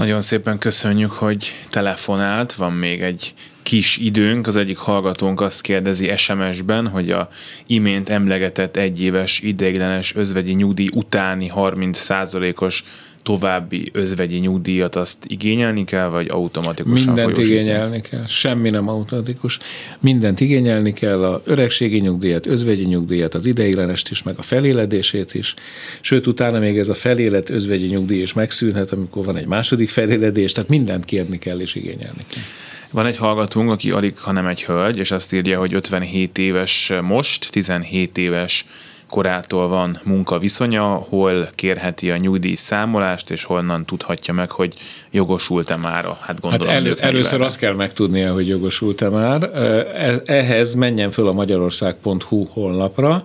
Nagyon 0.00 0.20
szépen 0.20 0.58
köszönjük, 0.58 1.10
hogy 1.10 1.54
telefonált. 1.70 2.52
Van 2.52 2.72
még 2.72 3.02
egy 3.02 3.34
kis 3.62 3.96
időnk. 3.96 4.46
Az 4.46 4.56
egyik 4.56 4.76
hallgatónk 4.76 5.40
azt 5.40 5.60
kérdezi 5.60 6.16
SMS-ben, 6.16 6.88
hogy 6.88 7.10
a 7.10 7.28
imént 7.66 8.08
emlegetett 8.08 8.76
egyéves 8.76 9.40
ideiglenes 9.40 10.14
özvegyi 10.14 10.52
nyugdíj 10.52 10.88
utáni 10.94 11.50
30%-os 11.54 12.84
további 13.22 13.90
özvegyi 13.92 14.38
nyugdíjat 14.38 14.96
azt 14.96 15.18
igényelni 15.26 15.84
kell, 15.84 16.08
vagy 16.08 16.28
automatikusan 16.30 17.12
Mindent 17.12 17.38
igényelni 17.38 18.00
kell, 18.00 18.26
semmi 18.26 18.70
nem 18.70 18.88
automatikus. 18.88 19.58
Mindent 20.00 20.40
igényelni 20.40 20.92
kell, 20.92 21.24
a 21.24 21.42
öregségi 21.44 21.98
nyugdíjat, 21.98 22.46
özvegyi 22.46 22.84
nyugdíjat, 22.84 23.34
az 23.34 23.46
ideiglenest 23.46 24.10
is, 24.10 24.22
meg 24.22 24.34
a 24.38 24.42
feléledését 24.42 25.34
is. 25.34 25.54
Sőt, 26.00 26.26
utána 26.26 26.58
még 26.58 26.78
ez 26.78 26.88
a 26.88 26.94
felélet 26.94 27.50
özvegyi 27.50 27.86
nyugdíj 27.86 28.20
is 28.20 28.32
megszűnhet, 28.32 28.92
amikor 28.92 29.24
van 29.24 29.36
egy 29.36 29.46
második 29.46 29.88
feléledés, 29.88 30.52
tehát 30.52 30.70
mindent 30.70 31.04
kérni 31.04 31.38
kell 31.38 31.60
és 31.60 31.74
igényelni 31.74 32.22
kell. 32.28 32.42
Van 32.90 33.06
egy 33.06 33.16
hallgatónk, 33.16 33.70
aki 33.70 33.90
alig, 33.90 34.18
ha 34.18 34.32
nem 34.32 34.46
egy 34.46 34.64
hölgy, 34.64 34.98
és 34.98 35.10
azt 35.10 35.32
írja, 35.32 35.58
hogy 35.58 35.74
57 35.74 36.38
éves 36.38 36.92
most, 37.02 37.50
17 37.50 38.18
éves 38.18 38.66
korától 39.10 39.68
van 39.68 40.00
munkaviszonya, 40.04 40.84
hol 40.84 41.48
kérheti 41.54 42.10
a 42.10 42.16
nyugdíj 42.16 42.54
számolást, 42.54 43.30
és 43.30 43.44
honnan 43.44 43.84
tudhatja 43.84 44.34
meg, 44.34 44.50
hogy 44.50 44.74
jogosult-e 45.10 45.76
már. 45.76 46.04
Hát, 46.20 46.40
gondolom, 46.40 46.66
hát 46.66 46.76
elő, 46.76 46.96
először 47.00 47.40
azt 47.40 47.58
kell 47.58 47.74
megtudnia, 47.74 48.32
hogy 48.32 48.48
jogosult-e 48.48 49.08
már. 49.08 49.42
E, 49.42 50.22
ehhez 50.24 50.74
menjen 50.74 51.10
föl 51.10 51.28
a 51.28 51.32
magyarország.hu 51.32 52.46
honlapra, 52.52 53.24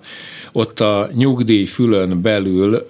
ott 0.56 0.80
a 0.80 1.10
nyugdíj 1.14 1.66
fülön 1.66 2.22
belül 2.22 2.88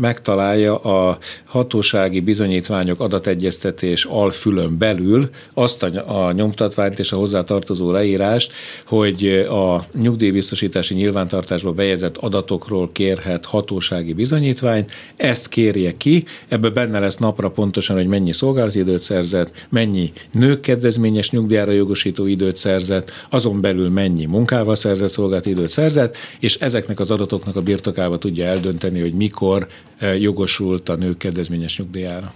megtalálja 0.00 0.76
a 0.76 1.18
hatósági 1.44 2.20
bizonyítványok 2.20 3.00
adategyeztetés 3.00 4.04
alfülön 4.04 4.78
belül 4.78 5.28
azt 5.54 5.82
a, 5.82 6.32
nyomtatványt 6.32 6.98
és 6.98 7.12
a 7.12 7.16
hozzátartozó 7.16 7.90
leírást, 7.90 8.52
hogy 8.86 9.26
a 9.48 9.84
nyugdíjbiztosítási 10.00 10.94
nyilvántartásba 10.94 11.72
bejegyzett 11.72 12.16
adatokról 12.16 12.88
kérhet 12.92 13.44
hatósági 13.44 14.12
bizonyítványt, 14.12 14.90
ezt 15.16 15.48
kérje 15.48 15.96
ki, 15.96 16.24
ebbe 16.48 16.68
benne 16.68 16.98
lesz 16.98 17.16
napra 17.16 17.50
pontosan, 17.50 17.96
hogy 17.96 18.06
mennyi 18.06 18.32
szolgálati 18.32 18.78
időt 18.78 19.02
szerzett, 19.02 19.66
mennyi 19.68 20.12
nők 20.32 20.60
kedvezményes 20.60 21.30
nyugdíjára 21.30 21.72
jogosító 21.72 22.26
időt 22.26 22.56
szerzett, 22.56 23.10
azon 23.30 23.60
belül 23.60 23.90
mennyi 23.90 24.24
munkával 24.24 24.74
szerzett 24.74 25.10
szolgálati 25.10 25.50
időt 25.50 25.68
szerzett, 25.68 26.16
és 26.40 26.54
ezeknek 26.54 27.00
az 27.00 27.07
az 27.10 27.14
adatoknak 27.14 27.56
a 27.56 27.62
birtokába 27.62 28.18
tudja 28.18 28.44
eldönteni, 28.44 29.00
hogy 29.00 29.14
mikor 29.14 29.66
eh, 29.98 30.20
jogosult 30.20 30.88
a 30.88 30.96
nők 30.96 31.18
kedvezményes 31.18 31.78
nyugdíjára. 31.78 32.30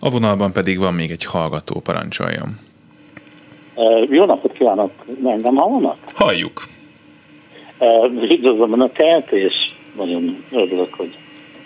A 0.00 0.10
vonalban 0.10 0.52
pedig 0.52 0.78
van 0.78 0.94
még 0.94 1.10
egy 1.10 1.24
hallgató, 1.24 1.80
parancsoljon. 1.80 2.48
Uh, 3.74 4.10
jó 4.10 4.24
napot 4.24 4.52
kívánok, 4.52 4.90
engem 5.24 5.54
hallanak? 5.54 5.96
Halljuk. 6.14 6.62
Uh, 7.78 8.30
üdvözlöm 8.30 8.72
Önöket, 8.72 9.32
és 9.32 9.54
nagyon 9.96 10.44
örülök, 10.52 10.94
hogy 10.94 11.16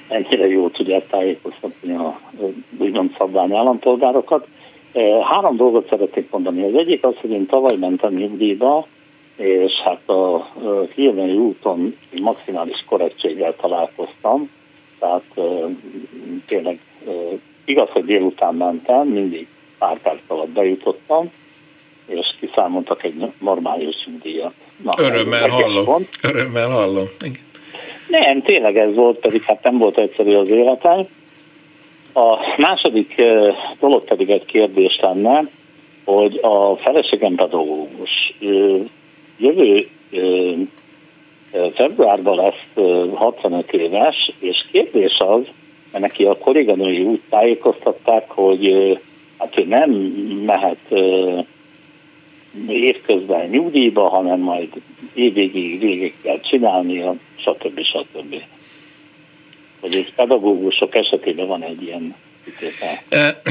ennyire 0.08 0.46
jól 0.48 0.70
tudják 0.70 1.08
tájékoztatni 1.08 1.94
a 1.94 2.20
úgymond 2.78 3.14
szabvány 3.18 3.52
állampolgárokat. 3.52 4.46
Három 5.22 5.56
dolgot 5.56 5.88
szeretnék 5.88 6.30
mondani. 6.30 6.62
Az 6.62 6.74
egyik 6.74 7.04
az, 7.04 7.14
hogy 7.20 7.30
én 7.30 7.46
tavaly 7.46 7.76
mentem 7.76 8.14
nyugdíjba, 8.14 8.86
és 9.36 9.72
hát 9.84 10.08
a 10.08 10.50
Hírmei 10.94 11.36
úton 11.36 11.96
maximális 12.20 12.84
korrektséggel 12.88 13.54
találkoztam, 13.60 14.50
tehát 14.98 15.24
tényleg 16.46 16.78
igaz, 17.64 17.88
hogy 17.88 18.04
délután 18.04 18.54
mentem, 18.54 19.06
mindig 19.06 19.46
pár 19.78 20.00
perc 20.00 20.20
alatt 20.26 20.48
bejutottam, 20.48 21.30
és 22.06 22.34
kiszámoltak 22.40 23.04
egy 23.04 23.32
normális 23.38 24.08
díjat. 24.22 24.54
Na, 24.82 24.92
Örömmel 24.98 25.48
hallom. 25.48 25.84
Pont. 25.84 26.08
Örömmel 26.22 26.68
hallom. 26.68 27.06
Igen. 27.20 27.44
Nem, 28.08 28.42
tényleg 28.42 28.76
ez 28.76 28.94
volt, 28.94 29.18
pedig 29.18 29.42
hát 29.42 29.62
nem 29.62 29.78
volt 29.78 29.98
egyszerű 29.98 30.34
az 30.34 30.48
életem. 30.48 31.06
A 32.14 32.36
második 32.56 33.22
dolog 33.80 34.04
pedig 34.04 34.30
egy 34.30 34.44
kérdés 34.44 34.98
lenne, 35.00 35.42
hogy 36.04 36.38
a 36.42 36.76
feleségem 36.76 37.34
pedagógus 37.34 38.34
jövő 39.38 39.88
februárban 41.74 42.36
lesz 42.36 42.86
65 43.14 43.72
éves, 43.72 44.32
és 44.38 44.64
kérdés 44.72 45.16
az, 45.18 45.42
mert 45.92 46.04
neki 46.04 46.24
a 46.24 46.38
kolléganői 46.38 47.02
úgy 47.02 47.20
tájékoztatták, 47.28 48.30
hogy 48.30 48.72
hát 49.38 49.58
ő 49.58 49.64
nem 49.64 49.90
mehet 50.44 50.94
évközben 52.68 53.48
nyugdíjba, 53.48 54.08
hanem 54.08 54.40
majd 54.40 54.68
évvégig 55.14 55.80
végig 55.80 56.14
kell 56.22 56.40
csinálnia, 56.40 57.14
stb. 57.36 57.80
stb. 57.80 58.42
Hogy 59.80 60.12
pedagógusok 60.14 60.94
esetében 60.94 61.46
van 61.46 61.62
egy 61.62 61.82
ilyen 61.82 62.14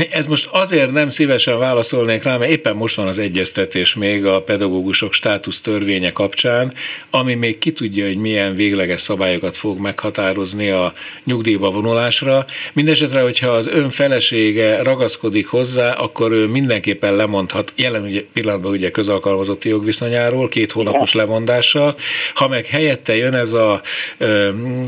ez 0.10 0.28
most 0.28 0.50
azért 0.52 0.92
nem 0.92 1.10
szívesen 1.10 1.60
válaszolnék 1.60 2.24
rá, 2.24 2.38
mert 2.38 2.52
éppen 2.52 2.76
most 2.76 2.96
van 2.96 3.08
az 3.08 3.20
egyeztetés 3.20 3.94
még 3.94 4.26
a 4.26 4.42
pedagógusok 4.42 5.14
státusz 5.14 5.62
törvénye 5.62 6.12
kapcsán, 6.12 6.74
ami 7.10 7.34
még 7.34 7.58
ki 7.58 7.72
tudja, 7.72 8.06
hogy 8.06 8.18
milyen 8.18 8.56
végleges 8.56 9.02
szabályokat 9.02 9.58
fog 9.58 9.80
meghatározni 9.80 10.70
a 10.70 10.94
nyugdíjba 11.24 11.72
vonulásra. 11.72 12.46
Mindenesetre, 12.74 13.22
hogyha 13.22 13.50
az 13.50 13.68
ön 13.68 13.90
felesége 13.90 14.84
ragaszkodik 14.84 15.48
hozzá, 15.48 15.92
akkor 15.92 16.32
ő 16.32 16.48
mindenképpen 16.48 17.16
lemondhat, 17.16 17.74
jelen 17.76 18.28
pillanatban 18.34 18.72
ugye 18.72 18.92
közalkalmazotti 18.92 19.70
jogviszonyáról, 19.70 20.48
két 20.48 20.72
hónapos 20.72 21.14
lemondással. 21.14 21.96
Ha 22.34 22.48
meg 22.48 22.66
helyette 22.66 23.16
jön 23.16 23.34
ez 23.34 23.54
a 23.54 23.82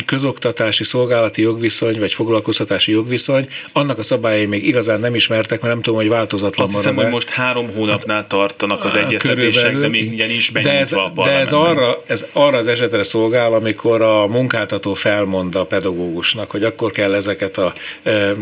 közoktatási 0.06 0.84
szolgálati 0.84 1.42
jogviszony, 1.42 2.00
vagy 2.00 2.14
foglalkoztatási 2.14 2.92
jogviszony, 2.92 3.50
annak 3.74 3.97
annak 3.98 4.12
a 4.12 4.16
szabályai 4.16 4.46
még 4.46 4.66
igazán 4.66 5.00
nem 5.00 5.16
ismertek, 5.16 5.62
mert 5.62 5.74
nem 5.74 5.84
tudom, 5.84 6.00
hogy 6.00 6.10
változatlan 6.10 6.66
Azt 6.66 6.76
hiszem, 6.76 6.96
hogy 6.96 7.10
most 7.10 7.30
három 7.30 7.74
hónapnál 7.76 8.28
tartanak 8.28 8.84
az 8.84 8.96
egyeztetések, 8.96 9.78
de 9.78 9.88
még 9.88 10.12
ugye 10.12 10.28
nincs 10.28 10.54
de 10.54 10.80
ez, 10.80 10.94
a 10.94 11.12
de 11.16 11.32
ez 11.32 11.52
arra, 11.52 12.04
ez 12.06 12.26
arra 12.32 12.58
az 12.58 12.68
esetre 12.68 13.04
szolgál, 13.04 13.54
amikor 13.54 14.02
a 14.02 14.28
munkáltató 14.28 14.94
felmond 14.94 15.56
a 15.56 15.66
pedagógusnak, 15.66 16.52
hogy 16.52 16.64
akkor 16.64 16.92
kell 16.92 17.14
ezeket 17.14 17.58
a 17.58 17.74
e, 18.04 18.10
e, 18.12 18.36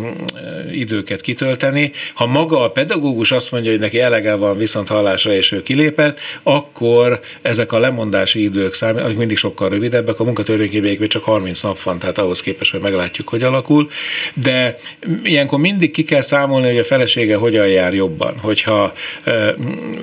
időket 0.72 1.22
kitölteni. 1.22 1.92
Ha 2.14 2.26
maga 2.26 2.64
a 2.64 2.70
pedagógus 2.70 3.32
azt 3.32 3.52
mondja, 3.52 3.72
hogy 3.72 3.80
neki 3.80 4.00
elege 4.00 4.36
van 4.36 4.58
viszont 4.58 4.88
hallásra, 4.88 5.34
és 5.34 5.52
ő 5.52 5.62
kilépett, 5.62 6.20
akkor 6.44 7.20
ezek 7.42 7.72
a 7.72 7.80
lemondási 7.80 8.44
idők 8.44 8.74
számít, 8.74 9.04
amik 9.04 9.18
mindig 9.18 9.38
sokkal 9.38 9.70
rövidebbek, 9.70 10.20
a 10.20 10.24
munkatörvénykében 10.24 11.08
csak 11.08 11.24
30 11.24 11.62
nap 11.62 11.82
van, 11.82 12.00
tehát 12.00 12.18
ahhoz 12.18 12.42
képest, 12.42 12.72
hogy 12.72 12.80
meglátjuk, 12.80 13.30
hogy 13.30 13.44
alakul. 13.44 13.90
De 14.34 14.76
ilyen 15.24 15.45
ilyenkor 15.46 15.72
mindig 15.72 15.92
ki 15.92 16.04
kell 16.04 16.22
számolni, 16.22 16.68
hogy 16.68 16.78
a 16.78 16.84
felesége 16.84 17.36
hogyan 17.36 17.68
jár 17.68 17.94
jobban. 17.94 18.38
Hogyha 18.38 18.94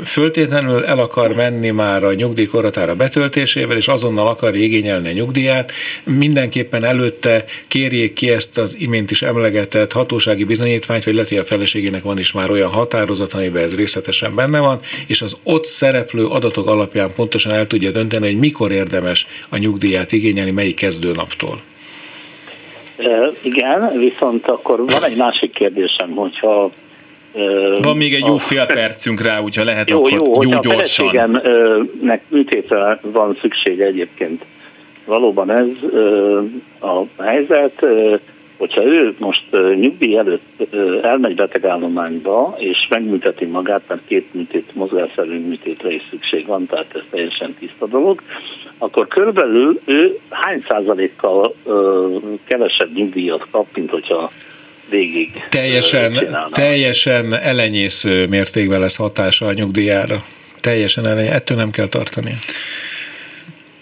föltétlenül 0.05 0.85
el 0.85 0.99
akar 0.99 1.35
menni 1.35 1.71
már 1.71 2.05
a 2.05 2.15
nyugdíjkoratára 2.15 2.95
betöltésével, 2.95 3.77
és 3.77 3.89
azonnal 3.89 4.27
akar 4.27 4.57
igényelni 4.57 5.09
a 5.09 5.13
nyugdíját, 5.13 5.73
mindenképpen 6.05 6.85
előtte 6.85 7.45
kérjék 7.69 8.13
ki 8.13 8.31
ezt 8.31 8.59
az 8.59 8.77
imént 8.79 9.11
is 9.11 9.23
emlegetett 9.23 9.93
hatósági 9.93 10.45
bizonyítványt, 10.45 11.05
vagy 11.05 11.15
lehet, 11.15 11.33
a 11.33 11.45
feleségének 11.45 12.03
van 12.03 12.19
is 12.19 12.33
már 12.33 12.51
olyan 12.51 12.71
határozat, 12.71 13.33
amiben 13.33 13.63
ez 13.63 13.75
részletesen 13.75 14.35
benne 14.35 14.59
van, 14.59 14.81
és 15.07 15.23
az 15.23 15.37
ott 15.43 15.65
szereplő 15.65 16.27
adatok 16.27 16.67
alapján 16.67 17.11
pontosan 17.15 17.53
el 17.53 17.67
tudja 17.67 17.91
dönteni, 17.91 18.27
hogy 18.27 18.39
mikor 18.39 18.73
érdemes 18.73 19.27
a 19.49 19.57
nyugdíját 19.57 20.13
igényelni, 20.13 20.51
melyik 20.51 20.77
kezdőnaptól. 20.77 21.72
Igen, 23.43 23.99
viszont 23.99 24.47
akkor 24.47 24.85
van 24.87 25.05
egy 25.05 25.17
másik 25.17 25.51
kérdésem, 25.51 26.11
hogyha 26.11 26.71
van 27.83 27.97
még 27.97 28.15
egy 28.15 28.25
jó 28.27 28.35
a, 28.35 28.39
fél 28.39 28.67
percünk 28.67 29.21
rá, 29.21 29.37
hogyha 29.37 29.65
lehet, 29.65 29.91
jó, 29.91 29.99
akkor 29.99 30.11
jó, 30.13 30.43
jó 30.43 30.59
gyorsan. 30.61 31.41
Jó, 32.03 32.15
műtétre 32.29 32.99
van 33.03 33.39
szüksége 33.41 33.85
egyébként, 33.85 34.45
valóban 35.05 35.51
ez 35.51 35.67
a 36.81 37.23
helyzet, 37.23 37.85
hogyha 38.57 38.85
ő 38.85 39.15
most 39.19 39.45
nyugdíj 39.81 40.17
előtt 40.17 40.75
elmegy 41.03 41.35
betegállományba, 41.35 42.55
és 42.59 42.87
megműteti 42.89 43.45
magát, 43.45 43.83
mert 43.89 44.01
két 44.07 44.35
műtét, 44.35 44.75
mozgásszerű 44.75 45.39
műtétre 45.39 45.93
is 45.93 46.03
szükség 46.11 46.47
van, 46.47 46.67
tehát 46.67 46.95
ez 46.95 47.03
teljesen 47.11 47.55
tiszta 47.59 47.87
dolog, 47.87 48.23
akkor 48.83 49.09
körülbelül 49.09 49.81
ő 49.85 50.19
hány 50.31 50.65
százalékkal 50.69 51.55
kevesebb 52.45 52.95
nyugdíjat 52.95 53.47
kap, 53.51 53.67
mint 53.75 53.91
hogyha 53.91 54.31
végig 54.91 55.47
teljesen, 55.49 56.19
teljesen 56.51 57.35
elenyésző 57.35 58.27
mértékben 58.27 58.81
lesz 58.81 58.97
hatása 58.97 59.47
a 59.47 59.53
nyugdíjára. 59.53 60.17
Teljesen 60.61 61.07
elenyésző, 61.07 61.35
ettől 61.35 61.57
nem 61.57 61.71
kell 61.71 61.89
tartani. 61.89 62.35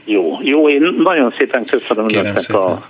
Jó, 0.05 0.39
jó, 0.43 0.69
én 0.69 0.95
nagyon 0.99 1.35
szépen 1.39 1.65
köszönöm 1.65 2.09
önöknek 2.09 2.55
a 2.55 2.89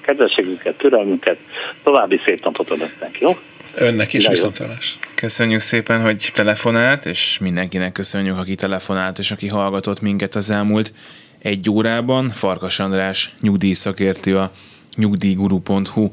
kedvességünket, 0.00 0.74
türelmünket. 0.74 1.36
További 1.82 2.20
szép 2.24 2.44
napot 2.44 2.70
önöknek, 2.70 3.18
jó? 3.20 3.36
Önnek 3.74 4.12
is 4.12 4.28
viszontlátás. 4.28 4.98
Köszönjük 5.14 5.60
szépen, 5.60 6.00
hogy 6.00 6.30
telefonált, 6.34 7.06
és 7.06 7.38
mindenkinek 7.38 7.92
köszönjük, 7.92 8.38
aki 8.38 8.54
telefonált, 8.54 9.18
és 9.18 9.30
aki 9.30 9.48
hallgatott 9.48 10.00
minket 10.00 10.34
az 10.34 10.50
elmúlt 10.50 10.92
egy 11.38 11.70
órában. 11.70 12.28
Farkas 12.28 12.80
András 12.80 13.34
nyugdíjszakértő 13.40 14.36
a 14.36 14.52
nyugdíjguru.hu 14.96 16.10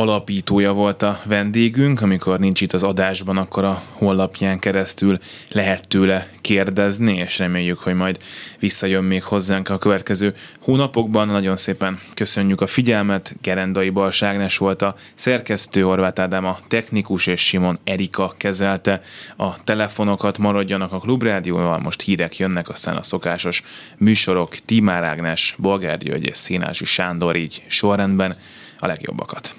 alapítója 0.00 0.72
volt 0.72 1.02
a 1.02 1.20
vendégünk, 1.24 2.00
amikor 2.00 2.38
nincs 2.38 2.60
itt 2.60 2.72
az 2.72 2.82
adásban, 2.82 3.36
akkor 3.36 3.64
a 3.64 3.82
honlapján 3.92 4.58
keresztül 4.58 5.18
lehet 5.48 5.88
tőle 5.88 6.30
kérdezni, 6.40 7.16
és 7.16 7.38
reméljük, 7.38 7.78
hogy 7.78 7.94
majd 7.94 8.18
visszajön 8.58 9.04
még 9.04 9.22
hozzánk 9.22 9.68
a 9.68 9.78
következő 9.78 10.34
hónapokban. 10.60 11.26
Nagyon 11.26 11.56
szépen 11.56 11.98
köszönjük 12.14 12.60
a 12.60 12.66
figyelmet, 12.66 13.34
Gerendai 13.42 13.90
Balságnes 13.90 14.58
volt 14.58 14.82
a 14.82 14.94
szerkesztő, 15.14 15.82
Horváth 15.82 16.20
Ádám 16.20 16.44
a 16.44 16.58
technikus, 16.68 17.26
és 17.26 17.40
Simon 17.40 17.78
Erika 17.84 18.34
kezelte 18.36 19.00
a 19.36 19.64
telefonokat, 19.64 20.38
maradjanak 20.38 20.92
a 20.92 20.98
Klubrádióval, 20.98 21.78
most 21.78 22.02
hírek 22.02 22.36
jönnek, 22.36 22.68
aztán 22.68 22.96
a 22.96 23.02
szokásos 23.02 23.62
műsorok, 23.96 24.56
Timár 24.64 25.04
Ágnes, 25.04 25.54
Bolgár 25.58 25.98
György 25.98 26.24
és 26.24 26.36
Színási 26.36 26.84
Sándor 26.84 27.36
így 27.36 27.62
sorrendben 27.66 28.34
a 28.78 28.86
legjobbakat. 28.86 29.54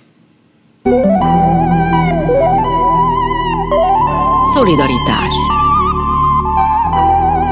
Szolidaritás 4.53 5.35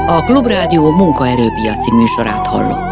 A 0.06 0.22
Klubrádió 0.24 0.90
munkaerőpiaci 0.90 1.94
műsorát 1.94 2.46
hallott. 2.46 2.89